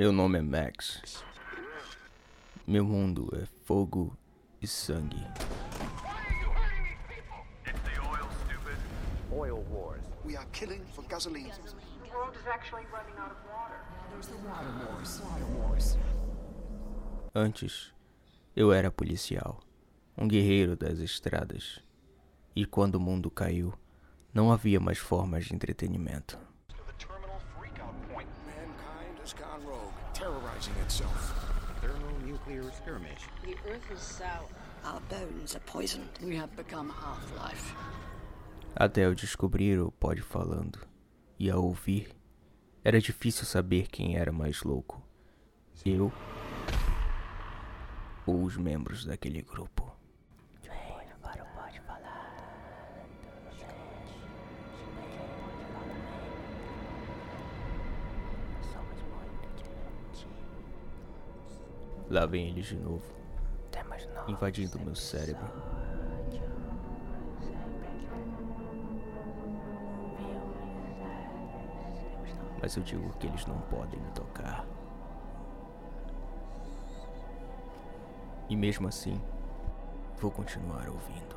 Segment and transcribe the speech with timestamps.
[0.00, 1.22] Meu nome é Max.
[2.66, 4.16] Meu mundo é fogo
[4.58, 5.22] e sangue.
[9.30, 10.00] Oil wars.
[10.24, 11.50] We are killing for gasoline.
[11.50, 13.76] The world is actually running out of water.
[14.10, 15.20] There's the water wars.
[15.20, 15.98] Water wars.
[17.34, 17.92] Antes,
[18.56, 19.60] eu era policial,
[20.16, 21.78] um guerreiro das estradas.
[22.56, 23.74] E quando o mundo caiu,
[24.32, 26.38] não havia mais formas de entretenimento.
[30.90, 31.34] Itself.
[31.80, 33.22] Thermonuclear skirmish.
[33.44, 34.48] The earth is sour.
[34.84, 36.08] Our bones are poisoned.
[36.20, 37.74] We have become half-life.
[38.74, 40.80] Até eu descobrir o Pod falando
[41.38, 42.08] e a ouvir,
[42.84, 45.00] era difícil saber quem era mais louco.
[45.86, 46.12] Eu
[48.26, 49.79] ou os membros daquele grupo.
[62.10, 63.04] Lá vem eles de novo,
[64.26, 65.46] invadindo meu cérebro.
[72.60, 74.66] Mas eu digo que eles não podem me tocar.
[78.48, 79.22] E mesmo assim,
[80.18, 81.36] vou continuar ouvindo.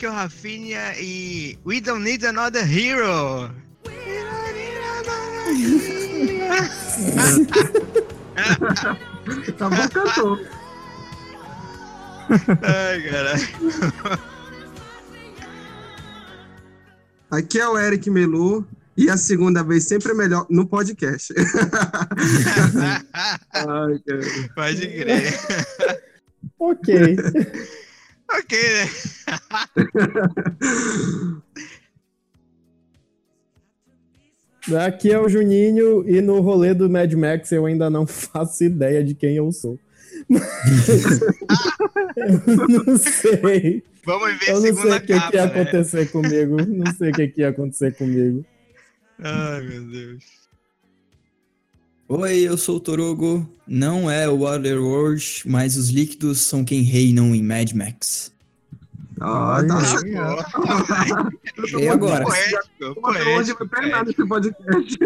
[0.00, 3.50] Aqui é o Rafinha e We Don't Need Another Hero.
[9.58, 10.40] Tá bom, cantor.
[12.62, 13.46] Ai, caralho.
[17.30, 21.34] Aqui é o Eric Melu e a segunda vez sempre é melhor no podcast.
[23.52, 24.22] Ai, cara.
[24.54, 25.38] Pode crer.
[26.58, 27.16] Ok.
[28.38, 28.88] Ok, né?
[34.86, 39.02] Aqui é o Juninho e no rolê do Mad Max eu ainda não faço ideia
[39.02, 39.78] de quem eu sou.
[42.16, 43.82] eu não sei.
[44.04, 45.62] Vamos ver Eu não sei o que, que ia capa, né?
[45.62, 46.56] acontecer comigo.
[46.66, 48.44] Não sei o que, que ia acontecer comigo.
[49.18, 50.39] Ai, meu Deus.
[52.12, 53.48] Oi, eu sou o Torugo.
[53.64, 58.32] Não é o Waterworld, mas os líquidos são quem reinam em Mad Max.
[59.20, 59.80] Ah, tá.
[61.78, 62.24] E agora?
[62.24, 63.54] Poético, Hoje
[64.08, 64.98] esse podcast.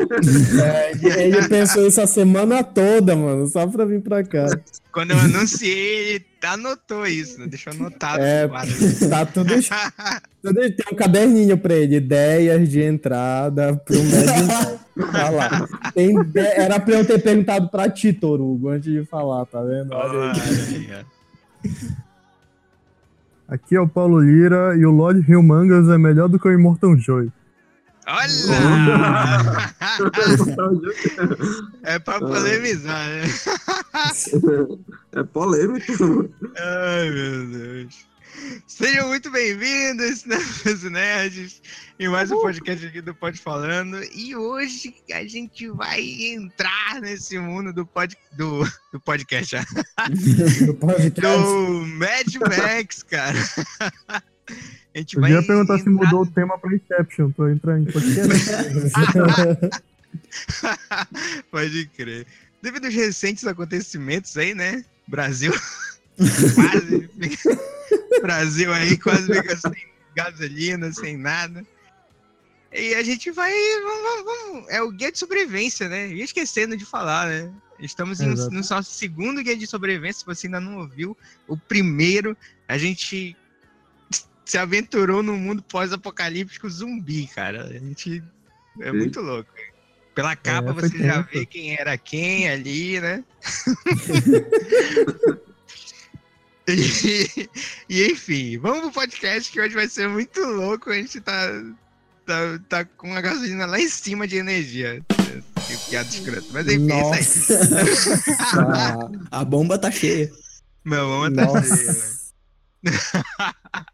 [0.63, 0.93] É,
[1.25, 4.47] ele- pensou isso a semana toda, mano, só pra vir pra cá.
[4.93, 7.47] Quando eu anunciei, ele anotou isso, né?
[7.49, 8.23] Deixou anotado.
[8.23, 8.47] É,
[9.09, 9.53] tá tudo,
[10.43, 10.55] tudo.
[10.55, 14.85] Tem um caderninho pra ele, ideias de entrada pro Max.
[15.11, 15.69] Tá lá.
[15.93, 19.93] Tem Era pra eu ter perguntado pra ti, Torugo, antes de falar, tá vendo?
[19.93, 21.05] Olha aí.
[23.49, 26.97] Aqui é o Paulo Lira e o Lord Humongous é melhor do que o Immortal
[26.97, 27.31] Joy.
[28.07, 29.75] Olha!
[31.85, 33.23] É pra polemizar, né?
[35.13, 36.29] É polêmico.
[36.57, 38.07] Ai, meu Deus.
[38.67, 40.25] Sejam muito bem-vindos,
[40.91, 41.63] nerds,
[41.99, 44.03] em mais um podcast aqui do Pod Falando.
[44.15, 49.57] E hoje a gente vai entrar nesse mundo do, pod, do, do podcast.
[50.67, 51.21] Do podcast.
[51.21, 53.39] do Mad Max, cara.
[54.09, 57.89] A gente Eu vai ia perguntar se entrar- mudou o tema pra Inception, tô entrando
[57.89, 58.91] em podcast.
[61.51, 62.27] Pode crer.
[62.63, 64.85] Devido aos recentes acontecimentos aí, né?
[65.07, 65.53] Brasil
[66.55, 67.11] quase
[68.23, 69.75] Brasil aí quase fica sem
[70.15, 71.65] gasolina, sem nada.
[72.73, 73.53] E a gente vai.
[73.83, 76.09] Vamos, vamos- é o guia de sobrevivência, né?
[76.09, 77.53] E esquecendo de falar, né?
[77.79, 80.21] Estamos em- no nosso segundo guia de sobrevivência.
[80.21, 81.17] Se você ainda não ouviu,
[81.47, 82.37] o primeiro,
[82.69, 83.37] a gente
[84.45, 87.65] se aventurou no mundo pós-apocalíptico zumbi, cara.
[87.65, 88.23] A gente.
[88.81, 88.97] É Sim.
[88.97, 89.51] muito louco.
[90.15, 91.29] Pela capa foi você já tenso.
[91.33, 93.25] vê quem era quem ali, né?
[96.67, 97.49] e,
[97.89, 100.91] e, enfim, vamos pro podcast que hoje vai ser muito louco.
[100.91, 101.63] A gente tá,
[102.25, 105.03] tá, tá com a gasolina lá em cima de energia.
[105.67, 106.47] Que piada escrota.
[106.53, 107.59] Mas enfim, é isso aí.
[107.61, 109.11] Nossa.
[109.31, 110.31] A bomba tá cheia.
[110.85, 111.77] Meu mamãe tá Nossa.
[111.77, 111.93] cheia,
[112.83, 112.93] né?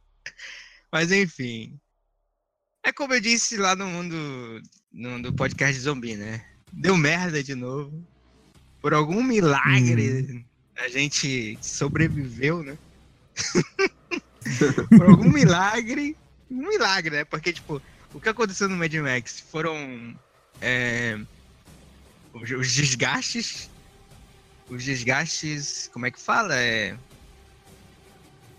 [0.92, 1.78] Mas enfim.
[2.84, 4.62] É como eu disse lá no mundo
[4.92, 6.44] no, do podcast zumbi, né?
[6.72, 8.04] Deu merda de novo.
[8.80, 10.44] Por algum milagre,
[10.76, 12.78] a gente sobreviveu, né?
[14.88, 16.16] Por algum milagre.
[16.50, 17.24] Um milagre, né?
[17.24, 17.80] Porque, tipo,
[18.12, 20.16] o que aconteceu no Mad Max foram.
[20.60, 21.18] é,
[22.32, 23.70] os, os desgastes.
[24.68, 25.90] Os desgastes.
[25.92, 26.54] Como é que fala?
[26.56, 26.96] É.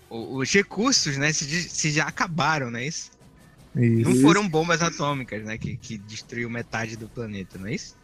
[0.09, 1.31] Os recursos, né?
[1.31, 3.11] Se, se já acabaram, não é isso?
[3.73, 4.21] Não Isso.
[4.21, 5.57] foram bombas atômicas, né?
[5.57, 7.95] Que, que destruiu metade do planeta, não é isso?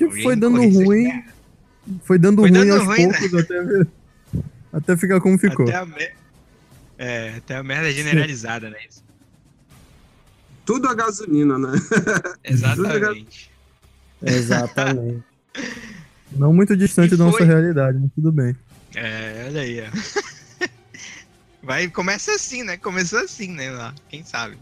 [0.00, 1.04] Alguém foi dando ruim.
[1.04, 1.34] merda.
[2.04, 3.12] Foi dando Foi ruim dando aos ruim, né?
[3.18, 3.88] poucos até, ver-
[4.72, 5.66] até ficar como ficou.
[5.68, 6.14] Até a, mer-
[6.98, 8.78] é, até a merda generalizada, né?
[8.88, 9.04] Isso.
[10.64, 11.72] Tudo a gasolina, né?
[12.42, 13.50] Exatamente.
[14.22, 15.22] Exatamente.
[16.32, 18.56] Não muito distante E da nossa realidade, mas tudo bem.
[18.94, 20.66] É, olha aí, ó.
[21.62, 22.76] Vai, começa assim, né?
[22.76, 23.70] Começou assim, né?
[23.70, 24.56] Lá, quem sabe?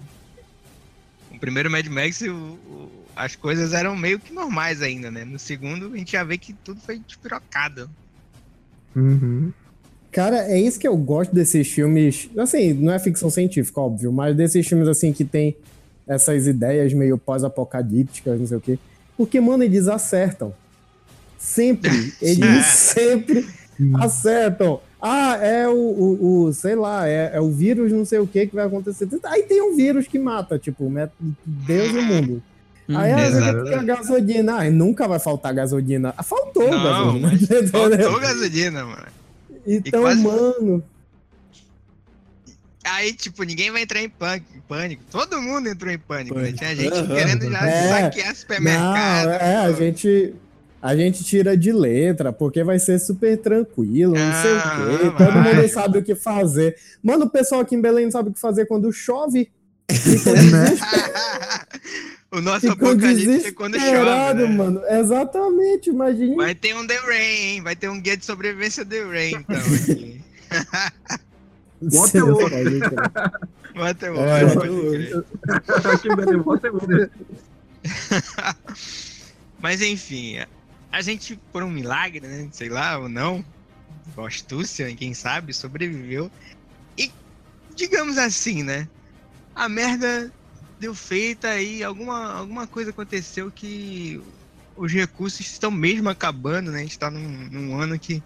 [1.30, 5.24] O primeiro Mad Max, o- o- as coisas eram meio que normais ainda, né?
[5.24, 7.88] No segundo, a gente já vê que tudo foi despirocado.
[8.94, 9.52] Uhum.
[10.12, 12.28] Cara, é isso que eu gosto desses filmes.
[12.38, 15.56] Assim, não é ficção científica, óbvio, mas desses filmes assim que tem
[16.06, 18.78] essas ideias meio pós-apocalípticas, não sei o quê.
[19.16, 20.54] Porque, mano, eles acertam.
[21.38, 21.90] Sempre.
[22.22, 23.46] Eles sempre
[24.00, 24.80] acertam.
[25.00, 28.46] Ah, é o, o, o- sei lá, é, é o vírus não sei o que
[28.46, 29.06] que vai acontecer.
[29.24, 30.90] Aí tem um vírus que mata, tipo,
[31.44, 32.42] Deus e o mundo.
[32.88, 33.18] Aí Uhum.
[33.18, 33.64] ah, Exato.
[33.64, 34.56] tem a gasolina.
[34.58, 36.12] Ah, nunca vai faltar gasolina.
[36.18, 37.38] Ah, faltou Não, gasolina.
[37.72, 39.06] faltou gasolina, mano.
[39.66, 40.84] Então, quase- mano.
[42.86, 44.10] Aí, tipo, ninguém vai entrar em
[44.68, 45.02] pânico.
[45.10, 46.52] Todo mundo entrou em pânico, né?
[46.52, 47.14] Tinha gente Aham.
[47.14, 47.88] querendo já É.
[48.02, 49.24] saquear supermercado.
[49.26, 50.34] Não, é, a gente,
[50.82, 55.04] a gente tira de letra, porque vai ser super tranquilo, não sei Ah, o quê.
[55.16, 55.54] Todo vai.
[55.54, 56.76] mundo sabe o que fazer.
[57.02, 59.50] Mano, o pessoal aqui em Belém não sabe o que fazer quando chove.
[62.34, 64.56] O nosso Ficou apocalipse é quando chove, né?
[64.56, 64.82] mano.
[64.88, 66.34] Exatamente, imagine.
[66.34, 67.62] Vai ter um The Rain, hein?
[67.62, 69.56] Vai ter um guia de sobrevivência The Rain, então.
[69.56, 70.20] Aqui.
[71.80, 72.80] Waterworld.
[73.74, 74.10] Bota
[76.16, 77.10] Belém, Waterworld.
[79.60, 80.38] Mas enfim,
[80.90, 82.48] a gente, por um milagre, né?
[82.50, 83.44] Sei lá, ou não,
[84.14, 86.28] com astúcia, quem sabe, sobreviveu.
[86.98, 87.12] E,
[87.76, 88.88] digamos assim, né?
[89.54, 90.32] A merda
[90.78, 94.20] deu feita e alguma, alguma coisa aconteceu que
[94.76, 96.80] os recursos estão mesmo acabando, né?
[96.80, 98.22] A gente tá num, num ano que.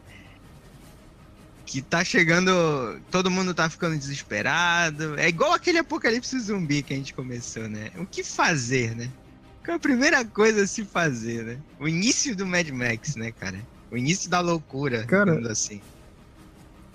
[1.67, 2.51] Que tá chegando.
[3.11, 5.19] Todo mundo tá ficando desesperado.
[5.19, 7.91] É igual aquele apocalipse zumbi que a gente começou, né?
[7.97, 9.11] O que fazer, né?
[9.65, 11.59] Qual a primeira coisa a se fazer, né?
[11.79, 13.61] O início do Mad Max, né, cara?
[13.91, 15.83] O início da loucura, Cara, assim.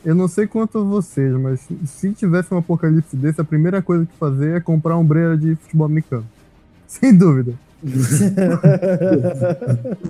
[0.06, 3.82] Eu não sei quanto a vocês, mas se- se tivesse um apocalipse desse, a primeira
[3.82, 6.26] coisa que fazer é comprar um breira de futebol americano.
[6.88, 7.54] Sem dúvida.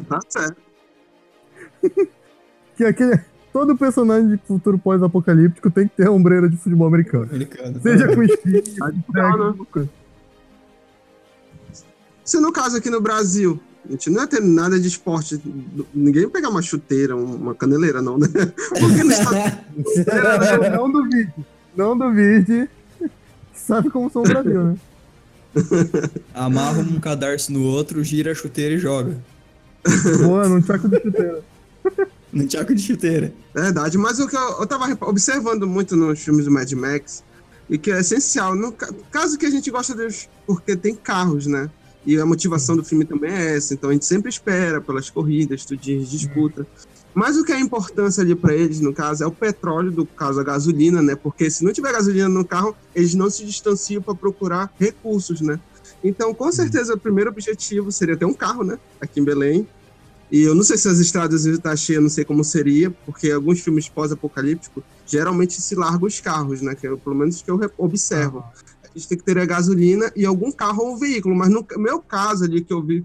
[0.10, 0.58] Tá certo.
[2.76, 3.20] Que aquele,
[3.52, 7.26] todo personagem de futuro pós-apocalíptico tem que ter ombreira de futebol americano.
[7.26, 7.80] Americano.
[7.84, 8.64] Seja com espinho,
[9.14, 9.90] Tá coisa.
[12.26, 15.42] Se no caso aqui no Brasil, a gente não ia ter nada de esporte,
[15.94, 18.28] ninguém ia pegar uma chuteira, uma caneleira, não, né?
[18.80, 19.58] Porque no estado
[20.72, 21.34] Não, não duvide.
[21.76, 22.70] Não duvide.
[23.54, 24.76] Sabe como são o Brasil, né?
[26.34, 29.18] Amarra um cadarço no outro, gira a chuteira e joga.
[30.24, 31.42] Boa, num saco de chuteira.
[32.32, 33.34] Num tchaco de chuteira.
[33.54, 37.24] Verdade, mas o que eu, eu tava observando muito nos filmes do Mad Max,
[37.70, 41.46] e que é essencial, no ca- caso que a gente gosta deles, porque tem carros,
[41.48, 41.70] né?
[42.06, 45.66] E a motivação do filme também é essa, então a gente sempre espera pelas corridas,
[45.66, 46.68] tudinhos, disputa.
[47.14, 50.40] Mas o que é importância ali para eles, no caso, é o petróleo, do caso
[50.40, 51.16] a gasolina, né?
[51.16, 55.60] Porque se não tiver gasolina no carro, eles não se distanciam para procurar recursos, né?
[56.04, 58.80] Então, com certeza, o primeiro objetivo seria ter um carro, né?
[59.00, 59.68] Aqui em Belém.
[60.32, 63.60] E eu não sei se as estradas estar cheias, não sei como seria, porque alguns
[63.60, 66.74] filmes pós-apocalípticos geralmente se largam os carros, né?
[66.74, 68.44] Que é pelo menos que eu observo.
[68.96, 72.00] A gente tem que ter a gasolina e algum carro ou veículo, mas no meu
[72.00, 73.04] caso ali que eu vi,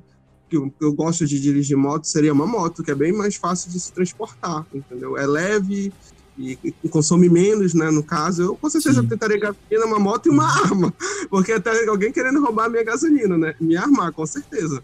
[0.49, 3.37] que eu, que eu gosto de dirigir moto, seria uma moto, que é bem mais
[3.37, 5.17] fácil de se transportar, entendeu?
[5.17, 5.93] É leve
[6.39, 6.57] e,
[6.91, 7.91] consome menos, né?
[7.91, 9.09] No caso, eu com certeza Sim.
[9.09, 10.93] tentaria gasolina, uma moto e uma arma,
[11.29, 13.55] porque até alguém querendo roubar a minha gasolina, né?
[13.61, 14.83] Me armar, com certeza.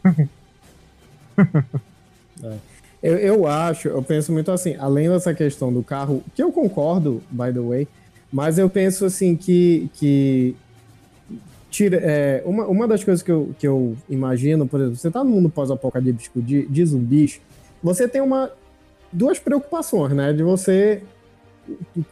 [3.02, 7.22] Eu, eu acho, eu penso muito assim, além dessa questão do carro, que eu concordo,
[7.30, 7.88] by the way,
[8.32, 10.56] mas eu penso assim que, que
[11.74, 15.24] tira, é, uma, uma das coisas que eu, que eu imagino, por exemplo, você tá
[15.24, 17.40] no mundo pós-apocalíptico de, de zumbis,
[17.82, 18.52] você tem uma
[19.12, 20.32] duas preocupações, né?
[20.32, 21.02] De você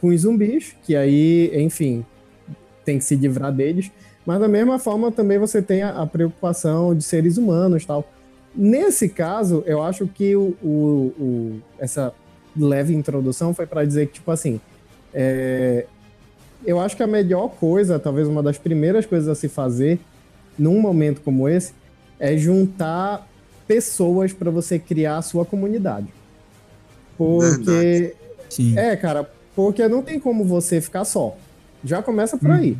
[0.01, 2.05] com os zumbis, que aí, enfim,
[2.83, 3.89] tem que se livrar deles,
[4.25, 8.03] Mas da mesma forma também você tem a, a preocupação de seres humanos tal.
[8.55, 12.13] Nesse caso, eu acho que o, o- o- essa
[12.55, 14.59] leve introdução foi para dizer que, tipo assim,
[15.13, 15.85] é,
[16.65, 19.99] eu acho que a melhor coisa, talvez uma das primeiras coisas a se fazer
[20.57, 21.73] num momento como esse,
[22.19, 23.27] é juntar
[23.67, 26.07] pessoas para você criar a sua comunidade.
[27.17, 28.15] Porque.
[28.49, 28.77] Sim.
[28.77, 31.35] É, cara, porque não tem como você ficar só.
[31.83, 32.77] Já começa por aí.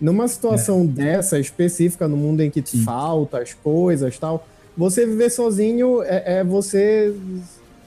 [0.00, 4.46] Numa situação dessa específica, no mundo em que falta as coisas tal,
[4.76, 7.14] você viver sozinho é, é você.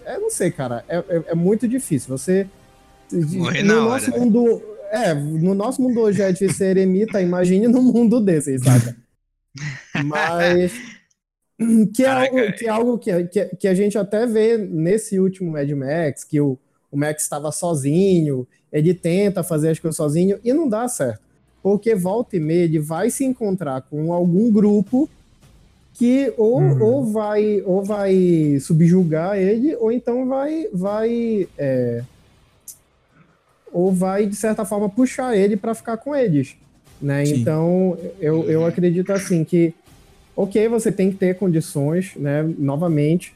[0.05, 0.85] É, não sei, cara.
[0.87, 2.15] É, é, é muito difícil.
[2.15, 2.47] Você.
[3.11, 4.19] Morrer no na nosso hora.
[4.19, 4.61] mundo.
[4.93, 8.95] É, no nosso mundo hoje é de ser eremita, imagine num mundo desse, saca?
[10.05, 10.71] Mas.
[11.95, 15.51] Que é algo, que, é algo que, que, que a gente até vê nesse último
[15.51, 16.59] Mad Max, que o,
[16.91, 21.21] o Max estava sozinho, ele tenta fazer as coisas sozinho e não dá certo.
[21.61, 25.09] Porque volta e meia ele vai se encontrar com algum grupo
[25.93, 32.03] que ou, ou, vai, ou vai subjugar ele, ou então vai, vai é,
[33.73, 36.55] ou vai, de certa forma, puxar ele para ficar com eles.
[37.01, 37.25] Né?
[37.25, 37.41] Sim.
[37.41, 39.73] Então, eu, eu acredito assim que,
[40.35, 42.43] ok, você tem que ter condições, né?
[42.57, 43.33] Novamente,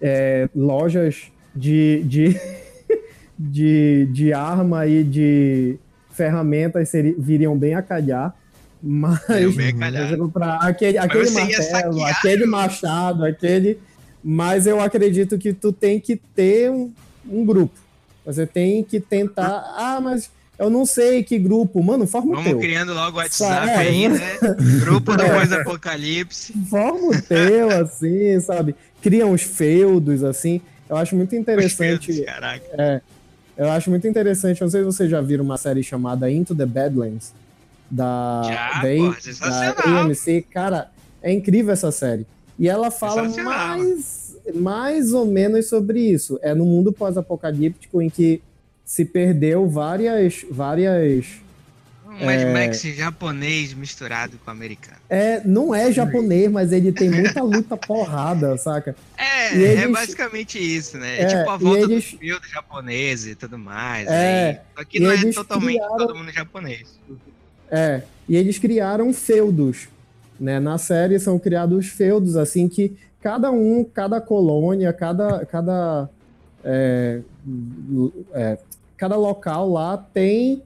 [0.00, 1.24] é, lojas
[1.54, 2.36] de, de,
[3.38, 5.76] de, de arma e de
[6.10, 8.34] ferramentas seri- viriam bem a calhar.
[8.82, 10.02] Mas, Viriam bem a calhar.
[10.02, 13.78] por exemplo, pra aquele, aquele martelo, aquele machado, aquele.
[14.22, 16.90] Mas eu acredito que tu tem que ter um,
[17.28, 17.83] um grupo.
[18.24, 19.74] Você tem que tentar.
[19.76, 21.82] Ah, mas eu não sei que grupo.
[21.82, 22.58] Mano, forma o Vamos teu.
[22.60, 24.38] criando logo o WhatsApp É, aí, né?
[24.80, 25.34] Grupo do É.
[25.34, 26.52] pós-apocalipse.
[26.70, 28.74] Forma o teu, assim, sabe?
[29.02, 30.60] Cria uns feudos, assim.
[30.88, 32.22] Eu acho muito interessante.
[32.22, 32.64] Caraca.
[32.72, 33.00] É,
[33.56, 34.60] eu acho muito interessante.
[34.60, 37.32] Não sei se vocês já viram uma série chamada Into the Badlands
[37.90, 40.00] da, Já, da, pô, da.
[40.00, 40.46] AMC.
[40.50, 40.90] Cara,
[41.22, 42.26] é incrível essa série.
[42.58, 44.23] E ela fala mais,
[44.54, 46.38] mais ou menos sobre isso.
[46.42, 48.42] É no mundo pós-apocalíptico em que
[48.84, 51.26] se perdeu várias, várias
[52.06, 52.52] Um Mad É.
[52.52, 54.98] Max japonês misturado com americano.
[55.10, 58.94] É, não é japonês, mas ele tem muita luta porrada, saca?
[59.18, 61.18] É, E é eles- basicamente isso, né?
[61.18, 64.06] É, É, tipo a e volta eles- dos filmes japoneses e tudo mais.
[64.06, 64.58] É, aí.
[64.76, 66.86] Só que e não é totalmente criaram- todo mundo japonês.
[67.70, 69.88] É, e eles criaram feudos,
[70.38, 70.60] né?
[70.60, 76.10] Na série são criados feudos, assim, que cada um, cada colônia, cada, cada,
[76.62, 77.22] é,
[78.34, 78.58] é,
[78.98, 80.62] cada local lá tem,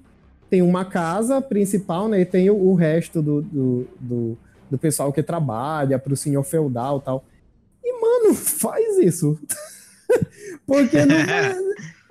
[0.51, 2.23] tem uma casa principal, né?
[2.23, 4.39] E tem o, o resto do, do, do,
[4.73, 7.25] do pessoal que trabalha pro senhor feudal e tal.
[7.85, 9.39] E, mano, faz isso.
[10.67, 11.55] Porque não vai,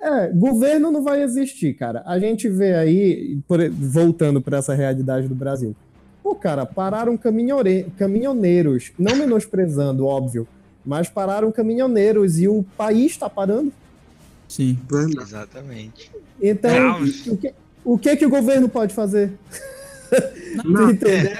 [0.00, 2.02] é, governo não vai existir, cara.
[2.06, 5.76] A gente vê aí, por- voltando para essa realidade do Brasil.
[6.28, 10.46] Pô, cara, pararam caminhore- caminhoneiros, não menosprezando, óbvio,
[10.84, 13.72] mas pararam caminhoneiros e o país está parando.
[14.46, 14.78] Sim.
[15.22, 16.10] Exatamente.
[16.38, 17.26] Então, Caos.
[17.28, 19.32] o que, o que que o governo pode fazer?
[20.66, 20.90] Não.
[20.92, 21.32] Entendeu?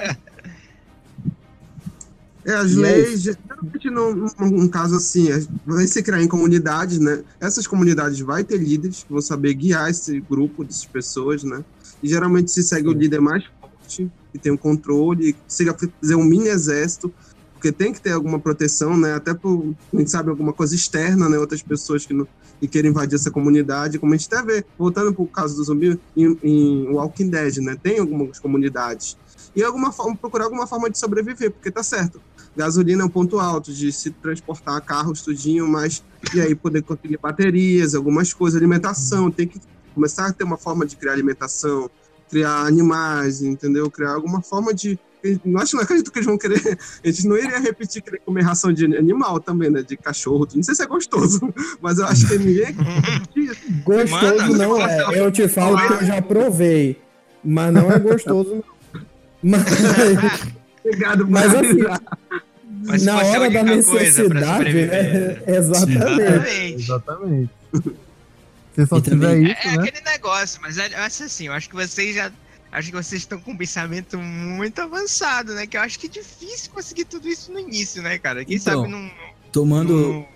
[2.46, 6.28] É, as E é leis, geralmente num, num- caso assim, é- vai se criar em
[6.28, 7.22] comunidades, né?
[7.38, 11.62] Essas comunidades vai ter líderes que vão saber guiar esse grupo dessas pessoas, né?
[12.02, 13.44] E geralmente se segue o líder mais
[13.88, 17.12] forte, que tem o controle, consiga fazer um mini exército,
[17.54, 19.14] porque tem que ter alguma proteção, né?
[19.14, 21.38] Até por, a gente sabe, alguma coisa externa, né?
[21.38, 22.28] Outras pessoas que, não,
[22.60, 25.98] que queiram invadir essa comunidade, como a gente até vê, voltando pro caso do zumbi,
[26.16, 27.76] em, em Walking Dead, né?
[27.82, 29.16] Tem algumas comunidades.
[29.56, 32.20] E alguma forma, procurar alguma forma de sobreviver, porque tá certo.
[32.56, 36.04] Gasolina é um ponto alto de se transportar carros, tudinho, mas
[36.34, 39.60] e aí poder conseguir baterias, algumas coisas, alimentação, tem que
[39.94, 41.90] começar a ter uma forma de criar alimentação,
[42.28, 43.90] criar animais, entendeu?
[43.90, 44.98] Criar alguma forma de.
[45.56, 46.78] Acho, não acredito que eles vão querer.
[47.04, 49.82] A gente não iria repetir querer comer ração de animal também, né?
[49.82, 50.46] De cachorro.
[50.54, 51.40] Não sei se é gostoso,
[51.82, 52.74] mas eu acho que ninguém.
[53.84, 55.18] Gostoso Mano, não é.
[55.20, 57.00] Eu te falo que eu já provei,
[57.44, 58.78] mas não é gostoso, não.
[59.42, 59.62] Mas,
[60.84, 61.78] Obrigado, mas assim,
[62.86, 65.42] Mas na hora da necessidade, sobreviver.
[65.46, 65.56] né?
[65.56, 66.74] Exatamente.
[66.74, 67.50] Exatamente.
[68.82, 69.82] Se só tiver também- isso, É né?
[69.82, 72.30] aquele negócio, mas é- eu acho assim, eu acho que vocês já.
[72.70, 75.66] Acho que vocês estão com um pensamento muito avançado, né?
[75.66, 78.44] Que eu acho que é difícil conseguir tudo isso no início, né, cara?
[78.44, 79.10] Quem Então, sabe não.
[79.50, 80.26] Tomando, não-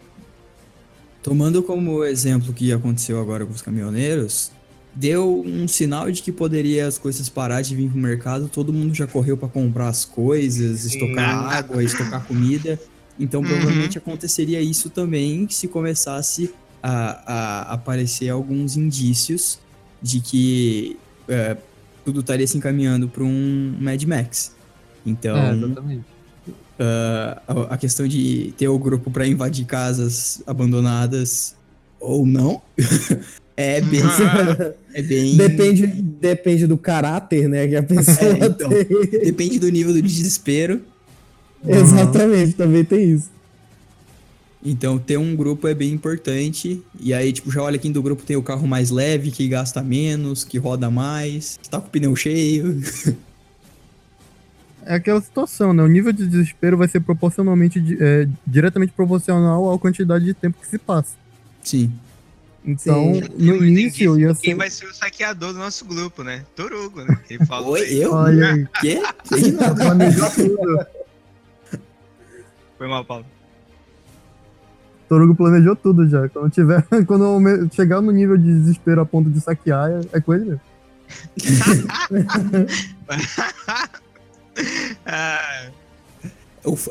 [1.22, 4.50] tomando como exemplo o que aconteceu agora com os caminhoneiros,
[4.94, 8.94] deu um sinal de que poderia as coisas parar de vir pro mercado, todo mundo
[8.94, 11.54] já correu para comprar as coisas, estocar Sim.
[11.56, 12.80] água, estocar comida.
[13.20, 13.46] Então Uhum.
[13.48, 16.52] provavelmente aconteceria isso também se começasse
[16.82, 17.22] a,
[17.70, 19.58] a aparecer alguns indícios
[20.02, 20.96] de que
[21.28, 21.56] é,
[22.04, 24.52] tudo estaria se encaminhando para um Mad Max.
[25.06, 26.04] Então, É, exatamente.
[26.78, 31.54] ah, a, a questão de ter o grupo para invadir casas abandonadas
[32.00, 32.60] ou não
[33.56, 34.00] é bem.
[34.94, 35.36] é bem.
[35.36, 37.68] Depende, depende do caráter, né?
[37.68, 38.68] Que a pessoa É, então.
[38.68, 39.20] tem.
[39.24, 40.80] Depende do nível do desespero.
[41.64, 43.30] Exatamente, também tem isso.
[44.64, 46.80] Então, ter um grupo é bem importante.
[47.00, 49.82] E aí, tipo, já olha quem do grupo tem o carro mais leve, que gasta
[49.82, 52.80] menos, que roda mais, que tá com o pneu cheio.
[54.84, 55.80] É aquela situação, né?
[55.80, 60.66] O nível de desespero vai ser proporcionalmente, é, diretamente proporcional à quantidade de tempo que
[60.66, 61.14] se passa.
[61.62, 61.92] Sim.
[62.64, 63.20] Então, Sim.
[63.20, 64.56] no Temos início ia Quem ser.
[64.56, 66.44] vai ser o saqueador do nosso grupo, né?
[66.56, 67.16] Torugo, né?
[67.30, 68.12] Ele falou Oi, eu?
[68.12, 69.00] Olha aí, Quê?
[72.78, 73.24] Foi mal, Paulo.
[75.12, 76.26] Torugo planejou tudo já.
[76.30, 80.44] Quando, tiver, quando chegar no nível de desespero a ponto de saquear, é, é ele
[80.46, 80.60] mesmo.
[85.04, 85.66] Ah,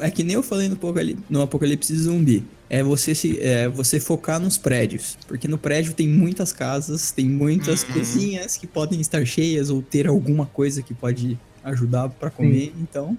[0.01, 2.43] É que nem eu falei no, Apocali- no Apocalipse Zumbi.
[2.69, 5.17] É você, se, é você focar nos prédios.
[5.27, 7.93] Porque no prédio tem muitas casas, tem muitas Uhum.
[7.93, 12.73] coisinhas que podem estar cheias ou ter alguma coisa que pode ajudar pra comer.
[12.79, 13.17] Então,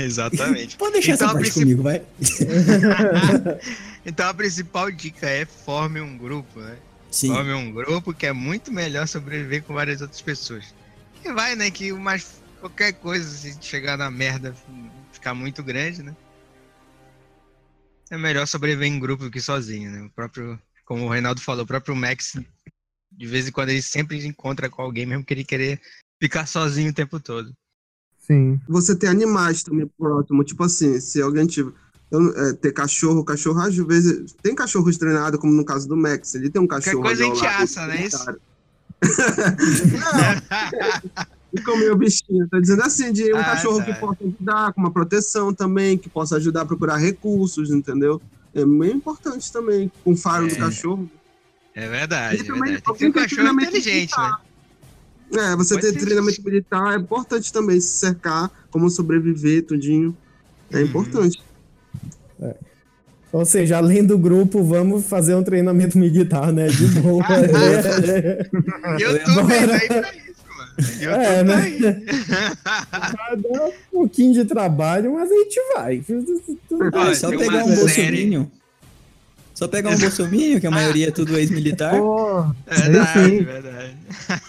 [0.06, 0.76] Exatamente.
[0.76, 2.02] pode deixar Então, essa parte princip- comigo, vai.
[4.04, 6.76] então a principal dica é forme um grupo, né?
[7.10, 7.28] Sim.
[7.34, 10.74] Forme um grupo que é muito melhor sobreviver com várias outras pessoas.
[11.22, 11.70] Que vai, né?
[11.70, 14.54] Que mais qualquer coisa, se chegar na merda,
[15.12, 16.14] ficar muito grande, né?
[18.10, 20.02] É melhor sobreviver em grupo do que sozinho, né?
[20.02, 22.34] O próprio, como o Reinaldo falou, o próprio Max,
[23.12, 25.80] de vez em quando ele sempre encontra com alguém, mesmo que ele querer
[26.20, 27.52] ficar sozinho o tempo todo.
[28.26, 28.60] Sim.
[28.68, 31.72] Você ter animais também próximo, tipo assim, se alguém tiver.
[32.12, 34.34] eu- é, ter cachorro, cachorro às vezes.
[34.42, 36.34] Tem cachorros treinados, como no caso do Max.
[36.34, 37.02] Ele tem um cachorro.
[37.02, 38.06] coisa a ali ao gente lado assa, né?
[38.06, 38.36] Isso?
[41.52, 42.48] E comer o bichinho.
[42.48, 43.84] Tô dizendo assim, de um Ah, cachorro tá.
[43.84, 48.20] que possa ajudar com uma proteção também, que possa ajudar a procurar recursos, entendeu?
[48.54, 50.56] É meio importante também, com o faro do É.
[50.56, 51.10] cachorro.
[51.74, 52.82] É verdade, E é verdade.
[52.82, 54.32] Tem que ter um tem cachorro inteligente, né?
[55.32, 60.16] É, você Pode ter ser treinamento militar é importante também, se cercar, como sobreviver, tudinho.
[60.72, 60.84] É Uhum.
[60.84, 61.40] importante.
[63.32, 66.66] Ou seja, além do grupo, vamos fazer um treinamento militar, né?
[66.66, 67.22] De boa.
[68.98, 70.70] Eu tô vendo aí pra isso, mano.
[71.00, 72.02] Eu É, tô né?
[73.16, 76.04] Vai dar um pouquinho de trabalho, mas a gente vai.
[76.92, 78.46] Olha, é só pegar um série- bolsominion.
[79.60, 81.94] Só pegar um bolsominion, que a maioria é tudo ex-militar.
[81.94, 83.42] Pô, Verdade, sim.
[83.44, 83.94] verdade.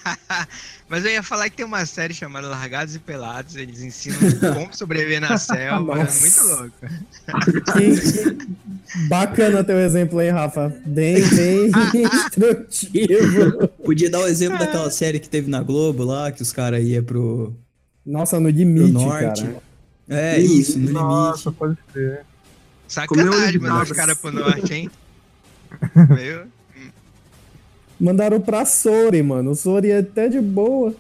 [0.88, 3.58] Mas eu ia falar que tem uma série chamada Largados e Pelados.
[3.58, 4.18] Eles ensinam
[4.54, 6.00] como sobreviver na selva.
[6.00, 6.22] É Nossa.
[6.22, 7.74] muito louco.
[7.74, 10.74] Que- Bacana teu exemplo aí, Rafa.
[10.86, 11.70] Bem, bem
[12.08, 13.68] instrutivo.
[13.84, 17.04] Podia dar o exemplo daquela série que teve na Globo lá, que os caras iam
[17.04, 17.54] pro,
[18.06, 19.44] Nossa, no pro limite, norte.
[19.44, 19.58] cara.
[20.10, 21.60] É, isso, no Nossa, limite.
[21.60, 22.22] pode ser.
[22.88, 24.92] Sacanagem de mandar os caras pro norte, hein?
[26.16, 26.48] Viu?
[28.00, 29.52] Mandaram pra Sori, mano.
[29.52, 30.96] O Sori é até de boa.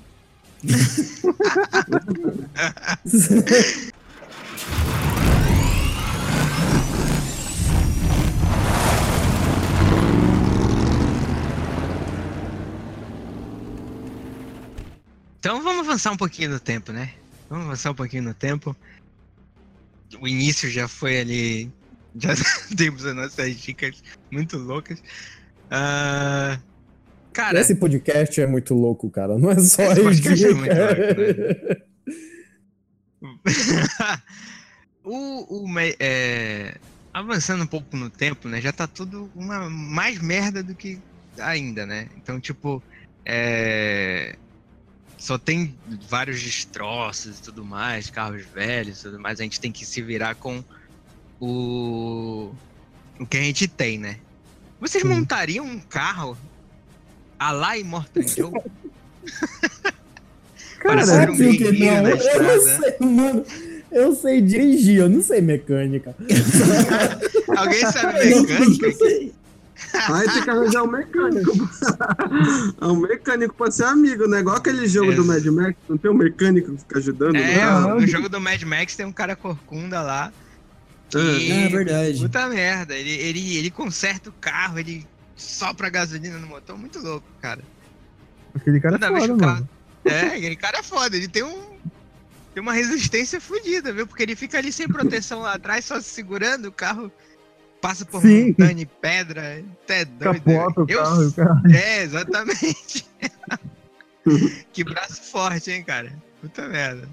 [15.39, 17.13] Então vamos avançar um pouquinho no tempo, né?
[17.49, 18.75] Vamos avançar um pouquinho no tempo.
[20.21, 21.71] O início já foi ali.
[22.15, 22.29] Já
[22.75, 25.01] temos as nossas dicas muito loucas.
[25.69, 26.59] Ah,
[27.31, 29.37] cara, Esse podcast é muito louco, cara.
[29.37, 30.55] Não é só Esse as podcast é dicas.
[30.57, 31.91] muito louco,
[35.03, 36.75] o, o me- é,
[37.13, 38.59] avançando um pouco no tempo, né?
[38.61, 40.99] Já tá tudo uma mais merda do que
[41.39, 42.07] ainda, né?
[42.17, 42.81] Então, tipo,
[43.25, 44.35] é,
[45.17, 45.75] só tem
[46.09, 49.39] vários destroços e tudo mais, carros velhos e tudo mais.
[49.39, 50.63] A gente tem que se virar com
[51.41, 52.51] o
[53.19, 54.17] o que a gente tem, né?
[54.79, 56.37] Vocês montariam um carro
[57.37, 58.51] a lá Immortal Joe?
[60.79, 62.07] Cara, Para ser um que não.
[62.07, 63.45] Eu não sei, mano.
[63.91, 66.15] Eu sei dirigir, eu não sei mecânica.
[67.55, 68.87] Alguém sabe mecânica?
[69.93, 71.51] Aí tem que arranjar um mecânico.
[72.81, 74.39] um mecânico pode ser amigo, né?
[74.39, 77.35] Igual aquele jogo do Mad Max, não tem um mecânico que fica ajudando?
[77.35, 77.93] É, né?
[77.93, 80.31] no jogo do Mad Max tem um cara corcunda lá.
[81.11, 82.19] Que, É verdade.
[82.19, 87.27] Puta merda, ele, ele, ele conserta o carro, ele sopra gasolina no motor, muito louco,
[87.41, 87.61] cara.
[88.55, 89.39] Aquele cara é Toda que foda, mano.
[89.41, 89.69] carro.
[90.05, 91.71] É, aquele cara é foda, ele tem um.
[92.53, 94.05] Tem uma resistência fodida, viu?
[94.05, 97.09] Porque ele fica ali sem proteção lá atrás, só se segurando, o carro
[97.81, 98.47] passa por Sim.
[98.49, 100.41] montanha e pedra, até doido.
[100.41, 101.61] Capota o Eu- carro, cara.
[101.73, 103.05] É, exatamente.
[104.73, 106.13] que braço forte, hein, cara?
[106.41, 107.07] Puta merda.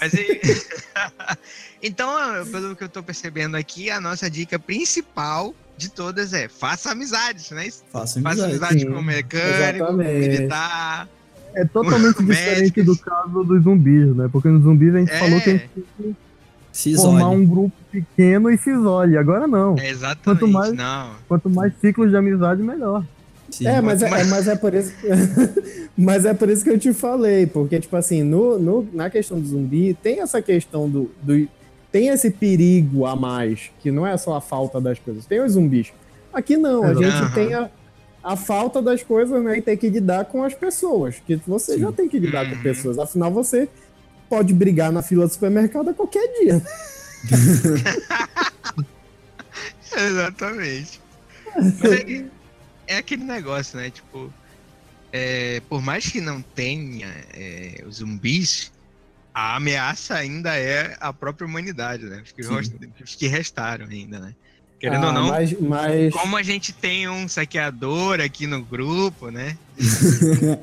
[0.00, 0.12] Mas
[1.82, 2.10] então,
[2.50, 7.50] pelo que eu tô percebendo aqui, a nossa dica principal de todas é faça amizades,
[7.50, 7.64] né?
[7.64, 8.42] Faça Faça amizade.
[8.52, 11.08] amizade Sim, com o mecânico, com o militar.
[11.54, 12.84] É totalmente diferente Médicos.
[12.84, 14.28] do caso dos zumbis, né?
[14.32, 15.18] Porque nos zumbis a gente É.
[15.18, 16.16] falou que a gente tinha que
[16.72, 19.16] Se formar um grupo pequeno e se isole.
[19.16, 19.76] Agora não.
[19.78, 21.10] É exatamente, Quanto mais- não.
[21.28, 23.04] Quanto mais ciclos de amizade, melhor.
[23.58, 23.66] Sim.
[23.68, 24.92] É, mas é, Mas- mas é por isso.
[25.96, 29.38] mas é por isso que eu te falei, porque, tipo assim, no, no- na questão
[29.40, 31.48] do zumbi, tem essa questão do, do.
[31.92, 35.24] Tem esse perigo a mais, que não é só a falta das coisas.
[35.26, 35.92] Tem os zumbis.
[36.32, 37.04] Aqui não, a Exato.
[37.04, 37.30] gente Aham.
[37.34, 37.70] tem a,
[38.24, 39.58] a falta das coisas, né?
[39.58, 41.16] E tem que lidar com as pessoas.
[41.24, 41.80] Que você Sim.
[41.80, 42.62] já tem que lidar com Uhum.
[42.62, 42.98] pessoas.
[42.98, 43.68] Afinal, você
[44.28, 46.60] pode brigar na fila do supermercado a qualquer dia.
[49.96, 51.00] Exatamente.
[51.56, 52.24] Mas
[52.86, 53.90] é, é aquele negócio, né?
[53.90, 54.32] Tipo,
[55.12, 58.72] é, por mais que não tenha é, os zumbis,
[59.32, 62.22] a ameaça ainda é a própria humanidade, né?
[62.24, 64.34] Os que, os restaram ainda, né?
[64.78, 66.12] Querendo Ah, ou não, Mas, mas...
[66.12, 69.56] como a gente tem um saqueador aqui no grupo, né?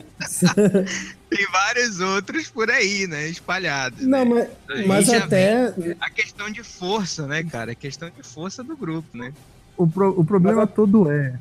[1.30, 3.28] Tem vários outros por aí, né?
[3.30, 4.02] Espalhados.
[4.02, 4.50] Não, né?
[4.68, 5.74] mas, Aí mas já até.
[6.00, 7.72] A questão de força, né, cara?
[7.72, 9.34] A questão de força do grupo, né?
[9.78, 11.40] O, pro- o problema todo é,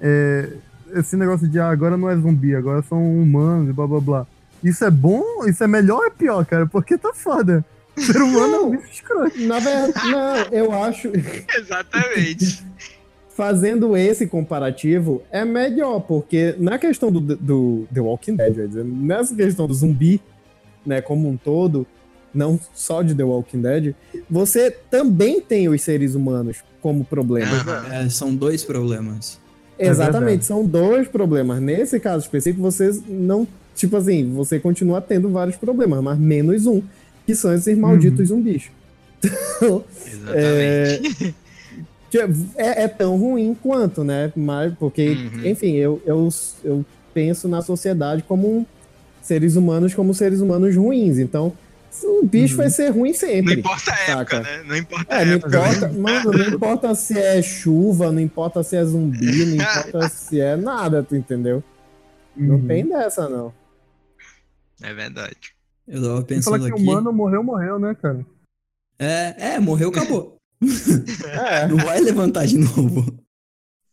[0.00, 0.48] é
[0.94, 4.26] esse negócio de ah, agora não é zumbi, agora são humanos e blá blá blá.
[4.62, 5.22] Isso é bom?
[5.46, 6.66] Isso é melhor ou é pior, cara?
[6.66, 7.64] Porque tá foda.
[7.96, 9.40] O ser humano é um bicho escroto.
[9.42, 11.10] Na verdade, não, eu acho.
[11.56, 12.64] Exatamente.
[13.34, 19.34] Fazendo esse comparativo, é melhor, porque na questão do, do The Walking Dead, dizer, nessa
[19.34, 20.22] questão do zumbi,
[20.86, 21.86] né, como um todo,
[22.32, 23.94] não só de The Walking Dead,
[24.28, 27.56] você também tem os seres humanos como problema.
[27.56, 27.92] Aham.
[27.92, 29.38] É, são dois problemas.
[29.78, 30.44] Exatamente, verdade.
[30.46, 31.60] são dois problemas.
[31.60, 33.46] Nesse caso específico, vocês não.
[33.74, 36.80] Tipo assim, você continua tendo vários problemas, mas menos um,
[37.26, 38.64] que são esses malditos zumbis.
[39.58, 41.34] Então, Exatamente.
[42.10, 44.32] que é, é tão ruim quanto, né?
[44.36, 45.46] Mas, porque, Uhum.
[45.46, 46.28] enfim, eu, eu,
[46.64, 48.66] eu penso na sociedade como um-
[49.22, 51.18] seres humanos como seres humanos ruins.
[51.18, 51.52] Então,
[52.04, 52.58] o bicho Uhum.
[52.58, 53.54] vai ser ruim Não sempre.
[53.60, 54.40] importa a época, Saca.
[54.42, 54.62] né?
[54.64, 55.48] Não importa a É, não época.
[55.58, 59.54] importa, mano, não importa se é chuva, não importa se é zumbi, não
[59.94, 61.62] importa se é nada, tu entendeu?
[62.36, 62.66] Não Uhum.
[62.66, 63.52] tem dessa, não.
[64.82, 65.36] É verdade.
[65.88, 66.82] Eu tava E falar pensando que aqui.
[66.82, 68.24] humano morreu, morreu, né, cara?
[68.98, 70.36] É, é, morreu, acabou.
[71.24, 71.66] É.
[71.68, 73.04] Não vai levantar de novo.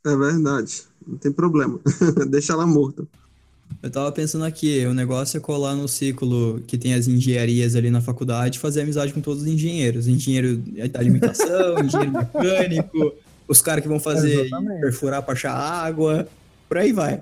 [0.05, 0.83] É verdade.
[1.05, 1.79] Não tem problema.
[2.29, 3.05] Deixa ela morta.
[3.81, 7.89] Eu tava pensando aqui, o negócio é colar no ciclo que tem as engenharias ali
[7.89, 10.07] na faculdade e fazer amizade com todos os engenheiros.
[10.07, 10.57] Engenheiro
[10.89, 13.13] da alimentação, engenheiro mecânico,
[13.47, 14.49] os caras que vão fazer
[14.79, 16.27] perfurar pra achar água,
[16.69, 17.21] por aí vai.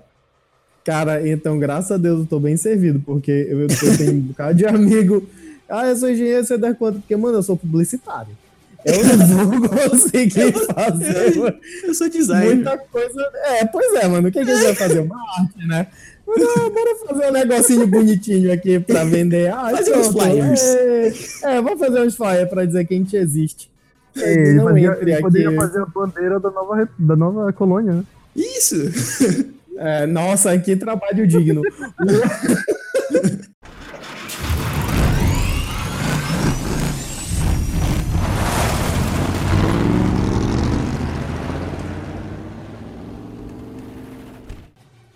[0.83, 4.55] Cara, então, graças a Deus, eu tô bem servido, porque eu, eu tenho um bocado
[4.55, 5.27] de amigo.
[5.67, 6.99] Ah, eu sou engenheiro, você dá conta?
[6.99, 8.35] Porque, mano, eu sou publicitário.
[8.83, 12.55] Eu não vou conseguir fazer mano, Eu sou designer.
[12.55, 13.31] muita coisa.
[13.45, 14.27] É, pois é, mano.
[14.27, 14.99] O que, que a gente vai fazer?
[15.05, 15.87] Uma arte, né?
[16.35, 19.51] Bora fazer um negocinho bonitinho aqui pra vender.
[19.51, 20.61] Ah, Fazer uns flyers.
[20.63, 21.13] É,
[21.57, 23.69] é, vou fazer uns flyers pra dizer que a gente existe.
[24.17, 25.21] É, ele, não fazia- entre ele aqui.
[25.21, 28.03] poderia fazer a bandeira da nova, da nova colônia, né?
[28.35, 28.75] Isso!
[29.83, 31.61] É, nossa, que trabalho digno.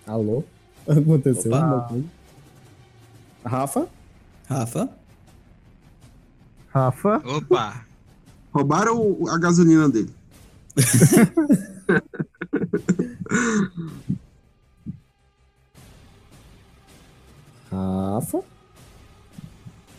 [0.06, 0.44] Alô?
[0.88, 1.62] Aconteceu Opa.
[1.64, 2.04] alguma coisa?
[3.44, 3.88] Rafa?
[4.48, 4.88] Rafa?
[6.68, 7.84] Rafa, Opa!
[8.52, 10.10] Roubaram o- a gasolina dele.
[17.70, 18.42] Rafa?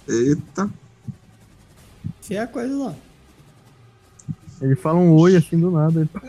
[0.08, 0.70] Eita.
[2.22, 2.96] Que é a coisa lá.
[4.62, 6.02] ele fala um oi assim do nada.
[6.02, 6.10] ele-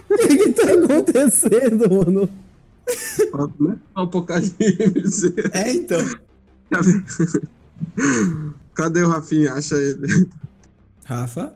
[0.09, 2.29] O que que tá acontecendo, mano?
[3.33, 5.33] Ó, Apocalipse.
[5.51, 5.99] é então.
[8.73, 9.03] Cadê?
[9.03, 9.53] O Rafinha?
[9.53, 10.29] Acha ele.
[11.05, 11.53] Rafa?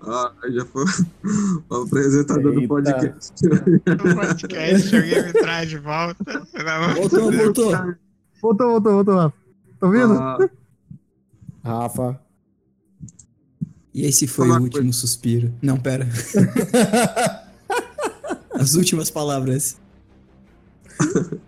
[0.00, 0.84] Ah, já foi
[1.68, 2.68] o apresentador do Eita.
[2.68, 3.32] podcast.
[3.46, 6.46] O podcast, alguém me traz de volta.
[6.96, 7.72] Voltou, voltou.
[8.40, 9.34] Voltou, voltou, voltou, Rafa.
[9.80, 10.12] Tá vendo?
[10.14, 10.50] Ah,
[11.68, 12.20] Rafa.
[13.92, 15.52] E esse foi o último suspiro.
[15.60, 16.08] Não, pera.
[18.54, 19.76] As últimas palavras.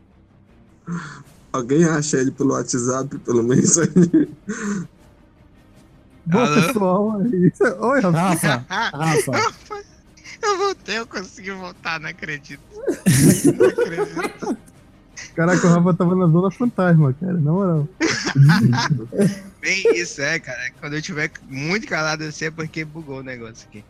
[1.52, 4.28] alguém acha ele pelo WhatsApp, pelo mensagem?
[6.26, 6.66] Bom, Alô?
[6.66, 7.64] pessoal, é isso.
[7.64, 8.64] Oi, Rafa.
[8.68, 8.96] Rafa,
[9.33, 9.85] Rafa.
[10.42, 12.62] Eu voltei, eu consegui voltar, não acredito.
[13.56, 14.56] Não acredito.
[15.35, 17.88] Caraca, o Rafa tava na zona fantasma, cara, na moral.
[19.61, 20.70] Bem isso, é, cara.
[20.80, 23.85] Quando eu tiver muito calado assim é porque bugou o negócio aqui.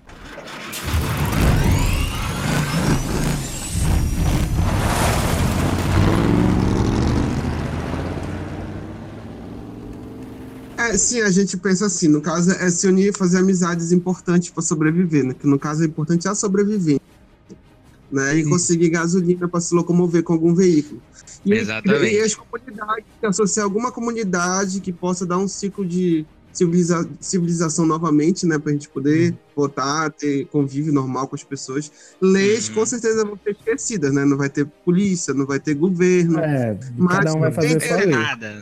[10.81, 14.49] É, sim, a gente pensa assim, no caso é se unir e fazer amizades importantes
[14.49, 15.35] para sobreviver, né?
[15.35, 17.03] Que no caso é importante é a sobrevivência,
[18.11, 18.39] né?
[18.39, 21.01] E conseguir gasolina para se locomover com algum veículo.
[21.45, 22.15] E, Exatamente.
[22.15, 28.45] E as comunidades, associar alguma comunidade que possa dar um ciclo de civiliza- civilização novamente,
[28.45, 28.59] né?
[28.59, 31.91] Pra gente poder votar, ter convívio normal com as pessoas.
[32.21, 32.75] Leis Uhum.
[32.75, 34.25] com certeza vão ser esquecidas, né?
[34.25, 36.39] Não vai ter polícia, não vai ter governo.
[36.41, 38.07] É, Mas cada um vai fazer tem lei.
[38.07, 38.61] Nada.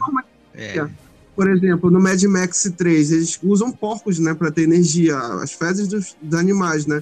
[0.55, 0.87] É.
[1.35, 5.87] Por exemplo, no Mad Max 3, eles usam porcos, né, para ter energia, as fezes
[5.87, 7.01] dos, dos animais, né?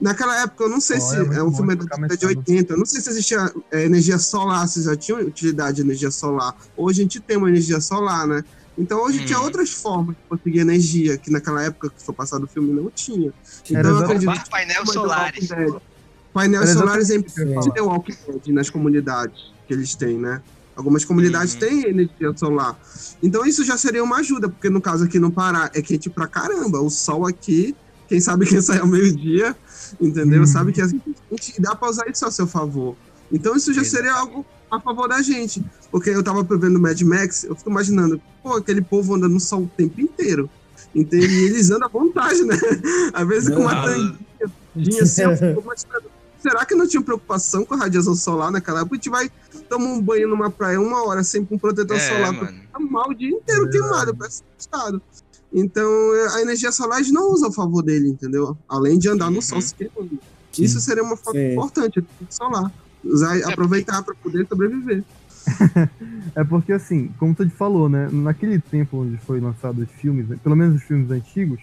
[0.00, 2.38] Naquela época, eu não sei Oh, se é é um filme da década de mexendo.
[2.38, 6.10] 80, eu não sei se existia é, energia solar, se já tinha utilidade de energia
[6.10, 6.54] solar.
[6.76, 8.42] Hoje a gente tem uma energia solar, né?
[8.76, 9.44] Então hoje tinha Hum.
[9.44, 13.32] outras formas de conseguir energia, que naquela época que foi passado o filme não tinha.
[13.70, 15.48] Então Era eu acredito Mas The solares.
[16.32, 20.42] Painéis solares é o que impossível ter Walking Dead nas comunidades que eles têm, né?
[20.76, 21.58] Algumas comunidades Uhum.
[21.60, 22.78] têm energia solar.
[23.22, 26.28] Então isso já seria uma ajuda, porque no caso aqui no Pará é quente pra
[26.28, 26.80] caramba.
[26.82, 27.74] O sol aqui,
[28.06, 29.56] quem sabe quem sai ao meio-dia,
[30.00, 30.40] entendeu?
[30.40, 30.46] Uhum.
[30.46, 32.96] Sabe que a gente dá pra usar isso a seu favor.
[33.30, 35.64] Então isso já seria algo a favor da gente.
[35.90, 39.62] Porque eu tava vendo Mad Max, eu fico imaginando, pô, aquele povo anda no sol
[39.62, 40.50] o tempo inteiro.
[40.94, 41.26] Entende?
[41.26, 42.56] E eles andam à vontade, né?
[43.12, 47.74] Às vezes com uma tanguinha assim, eu fico imaginando, será que não tinha preocupação com
[47.74, 48.94] a radiação solar naquela época?
[48.94, 49.30] A gente vai
[49.68, 52.65] tomar um banho numa praia uma hora sem com protetor É, solar, mano.
[52.78, 55.00] Tá mal o dia inteiro queimado, parece estado.
[55.52, 55.88] Então,
[56.34, 58.56] a energia solar a gente não usa a favor dele, entendeu?
[58.68, 59.42] Além de andar no Uhum.
[59.42, 60.18] sol se queimando.
[60.58, 61.52] Isso seria uma forma Sim.
[61.52, 62.72] importante, a energia solar.
[63.04, 65.02] Usar, aproveitar para poder sobreviver.
[66.34, 68.10] É porque, assim, como tu falou, né?
[68.12, 71.60] Naquele tempo onde foi lançado os filmes, pelo menos os filmes antigos,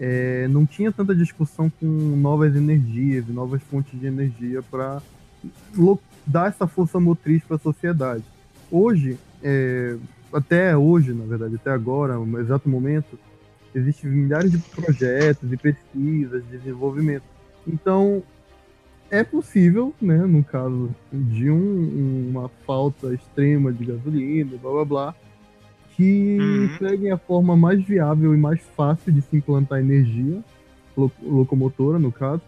[0.00, 5.00] é, não tinha tanta discussão com novas energias e novas fontes de energia para
[6.26, 8.24] dar essa força motriz para a sociedade.
[8.70, 9.96] Hoje, é,
[10.36, 13.18] até hoje, na verdade, até agora, no exato momento,
[13.74, 17.24] existem milhares de projetos e pesquisas, de desenvolvimento.
[17.66, 18.22] Então,
[19.10, 25.14] é possível, né, no caso de um- uma falta extrema de gasolina, blá blá blá,
[25.96, 26.76] que Uhum.
[26.78, 30.42] peguem a forma mais viável e mais fácil de se implantar energia,
[30.96, 32.42] lo- locomotora no caso,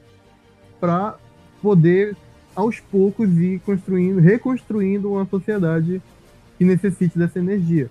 [0.79, 1.17] para
[1.63, 2.15] poder
[2.55, 6.03] aos poucos ir construindo, reconstruindo uma sociedade
[6.59, 7.89] que necessite dessa energia.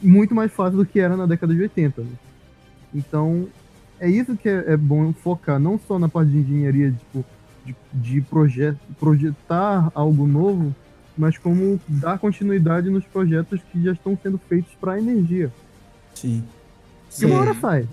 [0.00, 2.02] Muito mais fácil do que era na década de 80.
[2.02, 2.08] né?
[2.94, 3.48] Então,
[3.98, 7.24] é isso que é, é bom focar, não só na parte de engenharia, tipo,
[7.64, 10.74] de, de proje projetar algo novo,
[11.18, 15.52] mas como dar continuidade nos projetos que já estão sendo feitos para energia.
[16.14, 16.44] Sim.
[17.10, 17.88] Que uma hora sai.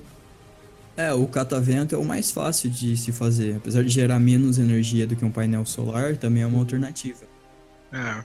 [0.95, 3.55] É, o catavento é o mais fácil de se fazer.
[3.55, 7.25] Apesar de gerar menos energia do que um painel solar, também é uma alternativa.
[7.91, 8.23] É.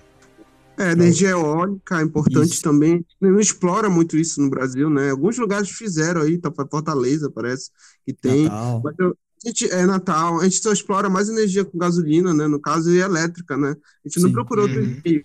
[0.79, 2.63] É, energia eólica é importante Isso.
[2.63, 3.05] também.
[3.21, 5.11] Não explora muito isso no Brasil, né?
[5.11, 7.71] Alguns lugares fizeram aí, tá, Fortaleza parece
[8.07, 8.55] que tem.
[8.55, 8.83] Natal.
[8.83, 9.11] Mas eu-
[9.45, 12.47] a gente, é Natal, a gente só explora mais energia com gasolina, né?
[12.47, 13.71] No caso, e elétrica, né?
[14.05, 14.33] A gente não Sim.
[14.33, 15.03] procurou outros Uhum.
[15.05, 15.25] meios.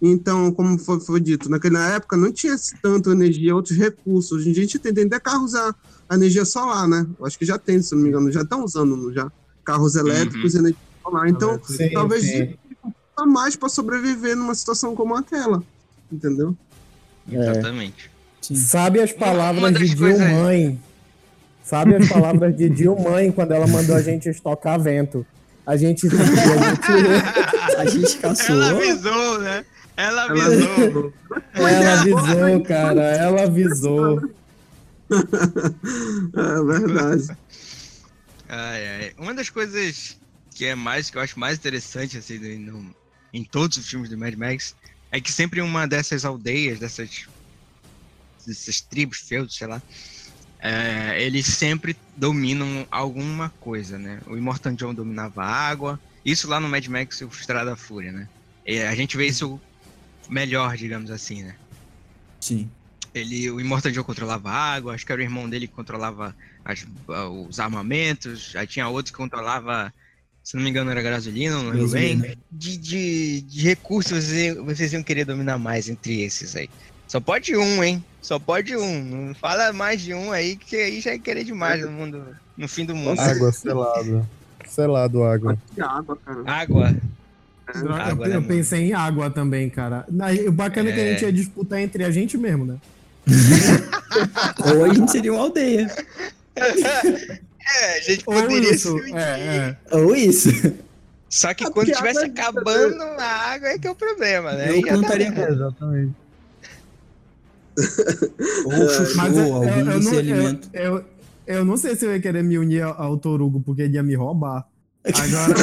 [0.00, 4.32] Então, como foi, foi dito, naquela época não tinha tanto energia, outros recursos.
[4.32, 5.74] Hoje em dia a gente tem, tem até carros a,
[6.08, 7.06] a energia solar, né?
[7.18, 9.32] Eu acho que já tem, se não me engano, já estão usando já
[9.64, 11.28] carros elétricos e energia solar.
[11.28, 12.58] Então, Sim, talvez sim.
[13.22, 15.62] A mais para sobreviver numa situação como aquela,
[16.10, 16.56] entendeu?
[17.30, 18.10] Exatamente.
[18.40, 18.56] Sim.
[18.56, 20.80] Sabe as palavras uma de coisas- Dilmãe?
[21.62, 25.24] Sabe as palavras de Dilmãe quando ela mandou a gente estocar vento?
[25.64, 28.56] A gente, a gente, A gente caçou.
[28.56, 29.64] Ela avisou, né?
[29.96, 31.12] Ela avisou.
[31.54, 34.20] ela avisou, cara, ela avisou.
[35.10, 37.36] É verdade.
[38.48, 39.12] Ai, ai.
[39.18, 40.16] Uma das coisas
[40.54, 42.94] que é mais que eu acho mais interessante assim no-
[43.32, 44.74] em todos os filmes do Mad Max
[45.10, 47.10] é que sempre uma dessas aldeias, dessas
[48.46, 49.82] dessas tribos, feudos, sei lá,
[50.62, 54.20] é, eles sempre dominam alguma coisa, né?
[54.26, 57.76] O Immortan Joe dominava a água, isso lá no Mad Max e o Estrada da
[57.76, 58.28] Fúria, né?
[58.66, 59.62] E a gente vê isso
[60.28, 61.58] melhor, digamos assim, né?
[62.40, 62.74] Sim.
[63.14, 66.34] Ele, o Immortan Joe controlava a água, acho que era o irmão dele que controlava
[66.64, 66.84] as-
[67.46, 69.94] os armamentos, aí tinha outro que controlava,
[70.42, 72.36] se não me engano, era gasolina, não lembro bem.
[72.50, 76.68] De, de, de recursos vocês, vocês iam querer dominar mais entre esses aí.
[77.06, 78.02] Só pode um, hein?
[78.20, 79.04] Só pode um.
[79.04, 82.24] Não fala mais de um aí, que aí já é querer demais no mundo.
[82.56, 83.20] No fim do mundo.
[83.20, 84.26] Água, selado.
[84.66, 85.58] Selado, água.
[85.78, 86.42] Água, cara.
[86.46, 86.96] Água.
[87.74, 88.48] Droga, Água, eu, né, mano?
[88.48, 90.06] pensei em água também, cara.
[90.46, 91.10] O bacana é que a É.
[91.12, 92.76] gente ia disputar entre a gente mesmo, né?
[94.76, 95.88] Ou a gente seria uma aldeia.
[97.80, 98.88] É, a gente Ou poderia isso.
[98.96, 99.16] se unir.
[99.16, 99.96] É, é.
[99.96, 100.48] Ou isso.
[101.28, 104.52] Só que É quando porque tivesse água- acabando a água é que é o problema,
[104.52, 104.68] né?
[104.70, 105.14] Eu Aí já tá.
[105.18, 106.12] É, exatamente.
[108.66, 110.68] Ou chuchu, Mas eu, algum eu, desse não, eu, alimento.
[110.74, 111.04] eu,
[111.46, 114.02] eu não sei se eu ia querer me unir ao, ao Torugo, porque ele ia
[114.02, 114.66] me roubar.
[115.04, 115.54] Agora,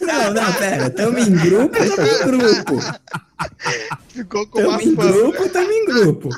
[0.00, 0.90] Não, não, pera.
[0.90, 2.80] Tamo em grupo, tamo em grupo.
[4.08, 5.12] Ficou com uma Tamo em fama.
[5.12, 6.28] grupo, tamo em grupo.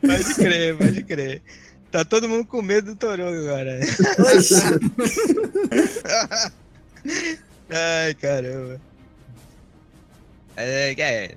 [0.00, 1.42] Pode crer, pode crer.
[1.90, 3.78] Tá todo mundo com medo do Torugo agora.
[3.78, 3.86] né?
[7.70, 8.80] Ai, caramba.
[10.56, 11.34] É, é.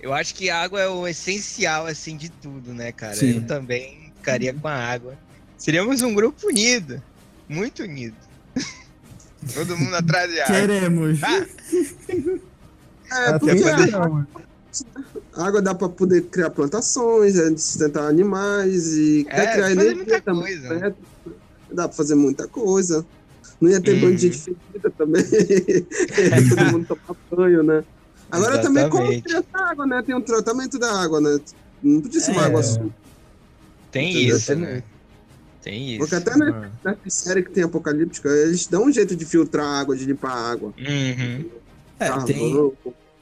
[0.00, 3.14] Eu acho que a água é o essencial, assim, de tudo, né, cara?
[3.14, 3.36] Sim.
[3.36, 5.16] Eu também ficaria com a água.
[5.56, 7.02] Seríamos um grupo unido.
[7.48, 8.16] Muito unido.
[9.54, 10.54] Todo mundo atrás de água.
[10.56, 11.22] queremos.
[11.22, 11.46] Ah,
[13.10, 14.28] É, porque poder- não, mano.
[15.34, 19.94] A água dá pra poder criar plantações, é, sustentar animais e É, criar fazer energia
[19.96, 20.42] muita também.
[20.42, 20.68] coisa.
[20.74, 20.94] né?
[21.72, 23.06] Dá pra fazer muita coisa.
[23.60, 24.00] Não ia ter Uhum.
[24.00, 25.22] banho de gente fedida também.
[26.50, 27.84] Todo mundo tomar banho, né?
[28.30, 29.22] Agora também como Exatamente.
[29.24, 30.02] criar essa água, né?
[30.04, 31.38] Tem um tratamento da água, né?
[31.82, 32.46] Não podia ser uma É.
[32.46, 32.90] água suja.
[33.90, 34.36] Tem Entendeu?
[34.36, 34.82] isso, né?
[35.62, 35.98] Tem isso.
[35.98, 39.80] Porque até na, na série que tem apocalíptica, eles dão um jeito de filtrar a
[39.80, 40.74] água, de limpar a água.
[40.76, 41.50] Uhum.
[41.98, 42.52] É, Ah, tem.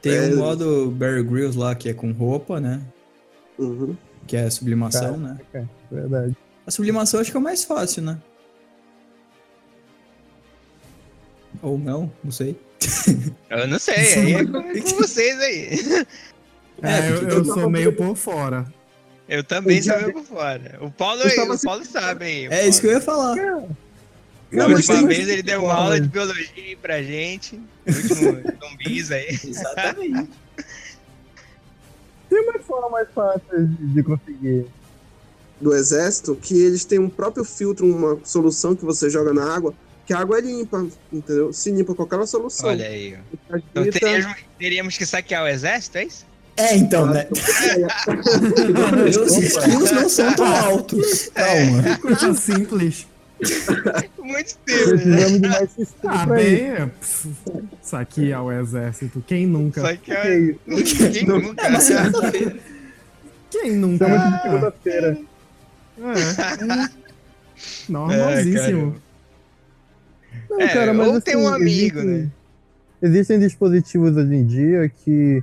[0.09, 0.35] Tem É.
[0.35, 2.81] um modo Bear Grylls lá que é com roupa, né?
[3.59, 3.97] Uhum.
[4.27, 5.39] Que é a sublimação, né?
[5.53, 6.37] É, verdade.
[6.67, 8.19] A sublimação acho que é o mais fácil, né?
[11.63, 12.59] Ou não, não sei.
[13.49, 16.07] Eu não sei, aí é com, é com vocês aí.
[16.83, 18.67] É, eu, porque eu todo- sou meio por fora.
[19.29, 20.79] Eu também Eu já- sou meio por fora.
[20.83, 22.47] O Paulo, Eu o Paulo sabe aí.
[22.47, 23.37] É isso que eu ia falar.
[24.53, 27.57] Não, mas última tem- vez ele deu uma aula de biologia aí pra gente.
[27.87, 29.29] O último zumbis aí.
[29.45, 30.31] Exatamente.
[32.29, 33.43] Tem uma forma mais fácil
[33.79, 34.67] de, conseguir.
[35.61, 39.73] do exército que eles têm um próprio filtro, uma solução que você joga na água,
[40.07, 41.53] que a água é limpa, entendeu?
[41.53, 42.71] Se limpa qualquer solução.
[42.71, 43.57] Olha aí, ó.
[43.57, 46.27] Então Agita- teríamos, teríamos que saquear o exército, é isso?
[46.57, 47.27] É, então, né?
[48.97, 51.31] Meus skills não são tão altos.
[51.35, 51.99] Calma.
[51.99, 53.07] Coisa simples.
[54.19, 55.17] Muito simples, né?
[55.17, 56.55] Precisamos de mais sistema Ah, bem,
[57.01, 57.29] isso.
[57.93, 59.23] é, é o exército.
[59.27, 59.81] Quem nunca?
[59.83, 60.23] Saquear.
[60.23, 61.11] Que isso?
[61.13, 61.63] Quem nunca?
[61.67, 62.57] É uma segunda-feira.
[63.51, 64.07] Quem nunca?
[64.07, 65.19] De segunda-feira.
[65.99, 66.89] É.
[67.89, 68.97] Normalzíssimo.
[70.51, 72.31] Não, É, cara, mas ou tem um assim, amigo, existem- né?
[73.03, 75.43] Existem dispositivos hoje em dia que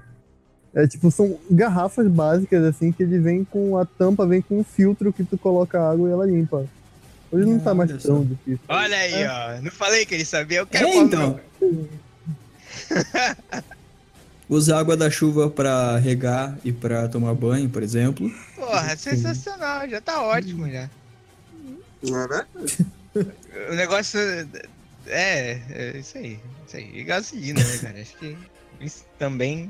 [0.73, 4.63] é tipo são garrafas básicas assim que ele vem com a tampa vem com um
[4.63, 6.65] filtro que tu coloca água e ela limpa.
[7.31, 8.59] Hoje não tá mais Olha tão difícil.
[8.67, 9.29] Olha aí, É.
[9.29, 9.61] ó.
[9.61, 11.39] Não falei que ele sabia, eu quero É, então.
[14.49, 18.29] Usar água da chuva pra regar e pra tomar banho, por exemplo.
[18.55, 20.89] Porra, sensacional, já tá ótimo já.
[22.03, 22.03] É?
[23.69, 24.17] O negócio
[25.07, 26.39] é, é isso aí.
[26.65, 26.89] Isso aí.
[26.93, 28.01] E gasolina, né, cara?
[28.01, 28.37] Acho que
[28.79, 29.69] isso também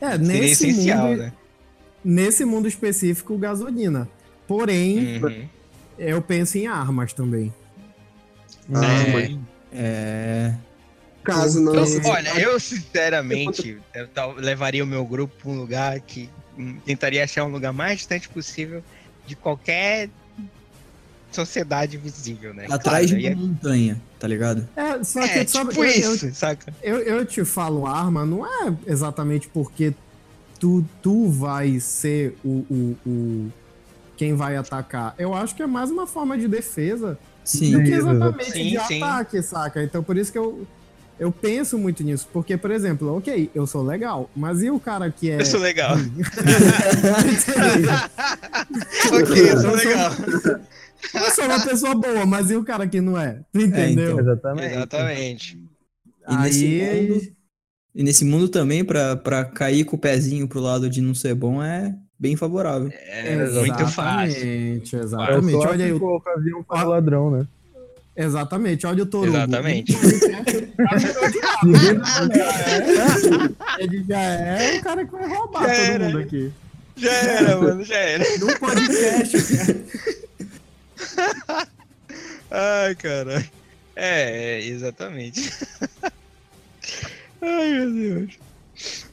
[0.00, 1.32] É, seria nesse essencial, mundo, né?
[2.04, 4.08] nesse mundo específico, gasolina.
[4.46, 5.48] Porém, Uhum.
[5.98, 7.52] Eu penso em armas também.
[8.72, 9.12] Ah, É.
[9.12, 9.38] mas
[9.72, 10.54] É.
[11.24, 11.74] caso não.
[11.74, 16.28] Eu- olha, eu sinceramente eu levaria o meu grupo pra um lugar que
[16.58, 18.82] hum, tentaria achar um lugar mais distante possível
[19.26, 20.08] de qualquer
[21.30, 22.66] sociedade visível, né?
[22.70, 24.68] Atrás Claro, de uma montanha, tá ligado?
[24.76, 26.74] É, só é, que é sabe, tipo eu, eu- isso, saca?
[26.82, 29.94] Eu, eu te falo arma, não é exatamente porque
[30.60, 33.52] tu, tu vai ser o, o, o-
[34.22, 35.16] quem vai atacar.
[35.18, 37.72] Eu acho que é mais uma forma de defesa Sim.
[37.72, 39.02] do que exatamente Sim, de sim.
[39.02, 39.82] ataque, saca?
[39.82, 40.64] Então por isso que eu,
[41.18, 42.28] eu penso muito nisso.
[42.32, 45.40] Porque, por exemplo, ok, eu sou legal, mas e o cara que é.
[45.40, 45.96] Eu sou legal.
[49.12, 50.12] ok, eu sou legal.
[51.14, 53.40] eu sou uma pessoa boa, mas e o cara que não é?
[53.52, 54.20] Tu entendeu?
[54.20, 54.74] Exatamente.
[54.76, 55.58] Exatamente.
[56.28, 57.42] E nesse Aí- mundo.
[57.94, 61.34] E nesse mundo também, pra, pra cair com o pezinho pro lado de não ser
[61.34, 62.88] bom, é bem favorável.
[62.94, 64.36] É muito fácil.
[64.36, 65.56] Exatamente, exatamente.
[65.56, 67.46] Olha aí, o- que ocasião para o ladrão, né?
[68.14, 69.36] exatamente, olha o Torugo.
[69.36, 69.92] Exatamente.
[73.78, 76.04] Ele já é o cara que vai roubar Já todo era.
[76.04, 76.52] mundo aqui.
[76.96, 78.24] Já era, mano, já era.
[78.38, 79.36] No podcast,
[82.50, 83.44] Ai, caralho.
[83.96, 85.52] É, é, exatamente.
[87.42, 88.38] Ai, meu Deus.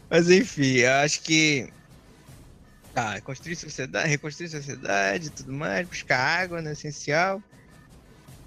[0.09, 1.69] Mas enfim, eu acho que
[2.99, 6.73] Tá, construir sociedade, reconstruir sociedade e tudo mais, buscar água, né?
[6.73, 7.41] Essencial.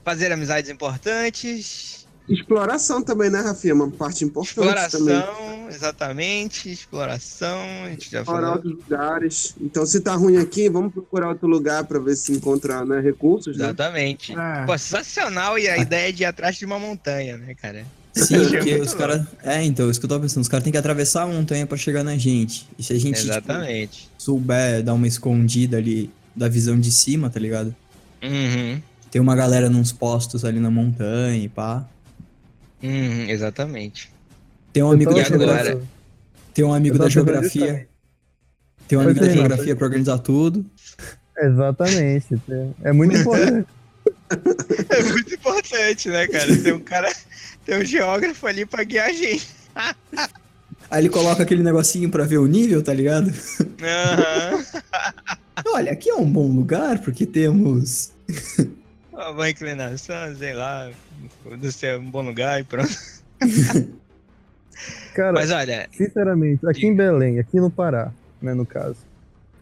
[0.05, 2.07] Fazer amizades importantes.
[2.29, 3.75] Exploração também, né, Rafinha?
[3.75, 5.17] Uma parte importante também.
[5.17, 6.71] Exploração, exatamente.
[6.71, 8.57] Exploração, a gente já Explorar falou.
[8.57, 9.55] outros lugares.
[9.59, 13.57] Então, se tá ruim aqui, vamos procurar outro lugar pra ver se encontra né, recursos,
[13.57, 13.65] né?
[13.65, 14.33] Exatamente.
[14.39, 14.67] É.
[14.67, 17.87] Pô, sensacional e a ideia de ir atrás de uma montanha, né, cara?
[18.15, 19.27] Sim, porque os caras.
[19.43, 20.43] É, então, isso que eu tava pensando.
[20.43, 22.69] Os caras têm que atravessar a montanha pra chegar na gente.
[22.79, 24.11] E se a gente tipo, Exatamente.
[24.19, 27.75] souber dar uma escondida ali da visão de cima, tá ligado?
[28.23, 28.81] Uhum.
[29.11, 31.87] Tem uma galera nos postos ali na montanha e pá.
[32.83, 34.11] Uhum, exatamente.
[34.73, 35.81] Tem um amigo da geografia.
[36.55, 37.89] Tem um amigo da geografia.
[38.89, 40.65] Tem um amigo da ir, geografia pra organizar tudo.
[41.39, 42.27] Exatamente.
[42.83, 43.69] É muito importante.
[44.89, 46.57] É muito importante, né, cara?
[46.57, 47.13] Tem um cara,
[47.65, 49.49] tem um geógrafo ali pra guiar a gente.
[50.91, 53.33] Aí ele coloca aquele negocinho pra ver o nível, tá ligado?
[53.83, 54.65] Aham.
[55.67, 58.13] Olha, aqui é um bom lugar porque temos.
[59.13, 60.91] Uma boa inclinação, sei lá.
[61.43, 62.93] Foda-se, é um bom lugar e pronto.
[65.15, 68.11] Cara, Mas olha, sinceramente, aqui em Belém, aqui no Pará,
[68.41, 68.97] né, no caso,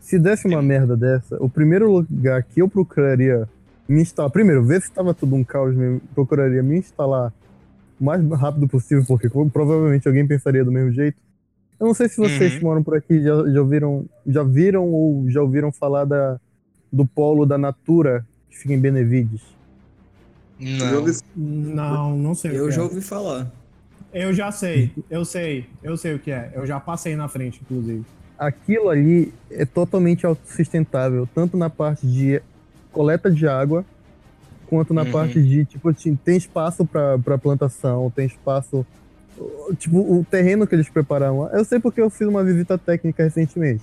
[0.01, 3.49] se desse uma merda dessa, o primeiro lugar que eu procuraria
[3.89, 7.33] me instalar, primeiro, ver se tava tudo um caos mesmo, procuraria me instalar
[8.01, 11.19] o mais rápido possível, porque provavelmente alguém pensaria do mesmo jeito.
[11.79, 12.59] Eu não sei se vocês Uhum.
[12.59, 16.39] que moram por aqui já, já ouviram, já viram ou já ouviram falar da,
[16.93, 19.41] do polo da Natura que fica em Benevides.
[20.59, 21.05] não.
[21.37, 22.85] Não, não sei o Eu que já é.
[22.85, 23.51] ouvi falar.
[24.13, 26.51] Eu já sei, eu sei, eu sei o que é.
[26.55, 28.05] Eu já passei na frente, inclusive.
[28.37, 32.43] aquilo ali é totalmente autossustentável, tanto na parte de
[32.91, 33.85] coleta de água,
[34.71, 35.11] quanto na Uhum.
[35.13, 38.87] parte de, tipo assim, tem espaço para plantação, tem espaço.
[39.79, 41.51] Tipo, o terreno que eles prepararam lá.
[41.53, 43.83] Eu sei porque eu fiz uma visita técnica recentemente.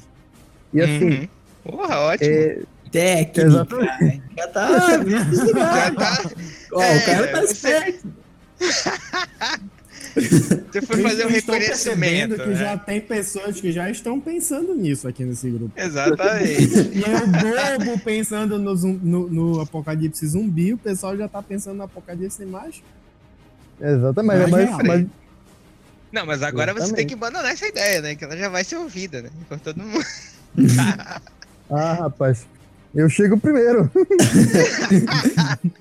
[0.74, 1.28] E assim, Uhum.
[1.64, 2.30] Porra, ótimo.
[2.32, 2.60] é,
[2.92, 3.42] Técnica.
[3.42, 4.22] Exatamente.
[4.38, 4.68] Já tá.
[5.04, 6.30] Já tá.
[6.74, 8.08] Ó, É, o cara tá você- esperto.
[10.22, 12.36] Você foi fazer um reconhecimento.
[12.36, 12.56] que né?
[12.56, 15.72] já tem pessoas que já estão pensando nisso aqui nesse grupo.
[15.80, 16.92] Exatamente.
[16.94, 17.28] E eu,
[17.86, 22.82] bobo, pensando no, no- no apocalipse zumbi, o pessoal já tá pensando no apocalipse mais.
[23.80, 24.80] exatamente, mas, real.
[24.86, 25.06] mas
[26.12, 26.98] Não, mas agora você Exatamente.
[26.98, 28.16] tem que abandonar essa ideia, né?
[28.16, 29.30] Que ela já vai ser ouvida, né?
[29.48, 30.06] Por todo mundo.
[31.70, 32.46] ah, rapaz,
[32.96, 33.92] eu chego primeiro.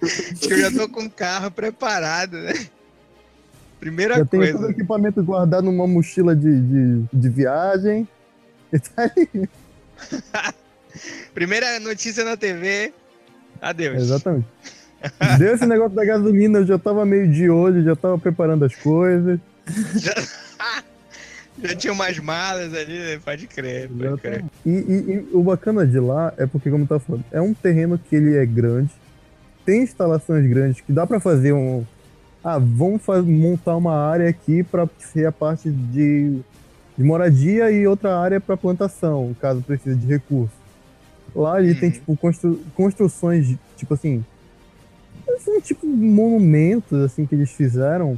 [0.03, 2.53] Acho que eu já tô com o carro preparado, né?
[3.81, 4.73] Primeira Eu tenho todo o coisa.
[4.73, 8.09] equipamento guardado numa mochila de, de, de viagem.
[8.73, 9.49] E tá aí.
[11.35, 12.93] Primeira notícia na TV.
[13.61, 14.03] Adeus.
[14.03, 14.47] Exatamente.
[15.39, 18.75] Deu esse negócio da gasolina, eu já tava meio de olho, já tava preparando as
[18.75, 19.39] coisas.
[19.97, 20.15] Já,
[21.63, 23.21] já tinha umas malas ali, né?
[23.25, 24.45] Pode crer, pode crer.
[24.65, 27.99] E, e- e o bacana de lá é porque, como tá falando, é um terreno
[27.99, 28.91] que ele é grande,
[29.65, 31.85] tem instalações grandes que dá pra fazer um.
[32.49, 36.39] Ah, vamos montar uma área aqui pra ser a parte de,
[36.97, 40.55] de moradia e outra área pra plantação, caso precise de recurso.
[41.35, 41.95] Lá ele tem, Uhum.
[41.97, 44.25] tipo, constru- construções, tipo assim.
[45.41, 48.17] São tipo monumentos, assim, que eles fizeram.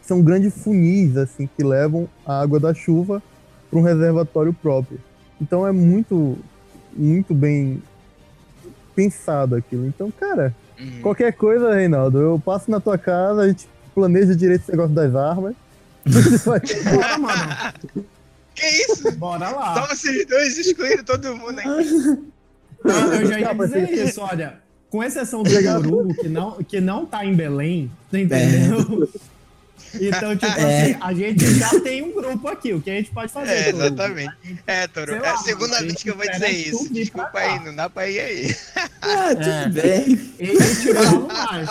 [0.00, 3.20] São grandes funis, assim, que levam a água da chuva
[3.68, 5.00] para um reservatório próprio.
[5.40, 6.38] Então é muito,
[6.96, 7.82] muito bem
[8.94, 9.86] pensado aquilo.
[9.86, 11.02] Então, cara, Uhum.
[11.02, 15.14] qualquer coisa, Reinaldo, eu passo na tua casa, a gente planeja direito esse negócio das
[15.14, 15.54] armas.
[16.44, 17.74] Bora, mano.
[18.54, 19.12] Que isso?
[19.12, 19.74] Bora lá.
[19.74, 21.68] Só vocês dois excluíram todo mundo aqui.
[22.84, 24.58] Eu, eu já ia Não, mas dizer isso, olha.
[24.88, 25.50] Com exceção do.
[25.50, 29.08] Torugo, que não, que não tá em Belém, você entendeu?
[29.94, 30.82] Então, tipo É.
[30.82, 32.72] assim, a gente já tem um grupo aqui.
[32.74, 33.50] O que a gente pode fazer?
[33.52, 34.34] É, exatamente.
[34.66, 36.92] É, Toro, Sei é lá, a segunda vez que eu vou dizer isso.
[36.92, 38.56] Desculpa aí, não dá pra ir aí.
[39.02, 39.68] Ah, tudo É.
[39.68, 40.20] bem.
[40.38, 41.68] E, e te falo mais.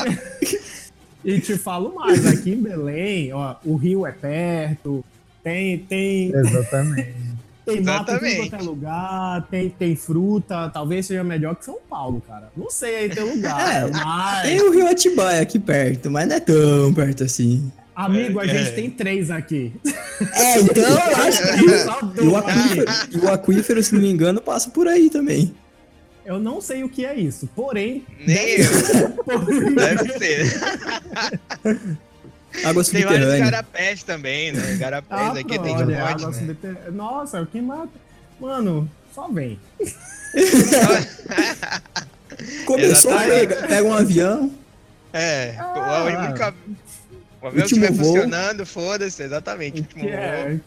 [1.24, 2.26] e te falo mais.
[2.26, 5.06] Aqui em Belém, ó, o rio é perto,
[5.44, 7.14] tem, tem, Exatamente.
[7.66, 8.50] tem mato em Exatamente.
[8.50, 10.70] quanto é lugar, tem, tem fruta.
[10.74, 12.52] Talvez seja melhor que São Paulo, cara.
[12.58, 14.42] Não sei aí teu lugar, É, mas...
[14.42, 17.72] Tem o Rio Atibaia aqui perto, mas não é tão perto assim.
[18.06, 18.48] Amigo, a É.
[18.48, 19.74] gente tem três aqui.
[20.34, 21.80] É, então eu acho que.
[21.80, 25.54] só E o, aquífero, e o aquífero, se não me engano, passa por aí também.
[26.26, 28.06] Eu não sei o que é isso, porém...
[28.26, 28.70] Nem eu.
[29.76, 30.62] Deve ser.
[32.66, 34.76] Água Tem vários garapés também, né?
[34.78, 36.34] Garapés Ah, aqui tem de água monte, né?
[36.48, 36.92] subterrânea.
[36.92, 37.90] Nossa, o que mata...
[38.40, 39.60] Mano, só vem.
[42.66, 44.52] Começou, pega, pega um avião.
[45.14, 46.04] É, Ah.
[46.04, 46.54] o único...
[47.42, 48.06] O avião Último estiver voo.
[48.14, 49.82] funcionando, foda-se, exatamente.
[49.82, 50.60] Último Que é, voo.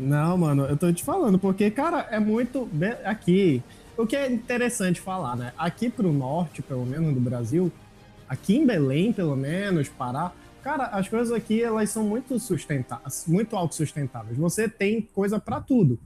[0.00, 2.66] Não, mano, eu tô te falando, porque, cara, é muito.
[2.72, 3.62] be- Aqui.
[3.96, 5.52] O que é interessante falar, né?
[5.56, 7.72] Aqui pro norte, pelo menos do Brasil,
[8.28, 13.56] aqui em Belém, pelo menos, Pará, cara, as coisas aqui elas são muito sustentáveis, muito
[13.56, 14.36] autossustentáveis.
[14.36, 15.98] Você tem coisa pra tudo.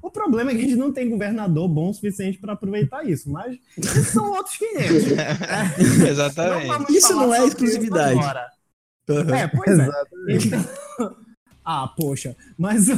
[0.00, 3.28] O problema é que a gente não tem governador bom o suficiente pra aproveitar isso,
[3.30, 5.12] mas isso são outros 500.
[6.06, 6.66] É, Exatamente.
[6.68, 8.18] vamos Isso não é exclusividade.
[8.18, 8.46] agora.
[9.08, 9.34] Aham.
[9.34, 9.88] É, pois é.
[10.28, 10.64] Então-
[11.66, 12.88] Ah, poxa, mas.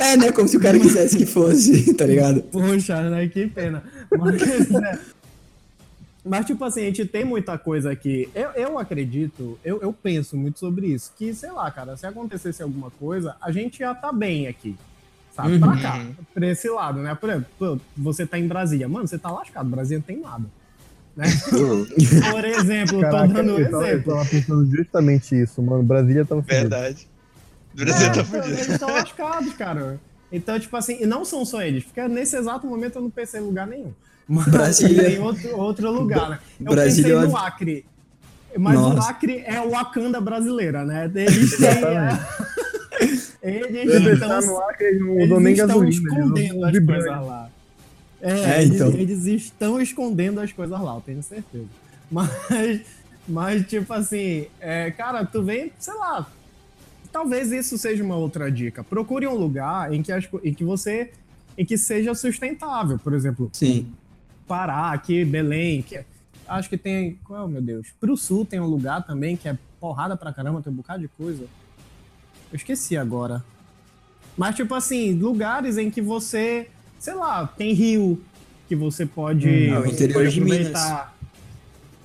[0.00, 0.30] É, né?
[0.32, 2.42] Como se o cara quisesse que fosse, tá ligado?
[2.42, 3.26] Poxa, né?
[3.26, 3.82] Que pena.
[4.18, 4.98] Mas, é,
[6.24, 8.28] mas, tipo assim, a gente tem muita coisa aqui.
[8.34, 11.12] Eu, eu acredito, eu, eu penso muito sobre isso.
[11.16, 14.76] Que, sei lá, cara, se acontecesse alguma coisa, a gente já tá bem aqui.
[15.34, 15.58] Sabe?
[15.58, 17.14] Pra cá, pra esse lado, né?
[17.14, 18.88] Por exemplo, você tá em Brasília.
[18.88, 19.68] Mano, você tá lascado.
[19.68, 20.44] Brasília não tem nada.
[21.16, 21.24] Né?
[22.30, 24.14] Por exemplo, Caraca, tô dando um eu, tava, eu exemplo.
[24.14, 25.82] tava pensando justamente isso, mano.
[25.82, 26.60] Brasília tava fudido.
[26.60, 27.08] Verdade.
[27.72, 28.54] O Brasil É, tá então, fudido.
[28.54, 30.00] Eles estão lascados, cara.
[30.30, 33.40] Então, tipo assim, e não são só eles, porque nesse exato momento eu não pensei
[33.40, 33.92] em lugar nenhum.
[34.28, 36.38] Mas Brasília- em outro, outro lugar, né?
[36.60, 37.86] Eu Brasília pensei é no Acre.
[38.58, 39.10] Mas o Nossa.
[39.10, 41.10] Acre é o Wakanda brasileira, né?
[41.14, 41.68] Eles têm.
[43.42, 45.86] eles Você estão, tá no Acre, eles não eles nem estão gasolina.
[45.86, 47.50] eles escondendo usam as coisas lá.
[48.20, 48.88] É, É, eles, então.
[48.92, 51.66] eles estão escondendo as coisas lá, eu tenho certeza.
[52.10, 52.30] Mas,
[53.28, 56.30] mas tipo assim, é, cara, tu vem, sei lá,
[57.12, 58.82] talvez isso seja uma outra dica.
[58.84, 61.12] Procure um lugar em que, as, em que você,
[61.58, 63.92] em que seja sustentável, por exemplo, Sim.
[64.46, 66.04] Pará, aqui, Belém, que é-
[66.46, 70.16] acho que tem, qual, meu Deus, pro sul tem um lugar também que é porrada
[70.16, 71.42] pra caramba, tem um bocado de coisa.
[72.52, 73.44] Eu esqueci agora.
[74.36, 76.68] Mas, tipo assim, lugares em que você,
[76.98, 78.20] sei lá, tem rio
[78.68, 81.02] que você pode, Hum, o você interior pode de Minas.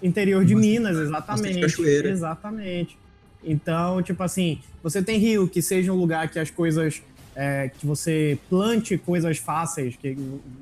[0.01, 1.61] Interior de Minas, exatamente.
[1.61, 2.09] cachoeira.
[2.09, 2.97] Exatamente.
[3.43, 7.01] Então, tipo assim, você tem rio que seja um lugar que as coisas.
[7.35, 10.17] é, que você plante coisas fáceis, que,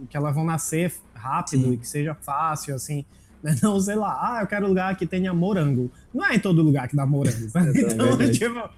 [0.07, 1.73] que elas vão nascer rápido Sim.
[1.73, 3.03] e que seja fácil, assim.
[3.41, 3.55] né?
[3.63, 5.89] Não, sei lá, ah, eu quero um lugar que tenha morango.
[6.13, 7.71] Não é em todo lugar que dá morango, sabe?
[7.79, 8.37] É, Então, verdade.
[8.37, 8.69] tipo.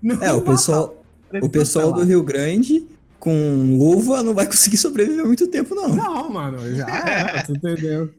[0.00, 1.02] não É, o pessoal,
[1.42, 2.86] o pessoal do Rio Grande
[3.20, 5.90] com uva não vai conseguir sobreviver muito tempo, não.
[5.94, 8.10] Não, mano, já era, tu entendeu?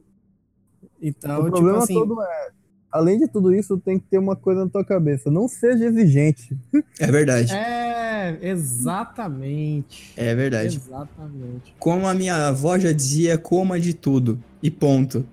[1.02, 1.96] Então, O tipo problema assim.
[1.96, 2.50] todo é,
[2.92, 5.32] além de tudo isso, tem que ter uma coisa na tua cabeça.
[5.32, 6.56] Não seja exigente.
[7.00, 7.52] É verdade.
[7.54, 10.14] É, exatamente.
[10.16, 10.78] É verdade.
[10.78, 11.74] Exatamente.
[11.80, 14.38] Como a minha avó já dizia, coma de tudo.
[14.62, 15.26] E ponto.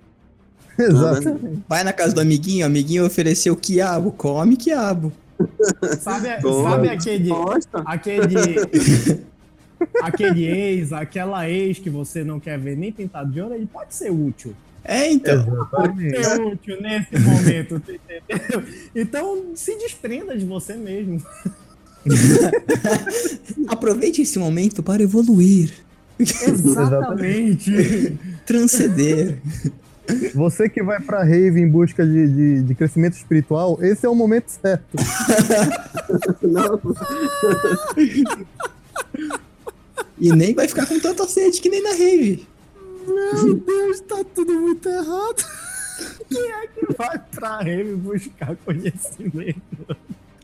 [0.79, 1.63] Exatamente.
[1.69, 5.13] Vai na casa do amiguinho, o amiguinho ofereceu quiabo, come quiabo.
[6.01, 6.71] Sabe, Boa.
[6.71, 7.31] sabe aquele.
[7.85, 9.27] Aquele.
[10.03, 13.95] aquele ex, aquela ex que você não quer ver nem pintado de ouro, ele pode
[13.95, 14.55] ser útil.
[14.85, 15.47] É, então.
[15.47, 16.25] Exatamente.
[16.25, 18.65] Ser útil nesse momento, entendeu?
[18.95, 21.23] Então se desprenda de você mesmo.
[23.69, 25.73] Aproveite esse momento para evoluir,
[26.19, 28.19] Exatamente.
[28.47, 29.39] transcender.
[30.35, 34.15] Você que vai pra rave em busca de, de, de crescimento espiritual, esse é o
[34.15, 34.97] momento certo.
[36.41, 36.81] Não,
[40.21, 42.47] E nem vai ficar com tanta sede que nem na rave.
[43.07, 45.45] Meu Deus, tá tudo muito errado.
[46.29, 49.97] Quem é que vai pra rave buscar conhecimento?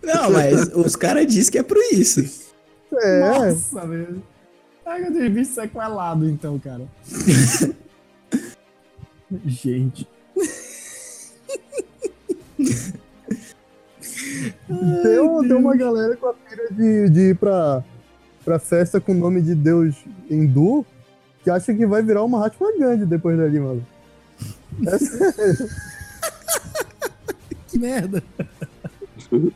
[0.02, 2.50] Não, mas os caras dizem que é por isso.
[2.92, 4.22] É, Nossa, velho.
[4.86, 6.86] Ai, eu tenho bicho sequelado, então, cara.
[9.46, 10.06] Gente.
[14.68, 17.82] tem, tem uma galera com a pira de, de ir pra,
[18.44, 19.94] pra festa com o nome de Deus
[20.30, 20.84] hindu
[21.44, 23.86] que acha que vai virar uma Mahatma Gandhi depois dali, mano.
[24.86, 24.98] É
[25.30, 25.68] sério.
[27.68, 28.24] Que merda.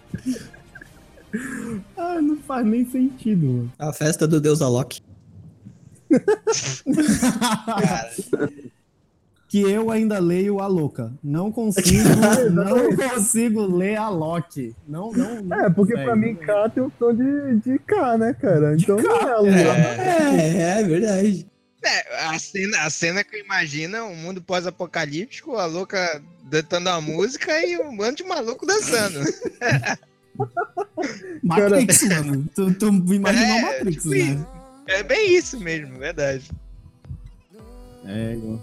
[1.97, 3.73] ah, não faz nem sentido, mano.
[3.79, 5.01] A festa do deus Alok.
[9.49, 11.13] que eu ainda leio a louca.
[11.25, 12.09] Não consigo,
[12.53, 14.77] não consigo ler a Loki.
[14.87, 15.43] Não, não.
[15.43, 16.35] não É, porque pra mim.
[16.37, 18.77] K tem um som de, de K, né, cara?
[18.77, 19.51] Então não é a lua.
[19.51, 21.47] É, é verdade.
[21.83, 27.01] É, a cena, a cena que eu imagino, um mundo pós-apocalíptico, a louca cantando a
[27.01, 29.21] música e um bando de maluco dançando.
[31.43, 32.49] Matrix, mano.
[32.55, 34.47] Tu, tu imaginou É, Matrix, tipo né?
[34.87, 36.51] É bem isso mesmo, verdade.
[38.05, 38.61] É, igual.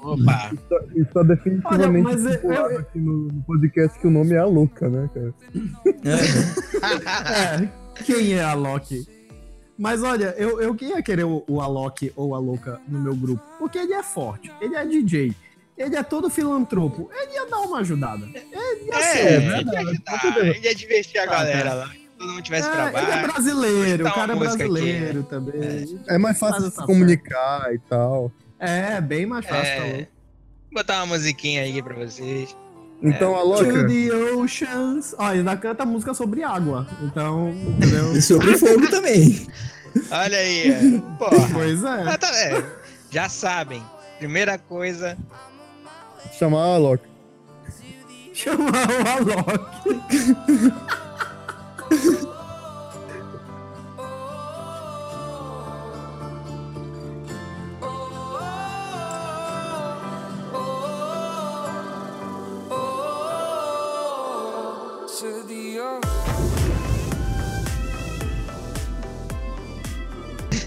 [0.00, 0.50] Opa.
[0.94, 4.38] E só definitivamente Olha, mas é- eu- aqui no, no podcast que o nome é
[4.38, 5.34] a louca, né, cara?
[7.34, 7.68] É,
[8.04, 9.06] quem é a Loki?
[9.76, 13.42] Mas olha, eu, eu ia querer o, o Alok ou a Louca no meu grupo.
[13.58, 15.32] Porque ele é forte, ele é DJ,
[15.76, 17.08] ele é todo filantropo.
[17.12, 18.26] Ele ia dar uma ajudada.
[18.34, 18.46] Ele
[18.86, 21.90] ia É, ser, ele ia ajudar, ele ia divertir a galera lá.
[22.18, 24.72] todo mundo tivesse É, pra ele é brasileiro, o cara é música aqui.
[24.72, 26.00] brasileiro também.
[26.08, 28.32] É mais Faz fácil se comunicar e tal.
[28.60, 30.08] É, bem mais fácil, tá É, louco.
[30.72, 32.56] vou botar uma musiquinha aí pra vocês.
[33.02, 33.38] Então, É.
[33.38, 33.64] a Loki.
[33.70, 35.14] To the oceans.
[35.18, 36.86] Ó, ainda canta música sobre água.
[37.02, 38.12] Então, entendeu?
[38.16, 39.46] E sobre fogo também.
[40.10, 40.80] Olha aí, é.
[41.18, 41.48] porra.
[41.52, 42.02] Pois é.
[42.08, 42.64] Ah, tá- é,
[43.10, 43.82] Já sabem.
[44.18, 45.16] Primeira coisa,
[46.36, 47.08] Chamar a Loki.
[48.34, 48.72] Chamar
[49.22, 49.68] o Alok.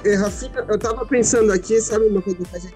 [0.04, 2.76] E, Rafinha, eu tava pensando aqui, sabe uma coisa que a gente,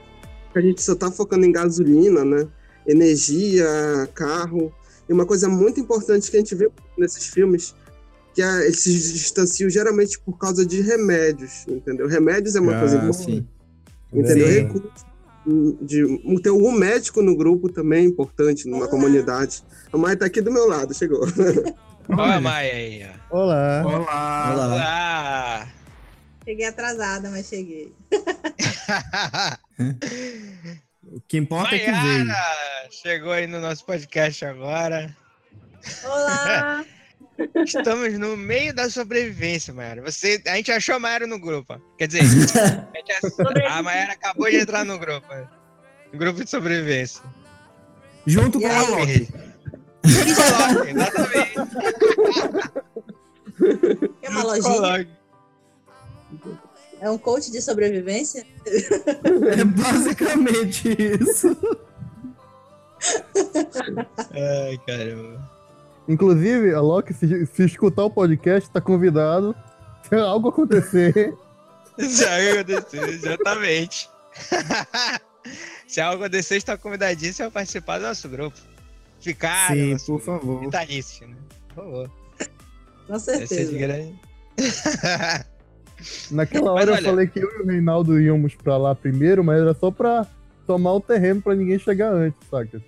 [0.54, 2.48] que a gente só tá focando em gasolina, né?
[2.88, 3.66] Energia,
[4.14, 4.72] carro.
[5.10, 7.74] E uma coisa muito importante que a gente vê nesses filmes,
[8.34, 12.08] que é, eles se distanciam geralmente por causa de remédios, entendeu?
[12.08, 13.26] Remédios é uma coisa Ah, importante.
[13.32, 13.48] sim.
[14.14, 14.48] Entendeu?
[14.48, 14.54] Sim.
[14.54, 15.06] Recursos
[15.82, 19.64] de ter um médico no grupo também é importante, numa comunidade.
[19.94, 21.22] A Maia tá aqui do meu lado, chegou.
[22.10, 23.04] olha a Maia aí.
[23.30, 23.84] Olá.
[23.86, 24.54] Olá.
[24.54, 24.56] Olá.
[24.56, 25.68] Olá!
[26.46, 27.94] Cheguei atrasada, mas cheguei.
[31.08, 32.26] O que importa é que veio.
[32.26, 35.16] Maiara chegou aí no nosso podcast agora.
[36.04, 36.84] Olá!
[37.64, 40.02] Estamos no meio da sobrevivência, Mayara.
[40.02, 41.80] Você, a gente achou a Mayara no grupo.
[41.98, 42.24] Quer dizer,
[43.70, 45.28] a, a Mayara acabou de entrar no grupo.
[46.12, 47.22] No grupo de sobrevivência.
[48.26, 48.78] Junto E com o aí?
[48.78, 49.28] Alok.
[50.36, 51.56] Coloque, exatamente.
[54.24, 55.08] É uma lojinha?
[57.02, 58.46] É um coach de sobrevivência?
[58.66, 60.90] É basicamente
[61.22, 61.56] isso.
[64.32, 65.52] Ai, caramba.
[66.08, 69.56] Inclusive, a Loki, se, se escutar o podcast, tá convidado.
[70.08, 71.34] Se algo acontecer,
[71.98, 74.10] Já aconteceu, exatamente.
[75.88, 78.58] Se algo acontecer, está convidadíssimo a participar do nosso grupo.
[79.20, 80.60] Ficar Sim, nosso por favor.
[80.62, 81.36] vitalício, né?
[81.70, 82.10] Por favor.
[83.08, 83.78] Com Vai ser de certeza.
[83.78, 84.20] grande.
[86.32, 89.44] naquela Mas hora eu olha- falei que eu e o Reinaldo íamos pra lá primeiro,
[89.44, 90.26] mas era só pra
[90.68, 92.82] tomar o terreno pra ninguém chegar antes, saca?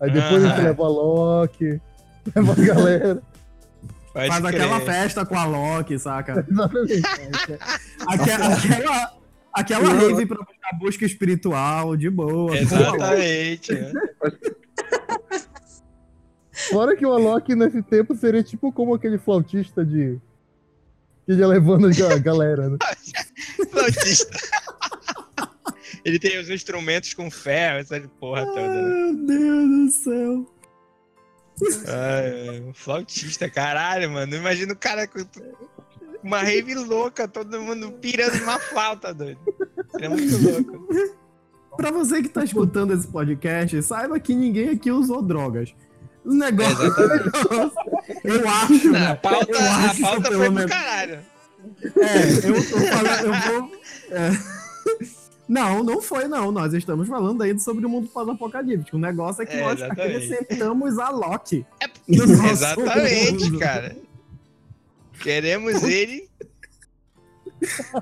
[0.00, 0.64] Aí depois a gente Ah.
[0.64, 1.80] leva a Loki,
[2.34, 3.22] leva a galera.
[4.12, 4.54] Pode Faz crer.
[4.62, 6.44] aquela festa com a Loki, saca?
[6.50, 7.02] Exatamente.
[8.06, 9.12] Aquela, aquela,
[9.54, 12.54] aquela rave pra buscar busca espiritual, de boa.
[12.56, 13.72] Exatamente.
[16.70, 20.18] Fora que o Alok nesse tempo seria tipo como aquele flautista de.
[21.26, 22.78] Que ia levando a galera, né?
[23.70, 24.38] Flautista.
[26.04, 28.68] Ele tem os instrumentos com ferro, essa porra toda.
[28.68, 28.82] né?
[28.82, 30.46] Meu Deus do céu.
[31.86, 34.34] Ai, um flautista, caralho, mano.
[34.34, 35.20] Imagina o cara com
[36.24, 39.38] uma rave louca, todo mundo pirando numa flauta, doido.
[40.00, 40.88] É muito louco.
[41.76, 45.74] Pra você que tá escutando esse podcast, saiba que ninguém aqui usou drogas.
[46.24, 46.76] O negócio.
[48.24, 50.70] eu acho, Não, a pauta, eu a acho, pauta pelo foi pro menos.
[50.70, 51.18] caralho.
[51.96, 53.72] É, eu tô falando, eu vou.
[54.10, 54.30] é.
[55.48, 56.50] Não, não foi, não.
[56.52, 58.96] Nós estamos falando aí sobre o mundo pós-apocalíptico.
[58.96, 60.32] O negócio é que É, nós exatamente.
[60.32, 61.66] acrescentamos a Loki.
[62.08, 63.58] no nosso Exatamente, mundo.
[63.58, 63.96] cara.
[65.20, 66.28] Queremos ele.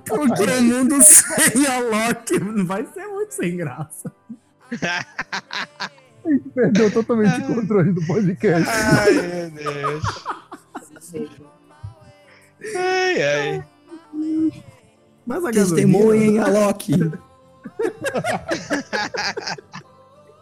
[0.06, 4.12] Porque o mundo sem a Loki vai ser muito sem graça.
[6.24, 8.68] A gente perdeu totalmente o controle do podcast.
[8.68, 10.04] Ai, meu Deus.
[12.76, 13.64] Ai, ai.
[15.26, 16.92] Mas a Testemunhem a Loki.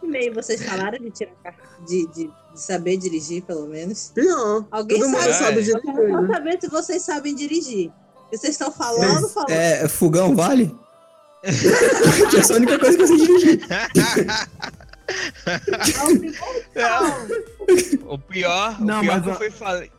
[0.09, 1.31] meio vocês falaram de tirar
[1.87, 4.11] de, de, de saber dirigir, pelo menos.
[4.13, 4.65] Pior.
[4.71, 6.33] Alguém Todo mundo sabe, sabe Eu dirigir, quero né?
[6.33, 7.91] saber se vocês sabem dirigir.
[8.31, 9.51] Vocês estão falando, falando.
[9.51, 10.75] É, fogão vale?
[11.41, 13.67] que é a única coisa que eu sei dirigir.
[18.05, 19.91] O pior, Não, o pior mas que, eu fui falei,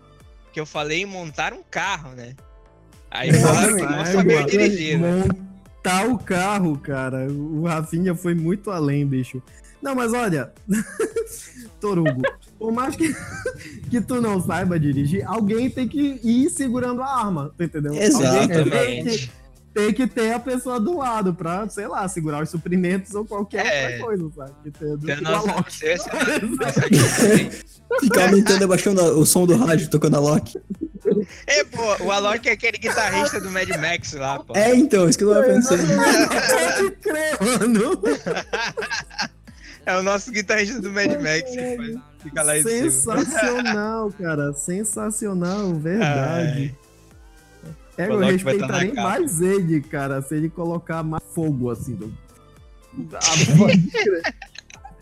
[0.53, 2.35] que eu falei em montar um carro, né?
[3.11, 5.25] Aí que não é, sabia dirigir, né?
[5.25, 7.27] Montar o carro, cara.
[7.31, 9.43] O Rafinha foi muito além, bicho.
[9.83, 10.53] Não, mas olha,
[11.81, 12.23] Torugo,
[12.59, 13.15] por mais que,
[13.91, 17.93] que tu não saiba dirigir, alguém tem que ir segurando a arma, tá entendeu?
[17.93, 19.29] Alguém tem Exatamente.
[19.29, 19.40] que,
[19.75, 23.65] tem que ter a pessoa do lado pra, sei lá, segurar os suprimentos ou qualquer
[23.67, 23.85] É.
[23.85, 25.25] outra coisa, sabe?
[25.25, 25.73] A Loki.
[25.73, 25.97] você-
[26.99, 27.51] você-
[28.01, 30.59] Ficar aumentando e abaixando o som do rádio tocando a Loki.
[31.47, 34.53] É, pô, o Alok é aquele guitarrista do Mad Max lá, pô.
[34.57, 35.83] É, então, isso que eu tava pensando.
[35.87, 38.01] Pode crer, mano.
[39.87, 42.91] É o nosso guitarrista do Mad Max que fica lá em cima.
[42.91, 44.53] Sensacional, cara.
[44.53, 46.77] Sensacional, verdade.
[47.99, 48.19] É, eu
[48.95, 49.09] capa.
[49.11, 51.95] mais ele, cara, se ele colocar mais fogo, assim.
[51.95, 52.13] Do...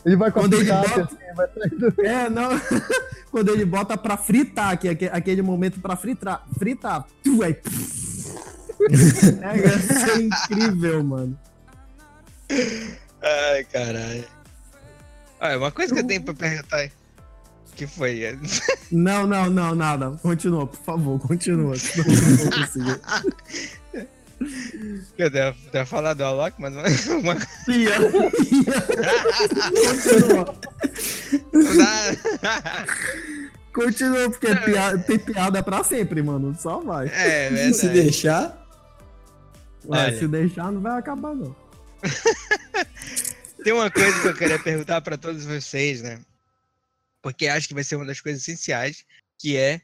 [0.05, 2.07] Ele vai com a Quando ele bota- assim, vai.
[2.07, 2.51] É, não.
[3.31, 6.47] Quando ele bota pra fritar, que é aque- aquele momento pra fritar.
[6.59, 7.05] Fritar.
[7.23, 7.49] Tu é.
[7.51, 7.57] É,
[9.77, 11.39] isso é incrível, mano.
[13.21, 14.25] Ai, caralho.
[15.41, 16.91] Olha, uma coisa que eu tenho pra perguntar aí.
[17.79, 18.37] Que foi?
[18.91, 20.11] Não, não, não, nada.
[20.21, 21.75] Continua, por favor, continua.
[25.17, 26.83] eu devo ter falado do Alok, mas uma.
[27.19, 27.35] uma...
[27.69, 27.93] Ia,
[29.85, 30.55] Continua.
[33.73, 36.57] Continua, porque piada- tem piada pra sempre, mano.
[36.59, 37.07] Só vai.
[37.09, 37.75] É, verdade.
[37.77, 38.67] Se deixar,
[39.87, 41.55] Ué, se deixar, não vai acabar, não.
[43.63, 46.19] Tem uma coisa que eu queria perguntar pra todos vocês, né?
[47.29, 49.05] Porque acho que vai ser uma das coisas essenciais,
[49.39, 49.83] que é,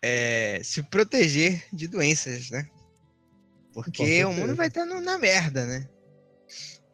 [0.00, 2.66] é, se proteger de doenças, né?
[3.74, 5.86] Porque o mundo vai estar na merda, né?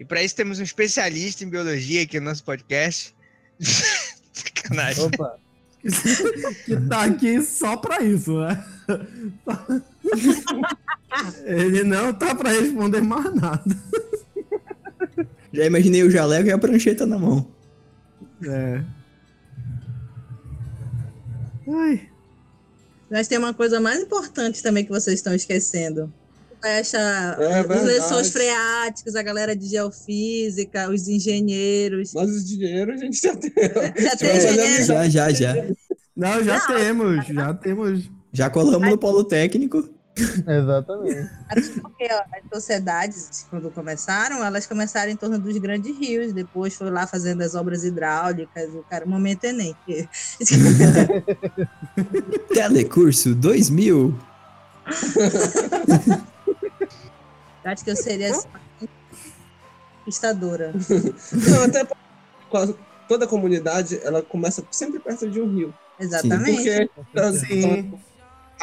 [0.01, 3.15] E pra isso temos um especialista em biologia aqui no nosso podcast.
[4.35, 5.05] Sacanagem.
[5.05, 5.39] Opa.
[6.67, 8.65] que tá aqui só pra isso, né?
[11.47, 13.81] Ele não tá pra responder mais nada.
[15.53, 17.52] já imaginei o jaleco e a prancheta na mão.
[18.49, 18.85] É.
[21.69, 22.09] Ai.
[23.11, 26.13] Mas tem uma coisa mais importante também que vocês estão esquecendo.
[26.63, 32.15] Vai achar É os lençóis freáticos, a galera de geofísica, os engenheiros.
[32.15, 33.51] Mas os dinheiros a gente já tem.
[33.99, 34.85] Já tem engenheiro?
[34.85, 35.55] Já, já, já.
[36.17, 38.11] Não, já temos, já temos.
[38.33, 39.89] Já colamos no polo técnico.
[40.17, 41.31] Exatamente.
[41.49, 41.71] As
[42.53, 47.55] sociedades, quando começaram, elas começaram em torno dos grandes rios, depois foi lá fazendo as
[47.55, 49.75] obras hidráulicas, o cara, momento Enem.
[52.53, 54.19] Telecurso 2000.
[57.65, 58.49] Acho que eu seria assim,
[59.99, 60.73] conquistadora.
[61.33, 61.87] Não, até
[63.09, 65.75] toda comunidade ela começa sempre perto de um rio.
[65.99, 66.89] Exatamente.
[67.13, 67.93] Porque Sim.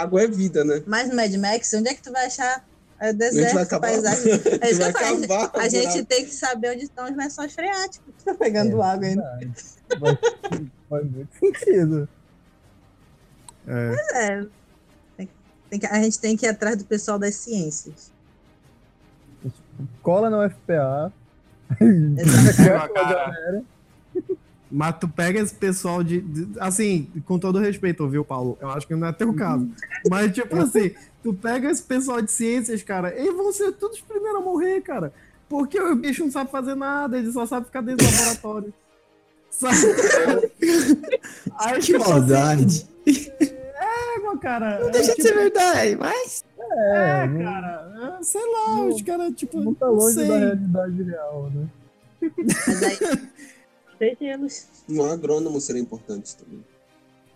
[0.02, 0.82] Água é vida, né?
[0.86, 2.66] Mas no Mad Max, onde é que tu vai achar
[3.00, 3.88] é, A gente deserto, vai acabar.
[3.88, 4.34] paisagem?
[4.62, 6.06] É isso que eu acabar, A gente buraco.
[6.06, 8.14] tem que saber onde estão os lençóis freáticos.
[8.26, 9.40] Tá pegando água ainda.
[10.90, 12.10] Faz, muito sentido.
[13.68, 13.90] É.
[13.90, 14.46] Mas é.
[15.70, 18.12] Tem que- a gente tem que ir atrás do pessoal das ciências.
[20.02, 21.14] Cola no FPA.
[21.80, 23.64] É, cara.
[24.72, 28.58] Mas tu pega esse pessoal de, de- Assim, com todo respeito, viu, Paulo?
[28.62, 29.68] Eu acho que não é teu caso.
[30.10, 30.92] Mas, tipo assim,
[31.24, 34.82] tu pega esse pessoal de ciências, cara, eles vão ser todos os primeiros a morrer,
[34.82, 35.12] cara.
[35.48, 38.74] Porque o bicho não sabe fazer nada, ele só sabe ficar dentro do laboratório.
[39.50, 39.76] Sabe?
[41.60, 42.88] Aí, Que tipo assim, maldade.
[43.08, 44.80] É, meu cara.
[44.84, 46.44] Não deixa de ser verdade, mas.
[46.60, 48.18] É, não- cara.
[48.20, 49.60] é, sei lá, os caras, tipo.
[49.60, 50.28] Não tá não longe sei.
[50.28, 51.68] da realidade real, né?
[52.38, 52.98] Mas aí.
[54.00, 54.68] Protegê-los.
[54.90, 56.64] Um agrônomo seria importante também.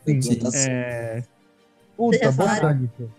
[0.05, 0.19] Sim.
[0.39, 0.71] Plantação.
[0.71, 1.23] É.
[1.95, 3.11] Puta, botânico.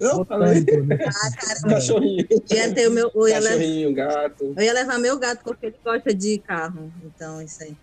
[0.00, 0.60] Eu falei.
[0.62, 0.98] Né?
[1.06, 2.26] Ah, cara, Cachorrinho.
[2.50, 3.10] ia ter o meu.
[3.14, 4.54] Eu ia, le- Cachorrinho, gato.
[4.56, 6.92] eu ia levar meu gato porque ele gosta de carro.
[7.04, 7.76] Então, isso aí.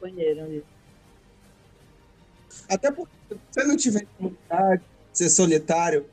[0.00, 0.64] Banheiro ali.
[2.68, 4.82] Até porque se você não tiver comunidade,
[5.12, 6.06] ser solitário,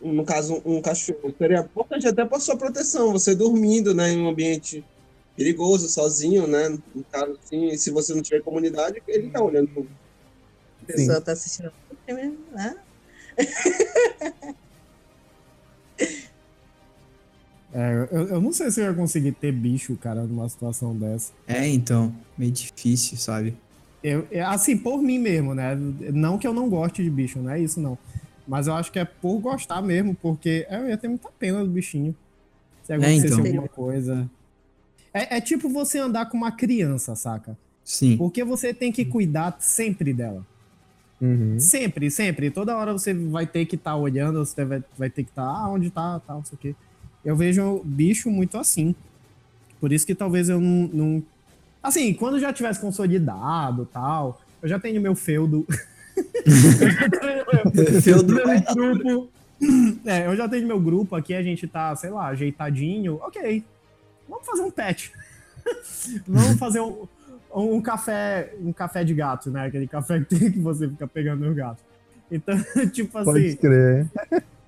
[0.00, 4.28] no caso um cachorro, seria importante até para sua proteção, você dormindo, né, em um
[4.28, 4.84] ambiente
[5.36, 9.86] perigoso, sozinho, né, no caso assim, se você não tiver comunidade, ele tá olhando pro-
[10.82, 12.76] A pessoa tá assistindo o filme, né?
[17.74, 21.32] É, eu, eu não sei se eu ia conseguir ter bicho, cara, numa situação dessa.
[21.48, 22.14] É, então.
[22.36, 23.56] Meio difícil, sabe?
[24.02, 25.74] Eu, é, assim, por mim mesmo, né?
[25.74, 27.96] Não que eu não goste de bicho, não é isso não.
[28.46, 31.70] Mas eu acho que é por gostar mesmo, porque eu ia ter muita pena do
[31.70, 32.14] bichinho.
[32.82, 33.38] Se acontecesse então.
[33.38, 34.28] alguma coisa.
[35.14, 37.56] É, é tipo você andar com uma criança, saca?
[37.84, 38.16] Sim.
[38.16, 40.44] Porque você tem que cuidar sempre dela.
[41.20, 41.58] Uhum.
[41.58, 42.50] Sempre, sempre.
[42.50, 45.68] Toda hora você vai ter que estar olhando, você vai, vai ter que estar, ah,
[45.68, 46.74] onde tá, tal, não sei o quê.
[47.24, 48.94] Eu vejo bicho muito assim.
[49.80, 50.88] Por isso que talvez eu não.
[50.92, 51.22] não-
[51.82, 55.66] Assim, quando já tivesse consolidado tal, eu já tenho meu feudo.
[58.02, 59.28] Feudo meu vai grupo.
[60.04, 63.18] É, eu já tenho meu grupo aqui, a gente tá, sei lá, ajeitadinho.
[63.22, 63.64] Ok.
[64.28, 65.12] Vamos fazer um pet.
[66.26, 67.06] Vamos fazer um,
[67.54, 69.66] um café, um café de gato, né?
[69.66, 71.82] Aquele café que tem que você fica pegando no gato.
[72.30, 72.56] Então,
[72.92, 73.30] tipo assim.
[73.32, 74.08] Pode crer.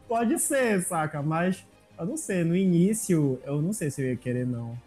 [0.08, 1.22] Pode ser, saca?
[1.22, 1.64] Mas
[1.98, 4.78] eu não sei, no início, eu não sei se eu ia querer, não.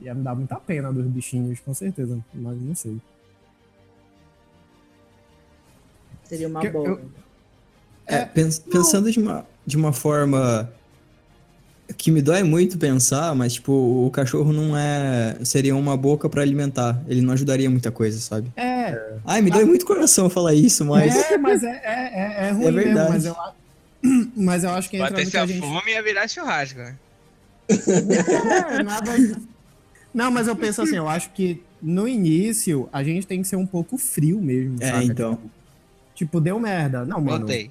[0.00, 2.18] Ia me dar muita pena dos bichinhos, com certeza.
[2.34, 3.00] Mas não sei.
[6.24, 6.88] Seria uma Que- boa.
[6.88, 7.10] eu-
[8.06, 10.70] É, pens- pensando de uma, de uma forma
[11.98, 15.36] que me dói muito pensar, mas tipo, o cachorro não é.
[15.44, 17.02] Seria uma boca pra alimentar.
[17.06, 18.50] Ele não ajudaria muita coisa, sabe?
[18.56, 21.14] É, Ai, me dói muito o coração falar isso, mas.
[21.14, 22.84] é, mas é, é, é, é ruim É mesmo.
[22.94, 23.10] verdade.
[23.12, 23.36] Mas eu,
[24.36, 25.60] mas eu acho que entra no Batesse que a gente...
[25.60, 26.96] fome ia virar churrasco, né?
[27.68, 29.12] É, nada...
[30.12, 33.56] Não, mas eu penso assim, eu acho que no início a gente tem que ser
[33.56, 35.04] um pouco frio mesmo, É, saca?
[35.04, 35.34] então.
[35.34, 35.50] Tipo,
[36.14, 37.04] tipo, deu merda.
[37.04, 37.38] Não, mano.
[37.38, 37.70] Voltei.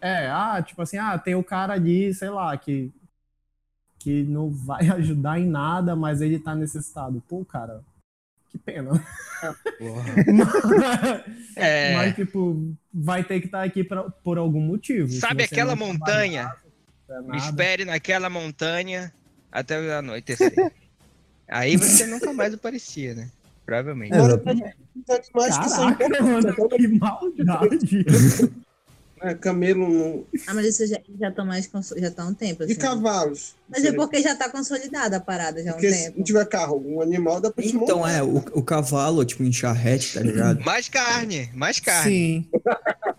[0.00, 2.90] É, ah, tipo assim, ah, tem o cara ali, sei lá, que
[3.98, 7.22] que não vai ajudar em nada, mas ele tá necessitado.
[7.28, 7.82] Pô, cara,
[8.50, 9.04] que pena.
[11.54, 11.94] É.
[11.94, 15.10] Mas, tipo, vai ter que estar aqui pra, por algum motivo.
[15.12, 16.52] Sabe aquela montanha?
[17.08, 17.36] Me nada.
[17.36, 19.12] espere naquela montanha
[19.50, 20.72] até anoitecer.
[21.48, 23.30] Aí você nunca mais aparecia, né?
[23.64, 24.14] Provavelmente.
[24.14, 28.06] Animais que são Caraca, mano, que maldade.
[29.22, 32.34] É, camelo não- Ah, mas isso já já estão mais cons- já tá há um
[32.34, 32.62] tempo.
[32.62, 32.74] E assim.
[32.76, 33.54] cavalos?
[33.68, 36.18] Mas é porque já tá consolidada a parada já há um Porque se tempo.
[36.18, 38.12] não tiver carro, um animal dá pra te Então, montar.
[38.12, 40.64] é, o, o cavalo, tipo, em charrete, tá ligado?
[40.64, 42.10] Mais carne, mais carne.
[42.10, 42.46] Sim.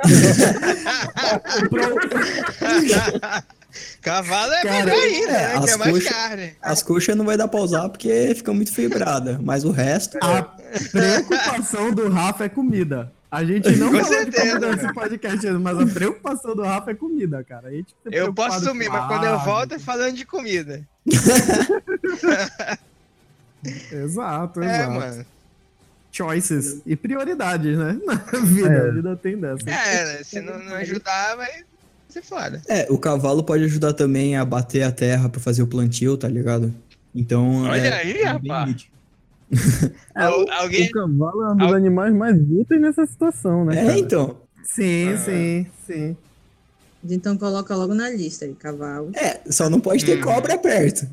[4.01, 5.49] Cavalo é Cara, melhor ainda, é, né?
[5.61, 6.53] Que é as mais coxas- carne.
[6.61, 10.17] As coxas não vai dar pra usar porque fica muito fibrada, mas o resto.
[10.21, 10.41] A
[10.91, 13.11] preocupação do Rafa é comida.
[13.31, 14.93] A gente não Com de certeza, comida nesse cara.
[14.93, 17.67] podcast, mas a preocupação do Rafa é comida, cara.
[17.67, 20.83] A gente fica Eu posso sumir, com mas quando eu volto é falando de comida.
[23.91, 24.91] Exato, É, exato.
[24.93, 25.25] mano.
[26.11, 27.99] Choices e prioridades, né?
[28.05, 28.87] Na vida, É.
[28.87, 29.69] a vida tem dessa.
[29.69, 30.23] É, né?
[30.23, 31.63] se não, não ajudar, vai
[32.09, 32.61] ser foda.
[32.67, 36.27] É, o cavalo pode ajudar também a bater a terra pra fazer o plantio, tá
[36.27, 36.73] ligado?
[37.13, 37.63] Então.
[37.63, 38.71] Olha é, aí, é rapaz.
[38.71, 38.89] útil.
[40.15, 40.89] Al- O alguém.
[40.91, 43.79] cavalo é um dos Al- animais mais úteis nessa situação, né?
[43.81, 43.99] É, cara?
[43.99, 44.37] então.
[44.63, 45.17] Sim, Ah.
[45.17, 46.17] sim, sim.
[47.09, 49.11] Então coloca logo na lista aí, cavalo.
[49.15, 50.21] É, só não pode ter Hum.
[50.21, 51.07] cobra perto.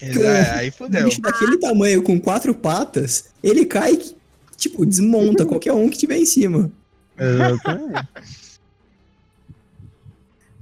[0.00, 1.04] É, aí Um fudeu.
[1.04, 3.98] bicho daquele tamanho com quatro patas, ele cai,
[4.56, 6.70] tipo, desmonta qualquer um que tiver em cima.
[7.18, 8.08] Exatamente.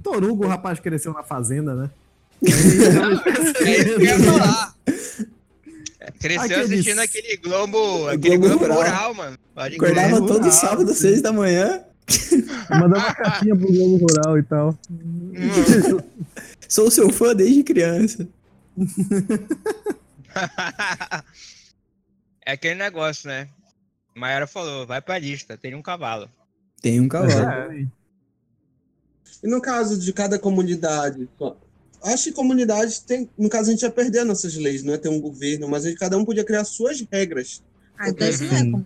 [0.03, 1.89] Torugo, o rapaz cresceu na fazenda, né?
[2.43, 4.75] É isso que eu ia falar.
[6.19, 8.89] Cresceu Aqueles- assistindo aquele Globo, aquele Globo Globo Rural.
[8.89, 9.37] Rural, mano.
[9.53, 9.75] Pode.
[9.75, 10.99] Acordava rural, todo sábado, sim.
[10.99, 11.83] seis da manhã.
[12.69, 14.77] Mandava cartinha pro Globo Rural e tal.
[16.67, 18.27] Sou seu fã desde criança.
[22.45, 23.47] é aquele negócio, né?
[24.15, 26.29] Mayara falou, vai pra lista, tem um cavalo.
[26.81, 27.71] Tem um cavalo.
[27.73, 27.85] É.
[29.43, 31.27] E no caso de cada comunidade,
[32.03, 33.29] acho que comunidades tem.
[33.37, 35.95] No caso, a gente ia perder nossas leis, não é ter um governo, mas aí
[35.95, 37.61] cada um podia criar suas regras.
[37.97, 38.85] Ah, então isso não é como.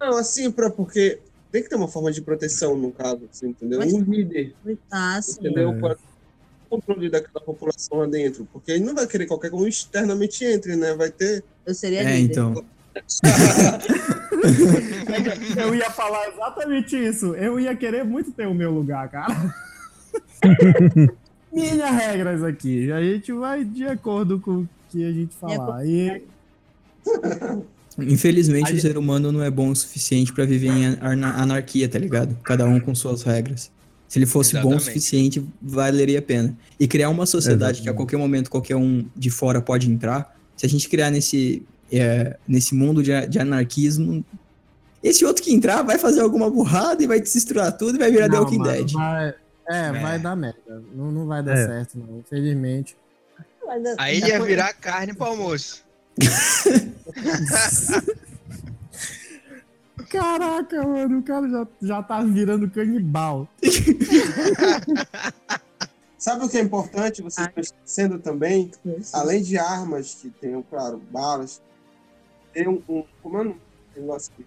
[0.00, 1.18] Não, assim, pra, porque
[1.52, 3.78] tem que ter uma forma de proteção, no caso, assim, entendeu?
[3.78, 4.54] Mas- Um líder,
[4.90, 5.40] Ah, sim.
[5.40, 5.70] entendeu?
[5.70, 5.78] É.
[5.78, 5.96] Para
[6.68, 8.46] controle daquela população lá dentro.
[8.52, 10.94] Porque ele não vai querer qualquer um externamente entre, né?
[10.94, 11.42] Vai ter.
[11.66, 12.32] Eu seria É, líder.
[12.32, 12.64] então.
[15.56, 17.34] Eu ia falar exatamente isso.
[17.34, 19.54] Eu ia querer muito ter o meu lugar, cara.
[21.52, 22.90] Minhas regras aqui.
[22.92, 25.84] A gente vai de acordo com o que a gente falar.
[25.86, 26.22] E
[27.98, 31.34] Infelizmente, A o gente- ser humano não é bom o suficiente pra viver em ana-
[31.36, 32.36] anarquia, tá ligado?
[32.42, 33.70] Cada um com suas regras.
[34.08, 34.84] Se ele fosse bom o Exatamente.
[34.84, 36.56] suficiente, valeria a pena.
[36.78, 37.96] E criar uma sociedade que a Exatamente.
[37.96, 42.74] qualquer momento qualquer um de fora pode entrar, se a gente criar nesse, é, nesse
[42.74, 44.24] mundo de, de anarquismo,
[45.02, 48.28] esse outro que entrar vai fazer alguma burrada e vai desestruturar tudo e vai virar
[48.28, 48.92] The Não, Walking mano, Dead.
[48.92, 49.34] vai-
[49.70, 49.92] é, É.
[49.92, 50.82] vai dar merda.
[50.92, 51.66] Não, não vai dar É.
[51.66, 52.18] certo, não.
[52.18, 52.96] Infelizmente.
[53.66, 55.84] Mas eu- Aí já ia foi- virar carne pro almoço.
[60.08, 63.46] Caraca, mano, o cara já, já tá virando canibal.
[66.18, 68.70] Sabe o que é importante vocês estão esquecendo também?
[69.12, 71.62] Além de armas, que tenham, claro, balas,
[72.52, 72.82] tem um.
[72.88, 73.60] um como é o nome?
[73.94, 74.44] do negócio aqui?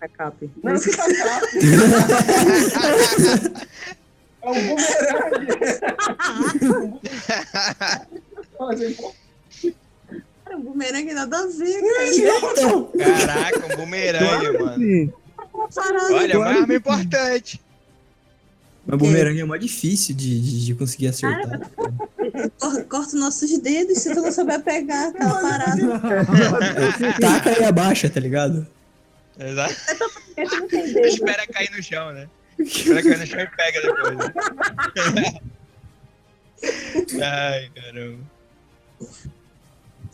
[0.00, 0.50] Backup.
[0.62, 1.04] Não, que tá
[4.44, 5.48] É um bumerangue.
[8.58, 8.94] Olha,
[10.44, 13.26] Cara, o bumerangue nada a ver, cara.
[13.26, 14.78] Caraca, um bumerangue, mano.
[14.78, 15.12] Sim.
[15.74, 16.14] Parada.
[16.14, 17.60] Olha, uma arma importante.
[18.86, 21.70] mas bumerangue é mais difícil de, de, de conseguir acertar.
[22.58, 25.80] Cor- Corta os nossos dedos se tu não souber pegar aquela parada.
[27.20, 28.66] Taca e abaixa, tá ligado?
[29.38, 29.74] Exato.
[31.06, 32.28] Espera cair no chão, né?
[32.58, 34.16] Espera cair no chão e pega depois.
[35.14, 35.40] né?
[37.22, 38.24] Ai, caramba.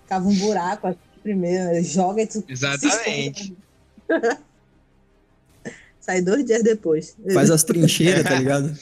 [0.08, 2.42] Cava um buraco aqui primeiro, joga e tu.
[2.48, 3.54] Exatamente.
[6.00, 7.16] Sai dois dias depois.
[7.32, 8.76] Faz as trincheiras, tá ligado?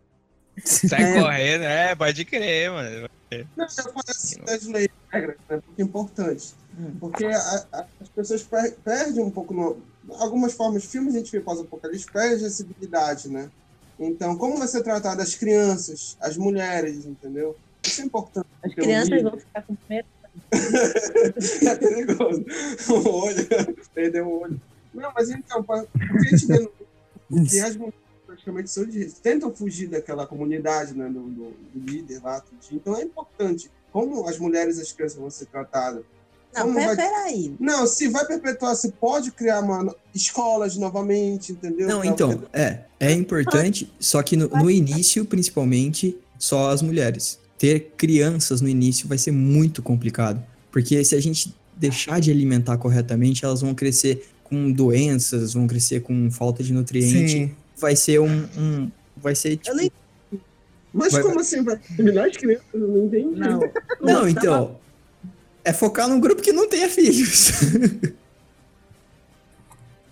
[0.64, 1.20] Sai É.
[1.20, 3.08] correndo, é, pode crer, mano.
[3.56, 5.60] Não, eu falo assim das leis regras, né?
[5.78, 6.54] É importante.
[6.98, 9.52] Porque a- a- as pessoas per- perdem um pouco.
[9.54, 9.82] No,
[10.18, 13.50] algumas formas, filmes a gente vê pós-apocalipse, perde a civilidade, né?
[13.98, 17.56] Então, como vai ser tratado as crianças, as mulheres, entendeu?
[17.82, 18.46] Isso é importante.
[18.62, 20.08] As crianças vão ficar com medo.
[21.66, 22.44] é perigoso.
[22.88, 23.46] O olho,
[23.94, 24.60] perdeu o olho.
[24.94, 26.70] Não, mas então, porque a gente vê no,
[27.46, 32.22] que as mulheres praticamente são de, tentam fugir daquela comunidade, né, do, do, do líder
[32.22, 36.04] lá, então é importante como as mulheres e as crianças vão ser tratadas.
[36.54, 37.54] Não, Como vai- peraí.
[37.60, 41.86] Não, se vai perpetuar, se pode criar uma, escolas novamente, entendeu?
[41.88, 47.38] Não, então, é, é importante, só que no, no início, principalmente, só as mulheres.
[47.58, 50.42] Ter crianças no início vai ser muito complicado,
[50.72, 56.00] porque se a gente deixar de alimentar corretamente, elas vão crescer com doenças, vão crescer
[56.00, 57.50] com falta de nutriente, Sim.
[57.78, 59.76] vai ser um, um- vai ser tipo...
[60.92, 61.62] Mas Vai- como assim?
[61.62, 62.64] Vai terminar as crianças?
[62.74, 63.38] Eu não entendi.
[63.38, 63.60] Não.
[64.02, 64.76] Não, então,
[65.64, 67.50] é focar num grupo que não tenha filhos.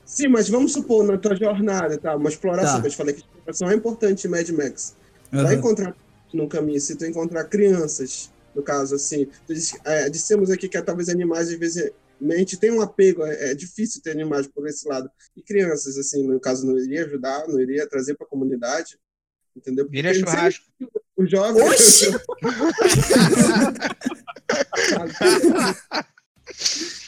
[0.04, 2.16] Sim, mas vamos supor, na tua jornada, tá?
[2.16, 2.80] Uma exploração, Tá.
[2.80, 4.96] que eu te falei que exploração é importante em Mad Max.
[5.32, 5.42] Aham.
[5.44, 5.96] Vai encontrar
[6.32, 10.80] no caminho, se tu encontrar crianças, no caso, assim, tu disse, é, dissemos aqui que
[10.82, 11.90] talvez animais, às vezes,
[12.20, 15.10] mente tem um apego, é, é difícil ter animais por esse lado.
[15.36, 18.98] E crianças, assim, no caso, não iria ajudar, não iria trazer para a comunidade,
[19.56, 19.86] entendeu?
[19.86, 20.64] Porque churrasco.
[20.78, 21.62] sempre O jovem...
[21.68, 22.10] Oxi!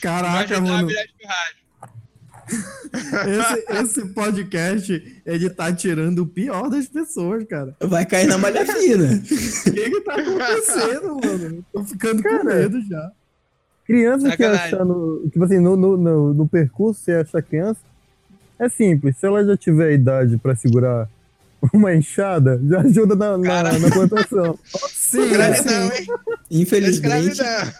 [0.03, 0.91] Caraca, mano.
[2.93, 7.77] Esse, esse podcast, ele tá tirando o pior das pessoas, cara.
[7.81, 9.15] Vai cair na malha fina.
[9.15, 9.23] O
[9.73, 11.65] que que tá acontecendo, mano?
[11.73, 13.13] Tô ficando com medo já.
[13.85, 14.85] Criança que Sacanagem.
[14.85, 17.79] no, tipo assim, no, no, no, no percurso, você achar criança,
[18.59, 19.17] é simples.
[19.17, 21.09] Se ela já tiver idade pra segurar
[21.75, 24.59] uma enxada, já ajuda na, na, na plantação.
[24.89, 26.03] Sim, Escravidão, sim.
[26.03, 26.07] hein?
[26.51, 27.73] Infelizmente, Escravidão.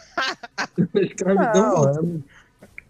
[1.03, 2.23] Escravidão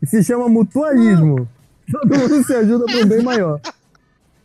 [0.02, 1.48] é- se chama mutualismo.
[1.90, 3.60] Todo mundo se ajuda para um bem maior.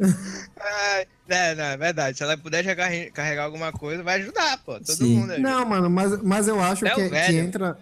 [0.01, 2.17] Ai, Não, não, é verdade.
[2.17, 4.73] Se ela puder já carregar alguma coisa, vai ajudar, pô.
[4.73, 5.15] Todo Sim.
[5.17, 5.31] mundo.
[5.31, 5.49] ajuda.
[5.49, 7.77] Não, mano, mas, mas eu acho É que, que entra,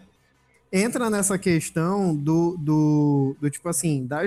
[0.72, 4.22] entra nessa questão do, do, do tipo assim, da,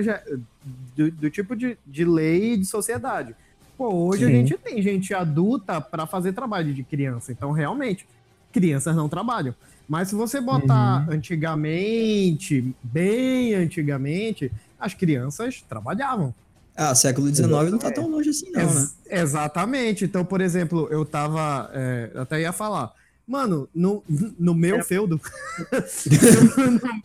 [0.95, 3.35] do, do tipo de, de lei e de sociedade.
[3.77, 4.33] Pô, hoje a Sim.
[4.33, 8.07] gente tem gente adulta para fazer trabalho de criança, então realmente,
[8.51, 9.53] crianças não trabalham.
[9.87, 16.33] Mas se você botar antigamente, bem antigamente, as crianças trabalhavam.
[16.75, 18.89] ah, século XIX não tá tão longe assim não, Ex- né?
[19.21, 20.05] Exatamente.
[20.05, 21.69] Então, por exemplo, eu tava.
[21.73, 22.91] é, eu até ia falar.
[23.25, 24.03] Mano, no,
[24.39, 25.21] no meu feudo.
[26.57, 27.01] no,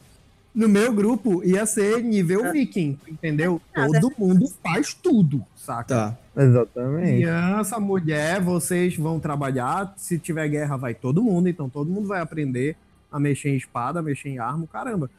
[0.55, 3.61] no meu grupo ia ser nível viking, entendeu?
[3.75, 5.95] Todo mundo faz tudo, saca?
[5.95, 6.19] Tá.
[6.37, 7.17] Exatamente.
[7.17, 9.95] Criança, mulher, vocês vão trabalhar.
[9.97, 11.49] Se tiver guerra, vai todo mundo.
[11.49, 12.77] Então todo mundo vai aprender
[13.11, 15.11] a mexer em espada, mexer em arma, caramba.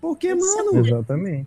[0.00, 1.46] Porque, mano, Exatamente.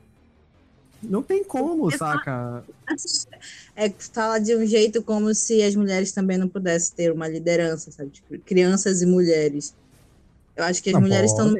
[1.03, 2.63] não tem como, saca?
[3.75, 7.27] É que fala de um jeito como se as mulheres também não pudessem ter uma
[7.27, 8.11] liderança, sabe?
[8.11, 9.73] Tipo, crianças e mulheres.
[10.55, 11.53] Eu acho que as Não mulheres estão.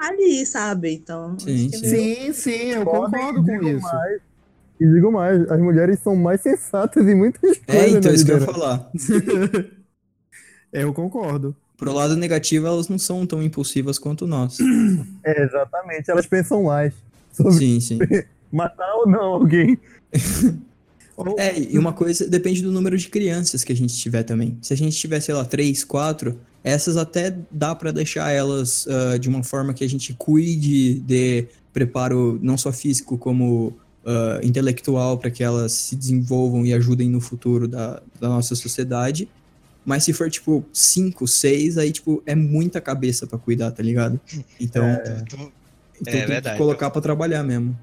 [0.00, 0.94] Ali, sabe?
[0.94, 1.38] Então.
[1.38, 1.84] Sim, sim.
[1.84, 3.82] Sim, sim, eu concordo com digo isso.
[3.82, 4.20] mais.
[4.78, 7.64] E digo mais, as mulheres são mais sensatas em muitas coisas.
[7.68, 8.90] É, então, na isso que eu ia falar.
[10.72, 11.56] Eu concordo.
[11.78, 14.58] Pro lado negativo, elas não são tão impulsivas quanto nós.
[15.24, 16.92] É, exatamente, elas pensam mais
[17.32, 17.98] sobre Sim, sim.
[18.52, 19.78] matar ou não alguém.
[21.38, 24.58] É, e uma coisa, depende do número de crianças que a gente tiver também.
[24.60, 29.16] Se a gente tiver, sei lá, três, quatro, essas até dá pra deixar elas ah,
[29.18, 35.18] de uma forma que a gente cuide de preparo não só físico como ah, intelectual
[35.18, 39.28] para que elas se desenvolvam e ajudem no futuro da, da nossa sociedade.
[39.84, 44.18] Mas se for, tipo, cinco, seis, aí, tipo, é muita cabeça pra cuidar, tá ligado?
[44.60, 44.82] Então,
[45.28, 46.50] Tu, então é tem verdade.
[46.56, 47.78] que colocar pra trabalhar mesmo.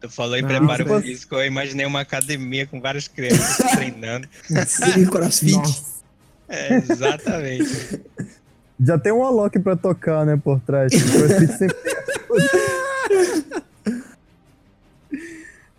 [0.00, 4.26] tu falou em Não, preparo mas- físico, eu imaginei uma academia com várias crianças treinando.
[4.66, 5.52] Sim, crossfit.
[5.52, 5.94] Nossa.
[6.48, 8.00] É, exatamente.
[8.80, 10.92] Já tem um Alok pra tocar, né, por trás.
[10.92, 11.76] O CrossFit sempre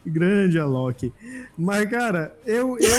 [0.06, 1.12] Grande Alok.
[1.58, 2.78] Mas, cara, eu.
[2.80, 2.98] Eu,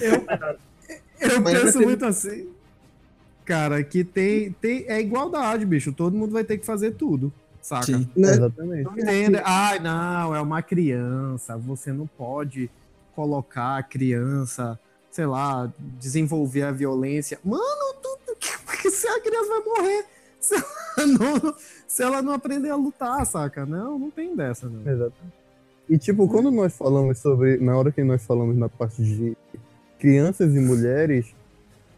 [0.00, 2.48] eu, eu penso muito assim.
[3.44, 4.84] Cara, que tem, tem.
[4.88, 5.92] É igualdade, bicho.
[5.92, 7.32] Todo mundo vai ter que fazer tudo.
[7.60, 7.84] Saca?
[7.84, 8.08] Sim.
[8.16, 8.30] Né?
[8.30, 8.88] Exatamente.
[9.44, 11.56] Ai, não, é uma criança.
[11.58, 12.70] Você não pode
[13.14, 14.78] colocar a criança,
[15.10, 17.38] sei lá, desenvolver a violência.
[17.44, 18.36] Mano, tu, tu-
[18.90, 20.04] se a criança vai morrer.
[20.40, 21.54] Se ela- não-
[21.86, 23.66] se ela não aprender a lutar, saca?
[23.66, 24.90] Não, não tem dessa, não.
[24.90, 25.12] Exato.
[25.88, 27.58] E tipo, quando nós falamos sobre.
[27.58, 29.36] Na hora que nós falamos na parte de
[29.98, 31.26] crianças e mulheres,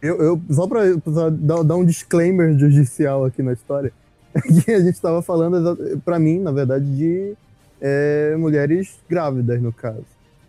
[0.00, 3.92] eu, eu só pra, pra dar, dar um disclaimer judicial aqui na história,
[4.64, 7.34] que a gente tava falando, pra mim, na verdade, de
[7.80, 10.04] é, mulheres grávidas, no caso.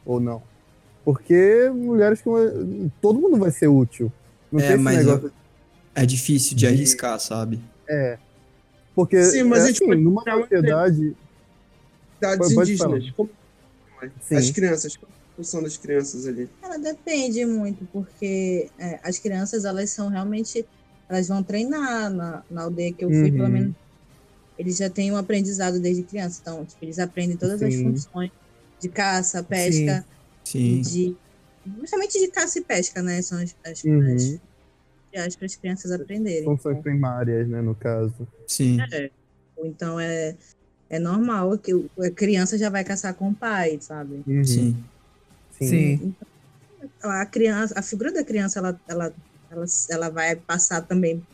[0.06, 0.42] Ou não.
[1.04, 2.90] Porque mulheres com.
[3.02, 4.12] Todo mundo vai ser útil.
[4.52, 5.32] Não É, tem mas negócio.
[5.96, 7.60] é difícil de arriscar, sabe?
[7.90, 8.18] É.
[8.96, 11.16] Porque Sim, mas é a gente assim, pode numa um sociedade.
[12.16, 13.12] Cidades indígenas.
[13.12, 13.30] Como...
[14.32, 16.50] As crianças, qual a função das crianças ali?
[16.62, 20.66] Ela depende muito, porque é, as crianças, elas são realmente,
[21.10, 23.38] elas vão treinar na, na aldeia que eu fui, Uhum.
[23.38, 23.74] pelo menos,
[24.60, 27.84] eles já têm um aprendizado desde criança, então, tipo, eles aprendem todas as Sim.
[27.92, 28.32] funções
[28.80, 30.04] de caça, pesca, Sim.
[30.56, 31.16] E de,
[31.80, 34.16] justamente de caça e pesca, né, são as, as, Uhum.
[34.16, 34.40] as,
[35.26, 36.44] as para as crianças aprenderem.
[36.46, 38.28] Funções primárias, né, no caso.
[38.48, 38.80] Sim.
[38.92, 39.10] É.
[39.56, 40.36] Ou Então é,
[40.90, 44.24] é normal que a criança já vai caçar com o pai, sabe?
[44.28, 44.44] Uhum.
[44.44, 44.84] Sim.
[45.52, 46.16] Sim.
[47.02, 49.14] A criança, a figura da criança, ela, ela,
[49.50, 51.26] ela, ela vai passar também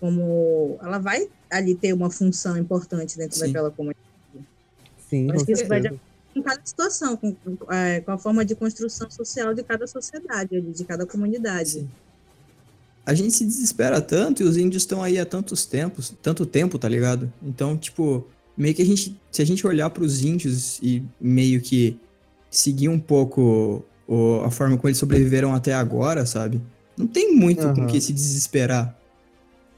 [0.00, 0.78] como.
[0.82, 3.46] Ela vai ali ter uma função importante dentro Sim.
[3.46, 4.04] daquela comunidade.
[5.08, 6.07] Sim, acho com que isso vai de certeza.
[6.38, 10.56] Com cada situação, com, com, é, com a forma de construção social de cada sociedade,
[10.56, 11.88] ali, de cada comunidade.
[13.04, 16.78] A gente se desespera tanto e os índios estão aí há tantos tempos, tanto tempo,
[16.78, 17.32] tá ligado?
[17.42, 18.26] Então, tipo,
[18.56, 21.98] meio que a gente, se a gente olhar pros índios e meio que
[22.50, 26.60] seguir um pouco o- a forma como eles sobreviveram até agora, sabe?
[26.96, 27.86] Não tem muito com Aham.
[27.86, 28.94] que se desesperar.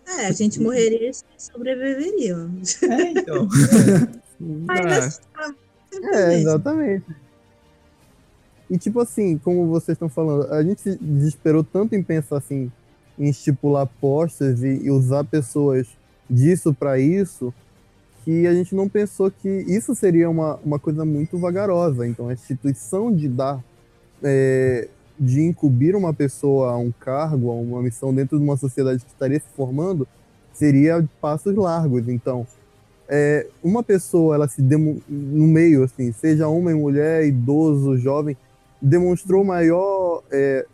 [0.06, 2.36] É, a gente morreria e sobreviveria.
[2.82, 3.48] É, então.
[4.66, 5.20] Mas,
[5.93, 7.07] É, exatamente.
[8.70, 12.70] E tipo assim, como vocês estão falando, a gente se desesperou tanto em pensar assim,
[13.18, 15.88] em estipular postas e, e usar pessoas
[16.28, 17.53] disso pra isso,
[18.24, 22.07] que a gente não pensou que isso seria uma, uma coisa muito vagarosa.
[22.07, 23.61] Então a instituição de dar,
[24.22, 24.88] é,
[25.18, 29.11] de incumbir uma pessoa a um cargo, a uma missão dentro de uma sociedade que
[29.11, 30.07] estaria se formando,
[30.53, 32.09] seria passos largos.
[32.09, 32.47] Então,
[33.12, 38.36] é, uma pessoa, ela se demo, no meio, assim, seja homem, mulher, idoso, jovem,
[38.80, 40.64] demonstrou maior é,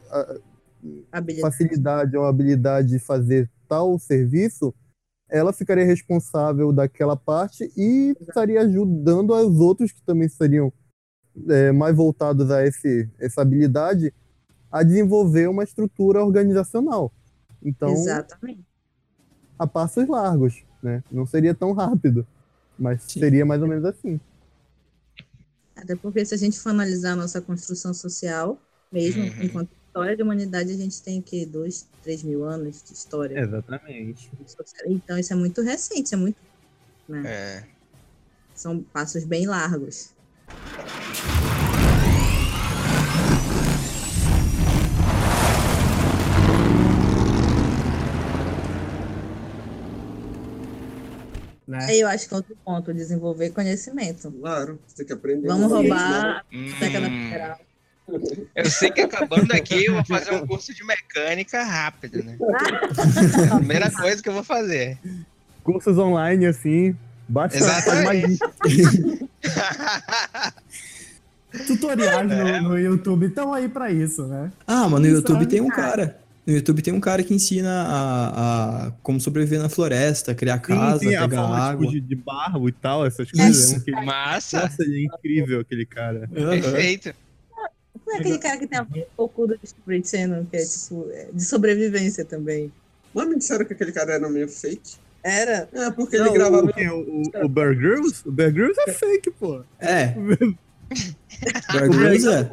[1.41, 4.75] facilidade ou habilidade de fazer tal serviço,
[5.31, 10.71] ela ficaria responsável daquela parte e estaria ajudando os outros que também seriam
[11.49, 14.13] é, mais voltados a esse, essa habilidade
[14.71, 17.11] a desenvolver uma estrutura organizacional.
[17.63, 18.63] Então, Exatamente.
[19.59, 21.03] a passos largos, né?
[21.11, 22.27] Não seria tão rápido,
[22.79, 24.21] mas seria mais ou menos assim.
[25.75, 28.59] Até porque se a gente for analisar a nossa construção social,
[28.91, 29.43] mesmo Uhum.
[29.43, 33.39] enquanto história de humanidade, a gente tem que dois, três mil anos de história.
[33.39, 34.31] Exatamente.
[34.87, 36.37] Então isso é muito recente, isso é muito.
[37.09, 37.23] né?
[37.27, 37.65] É.
[38.55, 40.15] São passos bem largos.
[51.73, 54.31] Aí eu acho que é outro ponto, desenvolver conhecimento.
[54.31, 55.49] Claro, você tem que aprender.
[55.49, 56.71] Vamos roubar né?
[56.71, 57.59] a federal.
[58.55, 62.39] Eu sei que acabando aqui eu vou fazer um curso de mecânica rápido, né?
[63.59, 64.97] Primeira coisa que eu vou fazer.
[65.65, 66.97] Cursos online, assim,
[67.53, 68.39] Exatamente.
[71.67, 72.61] Tutoriais É.
[72.61, 74.53] no, no YouTube estão aí pra isso, né?
[74.67, 76.19] Ah, mas no YouTube é- tem um cara.
[76.47, 81.01] No YouTube tem um cara que ensina a, a como sobreviver na floresta, criar casa,
[81.01, 81.87] sim, a pegar forma, água.
[81.87, 83.57] tipo, de, de barro e tal, essas coisas.
[83.57, 83.75] Isso.
[83.75, 84.61] É um que- Massa.
[84.61, 86.29] Nossa, é incrível aquele cara.
[86.33, 87.13] Perfeito.
[88.07, 88.87] Não é aquele cara que tem a
[89.17, 92.71] pouco do Discovery Channel, que é tipo é de sobrevivência também.
[93.13, 94.95] Mas me disseram que aquele cara era meio fake.
[95.25, 95.69] Era?
[95.73, 96.67] É, porque Não, ele gravava.
[96.93, 98.23] o, o, o Bear Grylls?
[98.25, 99.65] O Bear Grylls é fake, pô.
[99.81, 100.15] É.
[101.73, 102.49] Bear Grylls é.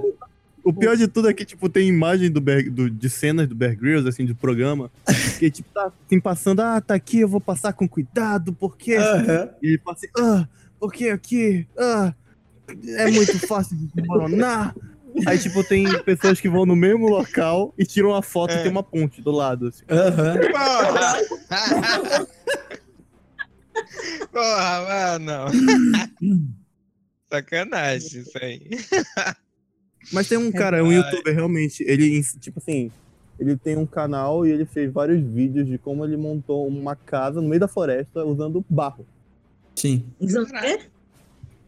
[0.64, 3.56] O pior de tudo é que, tipo, tem imagem do Bear- do- de cenas do
[3.56, 4.90] Bear Grylls, assim, do programa,
[5.40, 8.95] que, tipo, tá assim, passando, ah, tá aqui, eu vou passar com cuidado, porque...
[8.95, 9.49] Aham.
[9.61, 10.48] E ele fala assim, ah,
[10.80, 12.14] porque aqui, ah,
[12.98, 14.73] é muito fácil de desmoronar.
[15.27, 18.72] Aí, tipo, tem pessoas que vão no mesmo local e tiram a foto e tem
[18.72, 19.84] uma ponte do lado, assim.
[19.88, 20.40] Aham.
[20.52, 21.18] Porra!
[24.31, 25.52] Porra, mano.
[27.31, 28.69] Sacanagem isso aí.
[30.11, 32.91] Mas tem um cara, um youtuber, realmente, ele, tipo assim,
[33.39, 37.41] ele tem um canal e ele fez vários vídeos de como ele montou uma casa
[37.41, 39.05] no meio da floresta usando barro.
[39.75, 40.03] Sim.
[40.19, 40.80] Usando o quê?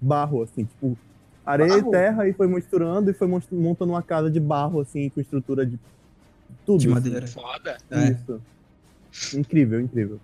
[0.02, 0.98] Barro, assim, tipo,
[1.46, 1.88] areia Barro?
[1.88, 5.22] e terra e foi misturando e foi mont- montando uma casa de barro, assim, com
[5.22, 5.80] estrutura de
[6.66, 6.80] tudo.
[6.82, 6.94] De assim.
[6.94, 7.28] madeira.
[7.28, 7.78] Foda.
[7.90, 8.12] É.
[8.12, 8.42] Isso.
[9.38, 10.20] Incrível, incrível.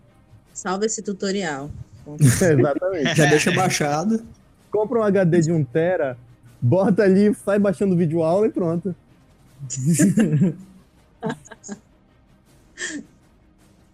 [0.54, 1.72] Salva esse tutorial.
[2.20, 3.16] Exatamente.
[3.16, 4.22] Já deixa baixado.
[4.70, 6.18] Compra um HD de 1 tera,
[6.62, 8.96] bota ali, sai baixando vídeo aula e pronto.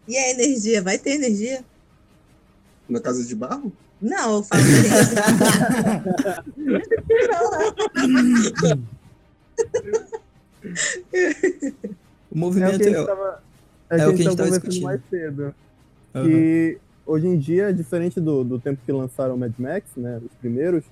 [0.07, 0.81] E a energia?
[0.81, 1.65] Vai ter energia?
[2.88, 3.73] Na casa de barro?
[4.02, 4.61] Não, eu falo
[12.31, 13.44] O movimento é o que a é, gente tava,
[13.89, 14.84] é é que a gente tava discutindo.
[14.84, 15.53] mais cedo.
[16.14, 20.34] Que hoje em dia, diferente do, do tempo que lançaram o Mad Max, né, os
[20.35, 20.84] primeiros,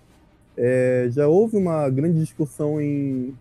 [0.57, 3.35] é, já houve uma grande discussão em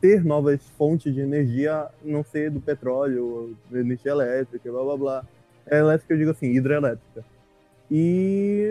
[0.00, 5.24] ter novas fontes de energia, não ser do petróleo, energia elétrica, blá blá blá.
[5.66, 7.24] É elétrica, eu digo assim, hidrelétrica.
[7.90, 8.66] E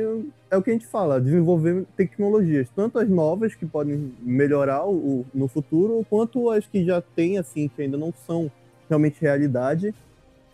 [0.50, 5.26] é o que a gente fala, desenvolver tecnologias, tanto as novas que podem melhorar o,
[5.34, 8.52] no futuro, quanto as que já tem, assim, que ainda não são
[8.88, 9.94] realmente realidade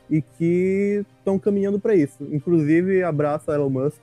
[0.09, 2.27] e que estão caminhando para isso.
[2.31, 3.99] Inclusive, abraço a Elon Musk.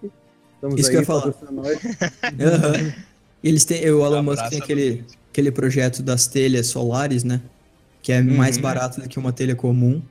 [0.55, 1.35] Estamos Isso aí, que eu ia falar.
[3.43, 7.41] Eles têm, o Elon Musk tem aquele, aquele projeto das telhas solares, né?
[8.03, 8.63] Que é mais Uhum.
[8.63, 10.03] barato do que uma telha comum.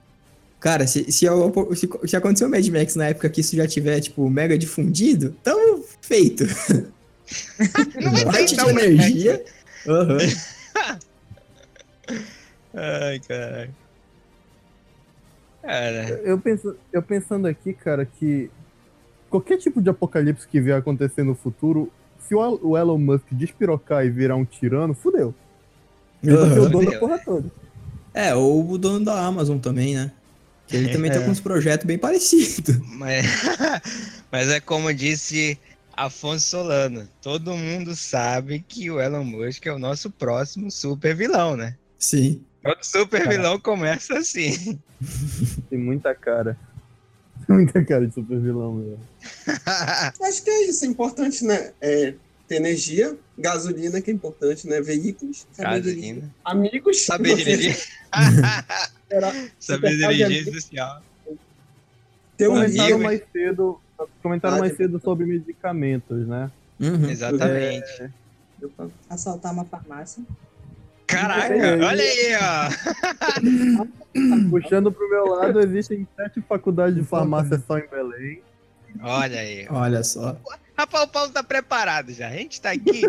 [0.59, 3.65] Cara, se, se, eu- se, se aconteceu o Mad Max na época que isso já
[3.67, 6.43] tiver, tipo, mega difundido, tamo feito.
[8.01, 9.43] Não vai ter então, energia.
[9.87, 10.17] Aham.
[12.73, 13.75] Ai, caralho.
[15.61, 18.49] Cara, Eu, penso, eu pensando aqui, cara, que
[19.29, 21.91] qualquer tipo de apocalipse que vier acontecer no futuro,
[22.27, 25.33] se o El- o Elon Musk despirocar e virar um tirano, fudeu.
[26.23, 27.51] Ele vai ser o dono da porra toda.
[28.13, 30.11] É, ou o dono da Amazon também, né?
[30.67, 31.25] Que ele também tá É.
[31.25, 32.77] com uns projetos bem parecidos.
[32.97, 33.25] mas,
[34.31, 35.57] mas é como disse
[35.95, 41.55] Afonso Solano: todo mundo sabe que o Elon Musk é o nosso próximo super vilão,
[41.57, 41.75] né?
[41.97, 42.41] Sim.
[42.63, 44.77] Todo super vilão começa assim.
[45.69, 46.57] Tem muita cara.
[47.53, 48.99] Muita cara de super vilão, meu.
[50.21, 51.73] Acho que é isso, é importante, né?
[51.81, 52.13] É,
[52.47, 54.79] ter energia, gasolina, que é importante, né?
[54.81, 56.01] Veículos, saber dirigir.
[56.15, 56.35] Gasolina.
[56.45, 57.05] Amigos.
[57.05, 57.77] Saber dirigir.
[59.09, 61.01] Era- Saber de dirigir social.
[62.37, 63.03] Ter um Comentaram amigo.
[63.03, 63.81] mais cedo,
[64.23, 66.49] comentaram Ah, mais de- cedo sobre medicamentos, né?
[66.79, 67.09] Uhum.
[67.09, 68.09] Exatamente.
[69.09, 70.23] Assaltar uma farmácia.
[71.09, 72.69] Caraca, olha aí, ó.
[74.49, 78.41] Puxando pro meu lado, existem sete faculdades de farmácia só em Belém.
[79.01, 79.67] Olha aí.
[79.69, 80.37] Olha só.
[80.77, 82.27] Rapaz, o Paulo tá preparado já.
[82.27, 83.01] A gente tá aqui.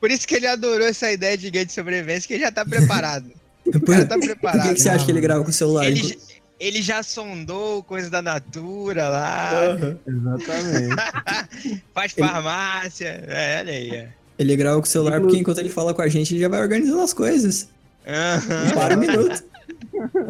[0.00, 2.64] Por isso que ele adorou essa ideia de guia de sobrevivência, que ele já tá
[2.64, 3.30] preparado.
[3.86, 4.68] Cara tá Por preparado.
[4.68, 5.86] que, que você acha que ele grava com o celular?
[5.86, 6.14] Ele, já-
[6.58, 9.98] ele já sondou coisa da Natura lá, Aham.
[10.06, 11.82] Exatamente.
[11.94, 13.24] faz farmácia.
[13.28, 14.08] É, olha aí.
[14.38, 16.60] Ele grava com o celular porque enquanto ele fala com a gente, ele já vai
[16.60, 17.68] organizando as coisas.
[18.04, 19.44] Não para um minuto.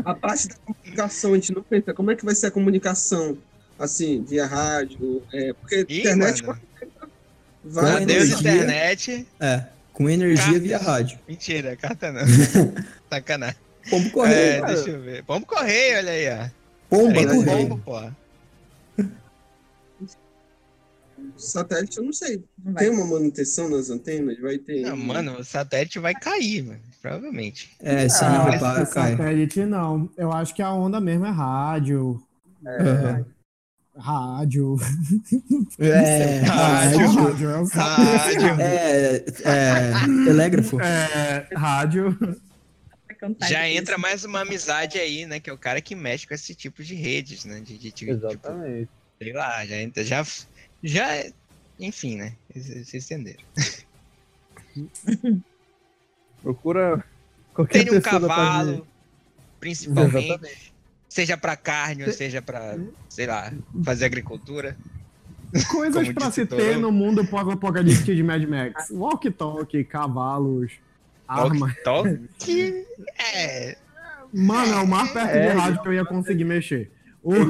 [0.04, 3.38] A parte da comunicação, a gente não pensa como é que vai ser a comunicação,
[3.78, 6.60] assim, via rádio, é, porque Ih, internet mano.
[7.64, 8.02] vai...
[8.02, 8.52] Adeus, energia.
[8.54, 9.26] internet.
[9.40, 9.62] É,
[9.92, 10.62] com energia Cartas.
[10.62, 11.18] via rádio.
[11.26, 12.20] Mentira, carta não.
[13.10, 13.56] Sacanagem.
[13.88, 14.74] Pombo correio, É, cara.
[14.74, 15.24] deixa eu ver.
[15.24, 16.48] Pombo correio, olha aí, ó.
[16.90, 17.44] Pomba correio.
[17.44, 18.00] pombo, pô.
[21.36, 22.44] Satélite, eu não sei.
[22.64, 22.74] Não.
[22.74, 24.38] Tem uma manutenção nas antenas?
[24.40, 24.82] Vai ter.
[24.82, 26.80] Não, mano, o satélite vai cair, mano.
[27.00, 27.70] Provavelmente.
[27.80, 29.10] É, se Ah, não esse repara, cai.
[29.12, 30.10] satélite não.
[30.16, 32.22] Eu acho que a onda mesmo é rádio.
[32.66, 33.26] Aham.
[33.96, 34.76] Rádio.
[35.78, 37.06] É, Rádio.
[37.10, 37.14] rádio.
[37.14, 37.64] Rádio é.
[37.74, 38.60] Rádio.
[38.60, 39.92] É, é,
[40.24, 40.80] telégrafo.
[40.80, 42.16] É, rádio.
[43.48, 45.38] Já entra mais uma amizade aí, né?
[45.38, 47.56] Que é o cara que mexe com esse tipo de redes, né?
[47.60, 48.88] De, de, de- tipo, Exatamente.
[49.22, 50.24] sei lá, já entra, já,
[50.82, 51.24] já,
[51.78, 52.34] enfim, né?
[52.54, 53.42] Vocês entenderam.
[56.42, 57.04] Procura
[57.54, 58.86] qualquer Tem um cavalo,
[59.60, 60.72] principalmente, Exatamente.
[61.08, 62.76] seja pra carne ou seja pra,
[63.08, 63.52] sei lá,
[63.84, 64.76] fazer agricultura.
[65.70, 68.88] Coisas disse se ter no mundo pós-apocalíptico de Mad Max.
[68.90, 70.72] Walkie-talkie, cavalos,
[71.28, 71.74] armas.
[71.84, 72.86] Toque,
[73.34, 73.76] é.
[74.32, 76.90] Mano, é o mais perto É, de rádio que eu ia conseguir mexer.
[77.22, 77.34] O-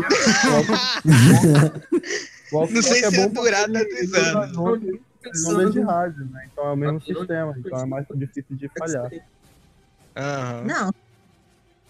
[2.53, 4.57] Não sei é se bom ia durar porque ele- tantos ele usa anos.
[4.57, 6.49] ondas- de rádio, né?
[6.53, 9.11] Então é o mesmo sistema, então é mais difícil de falhar.
[10.17, 10.65] Aham.
[10.65, 10.95] Não.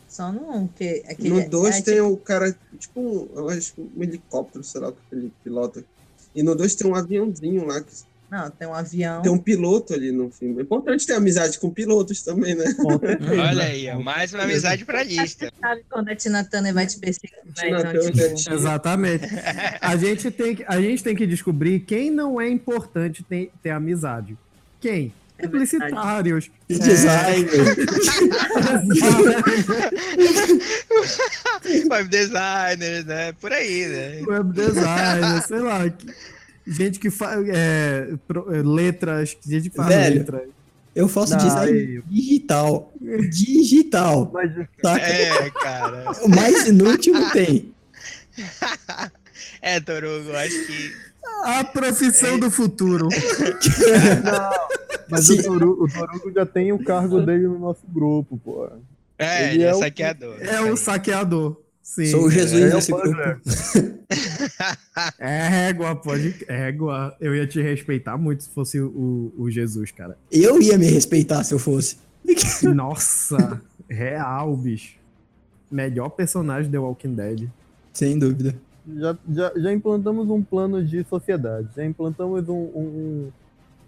[0.08, 0.68] Só no.
[0.68, 4.02] Que, aquele, No 2 é, tem tipo, o cara, tipo, um- eu acho que um
[4.02, 5.84] helicóptero, sei lá, que ele pilota.
[6.34, 7.92] E no 2 tem um aviãozinho lá, que
[8.32, 9.20] Não, tem um avião.
[9.20, 10.58] tem um piloto ali no filme.
[10.58, 12.64] É importante ter amizade com pilotos também, né?
[12.82, 15.52] Olha aí, mais uma amizade pra lista.
[15.60, 17.36] Sabe quando a Tina Turner vai te perseguir?
[17.44, 17.92] né?
[18.08, 18.54] Então, tipo.
[18.54, 19.26] Exatamente.
[19.82, 23.68] A gente, tem que, a gente tem que descobrir quem não é importante ter, ter
[23.68, 24.34] amizade.
[24.80, 25.12] Quem?
[25.42, 26.50] publicitários.
[26.68, 26.78] E É.
[26.78, 27.76] designer.
[31.90, 33.32] Web designers, né?
[33.40, 34.22] Por aí, né?
[34.26, 35.80] web designer, sei lá.
[36.66, 40.42] Gente que faz é, é, letras, gente que faz Velho, letras.
[40.94, 42.92] Eu faço Não, design aí- digital.
[43.30, 44.32] Digital.
[44.82, 45.00] Saca?
[45.06, 46.12] É, cara.
[46.22, 47.72] O mais inútil não tem.
[49.60, 50.92] É, Torugo, acho que.
[51.44, 53.08] A profissão do futuro.
[55.08, 55.40] Mas Sim.
[55.40, 58.68] o Torugo, o Torugo já tem o cargo dele no nosso grupo, pô.
[59.18, 60.36] É, Ele ele é, é o- saqueador.
[60.40, 61.56] É o saqueador.
[61.94, 62.06] Sim.
[62.06, 63.16] Sou o Jesus É, desse é o grupo.
[63.18, 63.40] Butler.
[65.18, 66.30] É régua, pode.
[66.48, 67.14] Régua.
[67.20, 70.16] Eu ia te respeitar muito se fosse o, o Jesus, cara.
[70.30, 71.98] Eu ia me respeitar se eu fosse.
[72.74, 73.60] Nossa,
[73.90, 74.96] real, bicho.
[75.70, 77.48] Melhor personagem de The Walking Dead.
[77.92, 78.54] Sem dúvida.
[78.96, 83.30] Já, já, já implantamos um plano de sociedade, já implantamos um, um- um-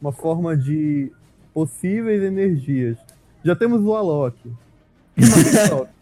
[0.00, 1.10] uma forma de
[1.54, 2.98] possíveis energias.
[3.42, 4.36] Já temos o Alok.
[5.70, 5.88] Só.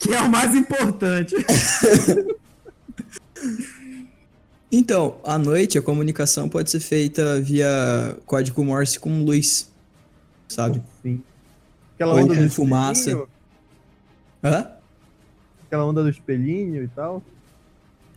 [0.00, 1.36] Que é o mais importante.
[4.72, 9.68] Então, à noite a comunicação pode ser feita via código Morse com luz.
[10.46, 10.80] Sabe?
[11.02, 11.20] Sim.
[11.96, 13.00] Aquela Ou onda com do fumaça.
[13.00, 13.28] espelhinho,
[14.44, 14.70] Hã?
[15.66, 17.22] Aquela onda do espelhinho e tal.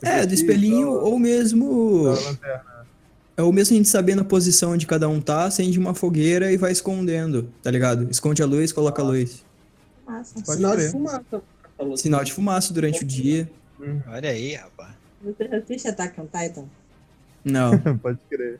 [0.01, 2.13] É, do espelhinho ou mesmo.
[3.35, 6.51] É ou mesmo a gente sabendo a posição onde cada um tá, acende uma fogueira
[6.51, 8.07] e vai escondendo, tá ligado?
[8.11, 9.43] Esconde a luz, coloca a luz.
[10.05, 10.35] Massa.
[10.45, 11.41] Pode Sinal de fumaça.
[11.77, 11.97] Falou.
[11.97, 13.49] Sinal de fumaça durante o dia.
[14.07, 14.93] Olha aí, rapaz.
[15.23, 16.65] Você assiste Attack on Titan?
[17.43, 17.77] Não.
[17.99, 18.57] Pode crer.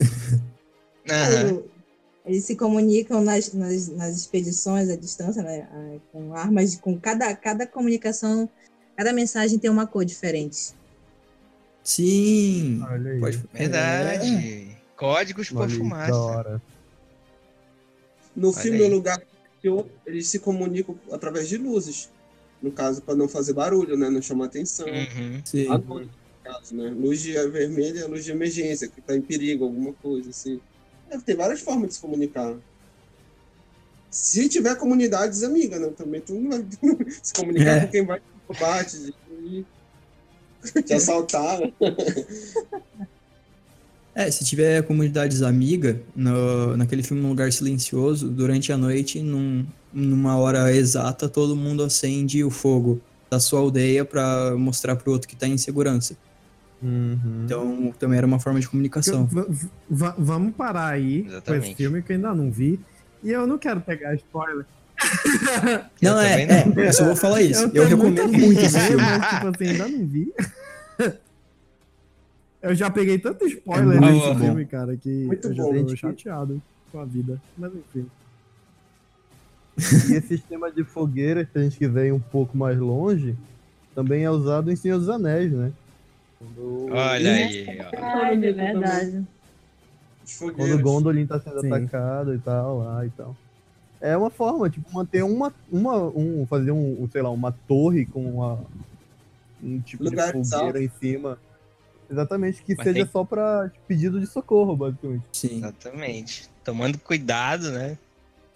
[1.09, 1.63] Aham.
[2.25, 5.67] Eles se comunicam nas, nas, nas expedições à distância, né?
[5.69, 8.49] ah, Com armas, com cada, cada comunicação,
[8.95, 10.73] cada mensagem tem uma cor diferente.
[11.83, 12.81] Sim.
[12.89, 13.19] Olha aí.
[13.19, 13.43] Pode...
[13.53, 14.77] Verdade.
[14.95, 16.61] Códigos por Olha hora.
[18.33, 18.89] No Olha filme aí.
[18.89, 19.19] O Lugar
[19.61, 22.09] que Eu, eles se comunicam através de luzes.
[22.63, 24.09] No caso, para não fazer barulho, né?
[24.09, 24.87] Não chamar atenção.
[24.87, 25.41] Uhum.
[25.43, 25.67] Sim.
[25.67, 26.89] À noite, no caso, né?
[26.97, 30.61] Luz de vermelha é luz de emergência, que tá em perigo, alguma coisa assim.
[31.11, 32.55] É, tem várias formas de se comunicar.
[34.09, 35.89] Se tiver comunidades amigas, né?
[35.97, 36.65] Também tu não vai
[37.21, 37.79] se comunicar É.
[37.85, 39.13] com quem vai te combate,
[39.43, 39.65] de,
[40.83, 41.59] te assaltar.
[41.59, 41.73] né?
[44.15, 49.65] É, se tiver comunidades amigas, no, naquele filme Um Lugar Silencioso, durante a noite, num-
[49.93, 52.99] numa hora exata, todo mundo acende o fogo
[53.29, 56.15] da sua aldeia pra mostrar pro outro que tá em segurança.
[56.81, 57.43] Uhum.
[57.45, 59.29] Então, também era uma forma de comunicação.
[59.89, 61.65] Vamos parar aí com Exatamente.
[61.67, 62.79] esse filme que eu ainda não vi.
[63.23, 64.65] E eu não quero pegar spoiler.
[66.01, 66.83] Não, é, também não.
[66.83, 67.63] é, eu só vou falar isso.
[67.63, 69.01] Eu, tô recomendo muito de esse filme.
[69.01, 70.33] Mas, tipo assim, ainda não vi.
[72.61, 74.39] Eu já peguei tanto spoiler É muito nesse bom.
[74.39, 75.85] filme, cara, que Muito eu já bom.
[75.85, 76.61] tô chateado
[76.93, 77.41] com a vida.
[77.57, 78.05] Mas enfim.
[79.77, 83.35] E esse sistema de fogueira, se a gente quiser ir um pouco mais longe,
[83.95, 85.71] também é usado em Senhor dos Anéis, né?
[86.39, 87.97] Quando, Olha aí, ó.
[87.97, 89.23] Ah, é verdade.
[90.55, 90.79] Quando o.
[90.81, 91.67] Gondolin tá sendo Sim.
[91.73, 93.35] atacado e tal, lá e tal.
[93.99, 98.23] É uma forma, tipo, manter uma, uma um, fazer um, sei lá, uma torre com
[98.35, 98.59] uma,
[99.63, 100.77] um tipo Lugar de fogueira alto.
[100.81, 101.37] em cima.
[102.11, 105.23] Exatamente, que Mas seja tem- só pra pedido de socorro, basicamente.
[105.31, 105.57] Sim.
[105.57, 106.49] Exatamente.
[106.63, 107.97] Tomando cuidado, né?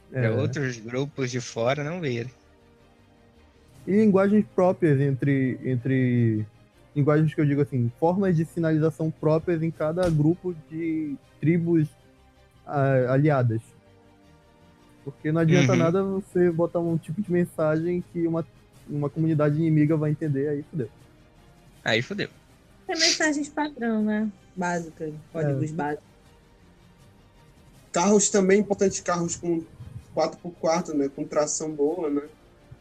[0.09, 0.29] Pra É.
[0.31, 2.31] outros grupos de fora não verem.
[3.85, 6.45] E linguagens próprias entre, entre.
[6.95, 11.87] Linguagens que eu digo assim, formas de sinalização próprias em cada grupo de tribos
[12.65, 13.61] ah, aliadas.
[15.03, 15.77] Porque não adianta Uhum.
[15.77, 18.45] nada você botar um tipo de mensagem que uma,
[18.89, 20.89] uma comunidade inimiga vai entender, aí fodeu.
[21.83, 22.29] Aí fodeu.
[22.87, 24.27] Tem mensagens padrão, né?
[24.55, 26.03] Básicas, códigos básicos.
[27.91, 29.63] Carros também, importante carros com
[30.17, 31.09] 4x4, né?
[31.15, 32.23] Com tração boa, né?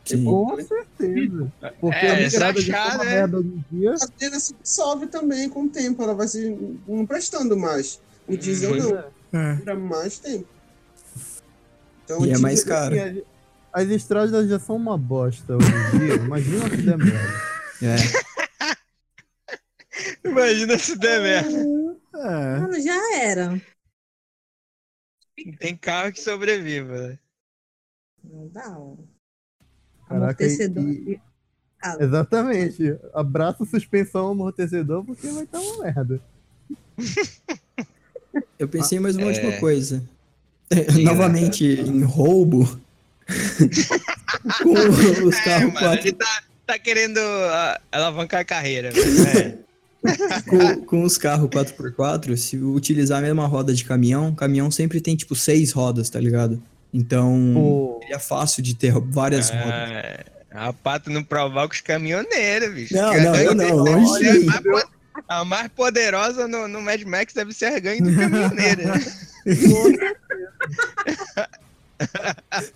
[0.05, 0.25] Sim.
[0.25, 1.53] Com certeza.
[1.81, 2.99] Porque É, a estrada de né?
[3.05, 3.95] merda hoje em dia.
[3.95, 6.57] A ela se dissolve também com o tempo, ela vai se
[6.87, 8.01] não prestando mais.
[8.29, 9.03] O diesel Uhum.
[9.33, 9.55] não, É.
[9.57, 10.47] dura mais tempo.
[12.05, 12.95] Então, E é mais caro.
[12.95, 13.23] Assim,
[13.73, 16.15] as, as estradas já são uma bosta hoje em dia.
[16.15, 17.43] Imagina se der merda.
[17.83, 17.97] É.
[20.25, 21.97] Imagina se der merda.
[22.15, 22.59] É.
[22.61, 23.61] Mano, já era.
[25.59, 27.19] Tem carro que sobreviva, né?
[28.33, 28.77] Não dá.
[28.79, 28.95] ó.
[30.09, 30.85] Caraca, Amortecedor.
[30.89, 31.21] e-
[31.83, 32.97] Ah, Exatamente.
[33.13, 36.21] Abraço, suspensão, amortecedor, porque vai estar uma merda.
[38.59, 39.29] Eu pensei em mais uma É.
[39.29, 40.03] última coisa.
[41.05, 42.65] Novamente, em roubo.
[44.63, 44.73] Com
[45.29, 46.13] os É, carros mano, quatro.
[46.15, 48.91] tá, tá querendo ah, alavancar a carreira.
[48.93, 49.59] Né?
[50.49, 55.17] com, com os carros 4x4, se utilizar a mesma roda de caminhão, caminhão sempre tem
[55.17, 56.63] tipo seis rodas, tá ligado?
[56.97, 58.01] Então, Pô.
[58.03, 60.25] ele é fácil de ter várias rodas.
[60.51, 62.95] Ah, rapaz, tu não provoca os caminhoneiros, bicho.
[62.95, 64.47] Não, não, eu não, longe
[65.29, 68.89] a mais poderosa no, no Mad Max deve ser a gangue do caminhoneiro.
[68.89, 68.95] né?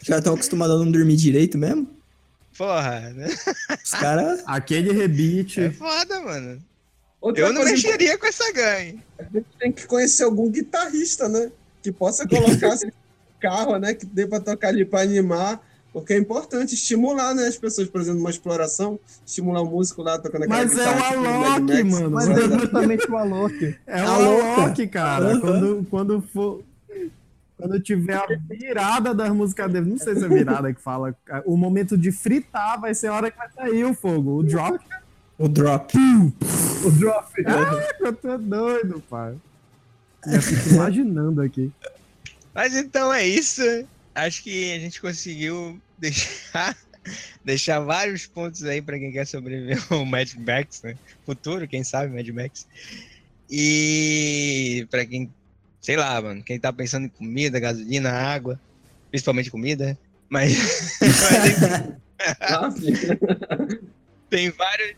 [0.02, 1.88] Já estão acostumados a não dormir direito mesmo?
[2.58, 3.34] Porra, né?
[3.82, 4.42] Os caras.
[4.46, 5.62] Aquele rebite.
[5.62, 6.62] É foda, mano.
[7.22, 9.00] Outra Eu não coisa mexeria com essa gangue.
[9.18, 11.50] A gente tem que conhecer algum guitarrista, né?
[11.82, 12.76] Que possa colocar
[13.40, 13.94] carro, né?
[13.94, 15.60] Que dê pra tocar ali pra animar.
[15.92, 17.48] Porque é importante estimular, né?
[17.48, 18.96] As pessoas, por exemplo, uma exploração,
[19.26, 21.08] estimular o músico lá tocando aquela Mas é guitarra.
[21.08, 21.84] o tipo, Alok, Max.
[21.90, 22.10] mano.
[22.10, 23.76] Mas é justamente o Alok.
[23.88, 24.08] É o.
[24.08, 25.24] Alok, cara.
[25.32, 25.40] Aham.
[25.40, 26.62] Quando, quando for.
[27.56, 31.14] Quando tiver a virada das músicas dele, não sei se é virada que fala,
[31.44, 34.38] o momento de fritar vai ser a hora que vai sair o fogo.
[34.38, 34.78] O drop.
[35.36, 35.98] O drop.
[36.84, 37.26] O drop.
[37.46, 39.34] Ah, eu tô doido, pai.
[40.26, 41.70] Já fico imaginando aqui.
[42.54, 43.62] Mas então é isso.
[44.14, 46.76] Acho que a gente conseguiu deixar,
[47.44, 50.96] deixar vários pontos aí pra quem quer sobreviver ao Mad Max, né?
[51.24, 52.66] Futuro, quem sabe, Mad Max.
[53.48, 55.32] E pra quem,
[55.80, 58.60] sei lá, mano, quem tá pensando em comida, gasolina, água,
[59.10, 59.98] principalmente comida,
[60.28, 63.06] mas, mas enfim,
[64.28, 64.94] tem vários,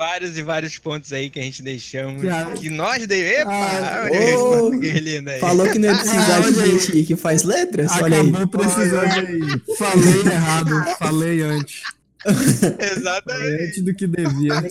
[0.00, 3.36] vários e vários pontos aí que a gente deixamos, Já- que nós dei.
[3.36, 5.38] Epa, Ah, aí.
[5.38, 6.78] Falou que não ia precisar Ah, de aí.
[6.78, 7.92] gente que faz letras?
[8.00, 8.28] Olha aí.
[8.30, 9.62] Acabou precisando.
[9.76, 10.84] Falei errado.
[10.98, 11.82] Falei antes.
[12.96, 13.62] Exatamente.
[13.62, 14.68] Antes do que devia.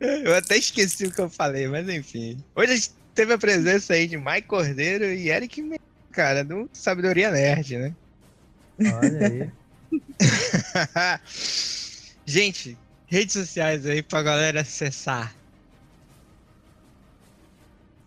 [0.00, 2.36] Eu até esqueci o que eu falei, mas enfim.
[2.54, 5.78] Hoje a gente teve a presença aí de Mike Cordeiro e Eric
[6.10, 7.94] cara, do Sabedoria Nerd, né?
[8.80, 9.50] Olha aí.
[12.24, 12.76] gente,
[13.06, 15.34] redes sociais aí pra galera acessar.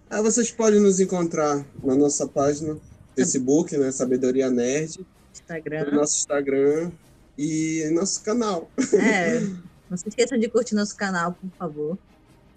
[0.10, 2.78] Ah, vocês podem nos encontrar na nossa página
[3.16, 3.92] Facebook, né?
[3.92, 5.92] Sabedoria Nerd, no Instagram.
[5.92, 6.92] nosso Instagram
[7.38, 8.70] e em nosso canal.
[8.94, 9.40] É,
[9.90, 11.98] não se esqueçam de curtir nosso canal, por favor.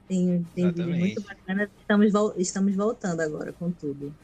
[0.08, 1.70] Tem, tem vídeo muito bacana.
[1.80, 4.14] Estamos, vol- estamos voltando agora com tudo.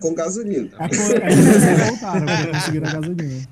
[0.00, 0.70] Com gasolina.
[0.80, 0.88] É, é
[1.36, 3.48] vocês voltaram, porque conseguiram a gasolina.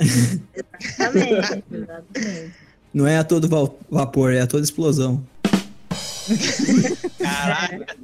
[0.00, 2.54] Exatamente, exatamente.
[2.92, 3.48] Não é a todo
[3.90, 5.24] vapor, é a toda explosão.
[7.18, 7.96] Caraca,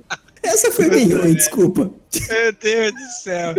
[0.43, 1.91] Essa foi bem ruim, desculpa.
[2.29, 3.55] meu Deus do céu.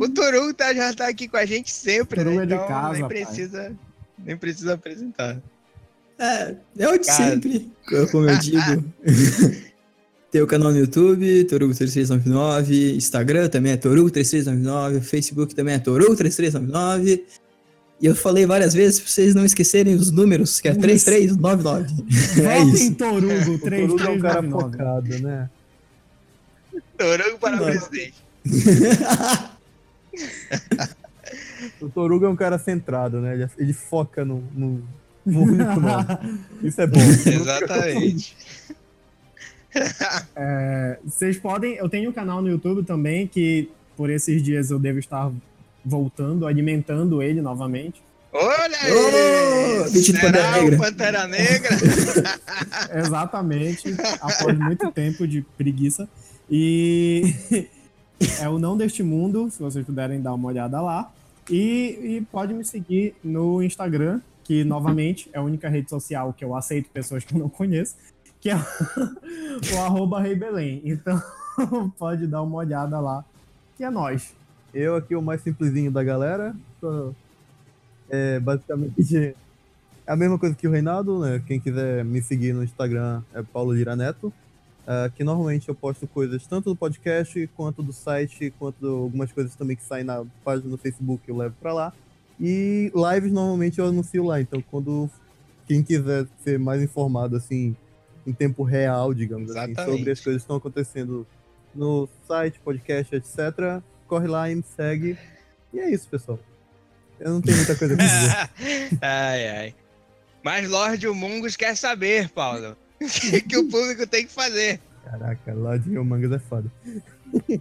[0.00, 2.36] o Toru tá, já tá aqui com a gente sempre, né?
[2.36, 3.08] é de Então casa, nem pai.
[3.08, 3.72] precisa,
[4.18, 5.38] nem precisa apresentar.
[6.18, 7.30] É, é o de Cara.
[7.30, 7.70] sempre,
[8.10, 8.84] como eu digo.
[10.32, 17.20] Tem o canal no YouTube, Torugo3399, Instagram também é Torugo3399, Facebook também é Torugo3399.
[18.00, 21.92] E eu falei várias vezes pra vocês não esquecerem os números, que é 3399.
[22.40, 22.94] É Votem.
[22.94, 24.50] Torugo, O Torugo é um cara 3399.
[24.50, 25.50] focado, né?
[26.96, 27.64] Toru para Não.
[27.66, 28.14] presidente.
[31.80, 33.34] O Torugo é um cara centrado, né?
[33.34, 34.82] Ele, ele foca no, no,
[35.26, 36.06] no único nome.
[36.62, 37.00] Isso é bom.
[37.00, 38.36] Exatamente.
[40.34, 41.74] É, vocês podem.
[41.74, 45.30] Eu tenho um canal no YouTube também que por esses dias eu devo estar
[45.84, 48.02] voltando, alimentando ele novamente.
[48.32, 49.80] Olha aí!
[49.80, 50.78] Ô, vestido Pantera Negra.
[50.78, 51.70] Pantera Negra?
[52.98, 56.08] Exatamente, após muito tempo de preguiça.
[56.50, 57.34] E
[58.40, 61.12] é o Não Deste Mundo, se vocês puderem dar uma olhada lá.
[61.50, 66.44] E, e pode me seguir no Instagram, que novamente é a única rede social que
[66.44, 67.96] eu aceito pessoas que eu não conheço,
[68.42, 68.56] que é
[69.72, 70.82] o arroba Rei Belém.
[70.84, 71.22] Então
[71.96, 73.24] pode dar uma olhada lá,
[73.76, 74.34] que é nós.
[74.74, 76.54] Eu aqui, o mais simplesinho da galera.
[76.80, 77.14] Tô,
[78.10, 79.34] é basicamente
[80.04, 81.42] a mesma coisa que o Reinaldo, né?
[81.46, 84.32] Quem quiser me seguir no Instagram é Paulo Lira Neto.
[84.86, 89.54] ah, que normalmente eu posto coisas tanto do podcast, quanto do site, quanto algumas coisas
[89.54, 91.92] também que saem na página do Facebook eu levo pra lá.
[92.40, 94.40] E lives normalmente eu anuncio lá.
[94.40, 95.08] Então quando
[95.68, 97.76] quem quiser ser mais informado assim
[98.26, 99.98] em tempo real, digamos assim, Exatamente.
[99.98, 101.26] sobre as coisas que estão acontecendo
[101.74, 105.18] no site, podcast, etc., corre lá e me segue.
[105.72, 106.38] E é isso, pessoal.
[107.18, 108.98] Eu não tenho muita coisa pra dizer.
[109.00, 109.74] ai, ai.
[110.42, 112.76] Mas Lorde Humungus quer saber, Paulo.
[113.02, 114.78] O que, que o público tem que fazer?
[115.04, 116.70] Caraca, lá de Mangas é foda.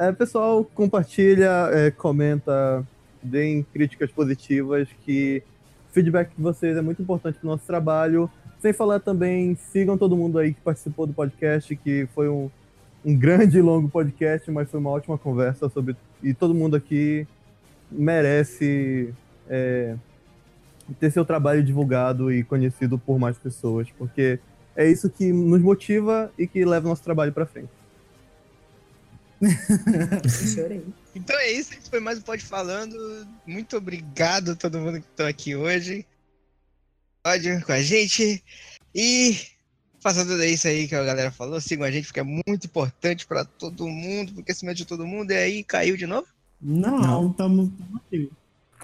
[0.00, 2.86] É, pessoal, compartilha, é, comenta,
[3.20, 5.42] deem críticas positivas, que
[5.88, 8.30] o feedback de vocês é muito importante pro nosso trabalho.
[8.60, 12.50] Sem falar também, sigam todo mundo aí que participou do podcast, que foi um,
[13.04, 15.96] um grande e longo podcast, mas foi uma ótima conversa sobre.
[16.22, 17.26] E todo mundo aqui
[17.90, 19.14] merece
[19.48, 19.96] é,
[20.98, 24.38] ter seu trabalho divulgado e conhecido por mais pessoas, porque
[24.76, 27.77] é isso que nos motiva e que leva o nosso trabalho para frente.
[30.54, 30.84] Chorei.
[31.14, 33.26] Então é isso, esse foi mais um Pode Falando.
[33.46, 36.04] Muito obrigado a todo mundo que está aqui hoje.
[37.22, 38.42] Pode com a gente.
[38.94, 39.36] E
[40.00, 41.60] faça tudo isso aí que a galera falou.
[41.60, 45.30] Sigam a gente, porque é muito importante para todo mundo, porque acima de todo mundo.
[45.30, 46.26] E aí, caiu de novo?
[46.60, 48.30] Não, estamos aqui.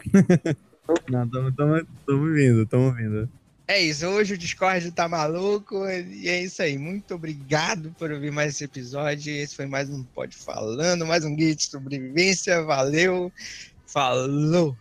[1.09, 3.29] Não, tamo, tamo, tamo vindo, tamo vindo.
[3.67, 6.77] É isso, hoje o Discord tá maluco e é isso aí.
[6.77, 9.33] Muito obrigado por ouvir mais esse episódio.
[9.33, 12.63] Esse foi mais um Pode Falando, mais um Guia de Sobrevivência.
[12.63, 13.33] Valeu,
[13.87, 14.77] falou!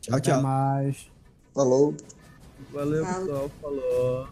[0.00, 0.42] Tchau, Até tchau.
[0.42, 1.10] mais.
[1.52, 1.96] Falou.
[2.70, 3.50] Valeu, pessoal.
[3.60, 4.28] Falou.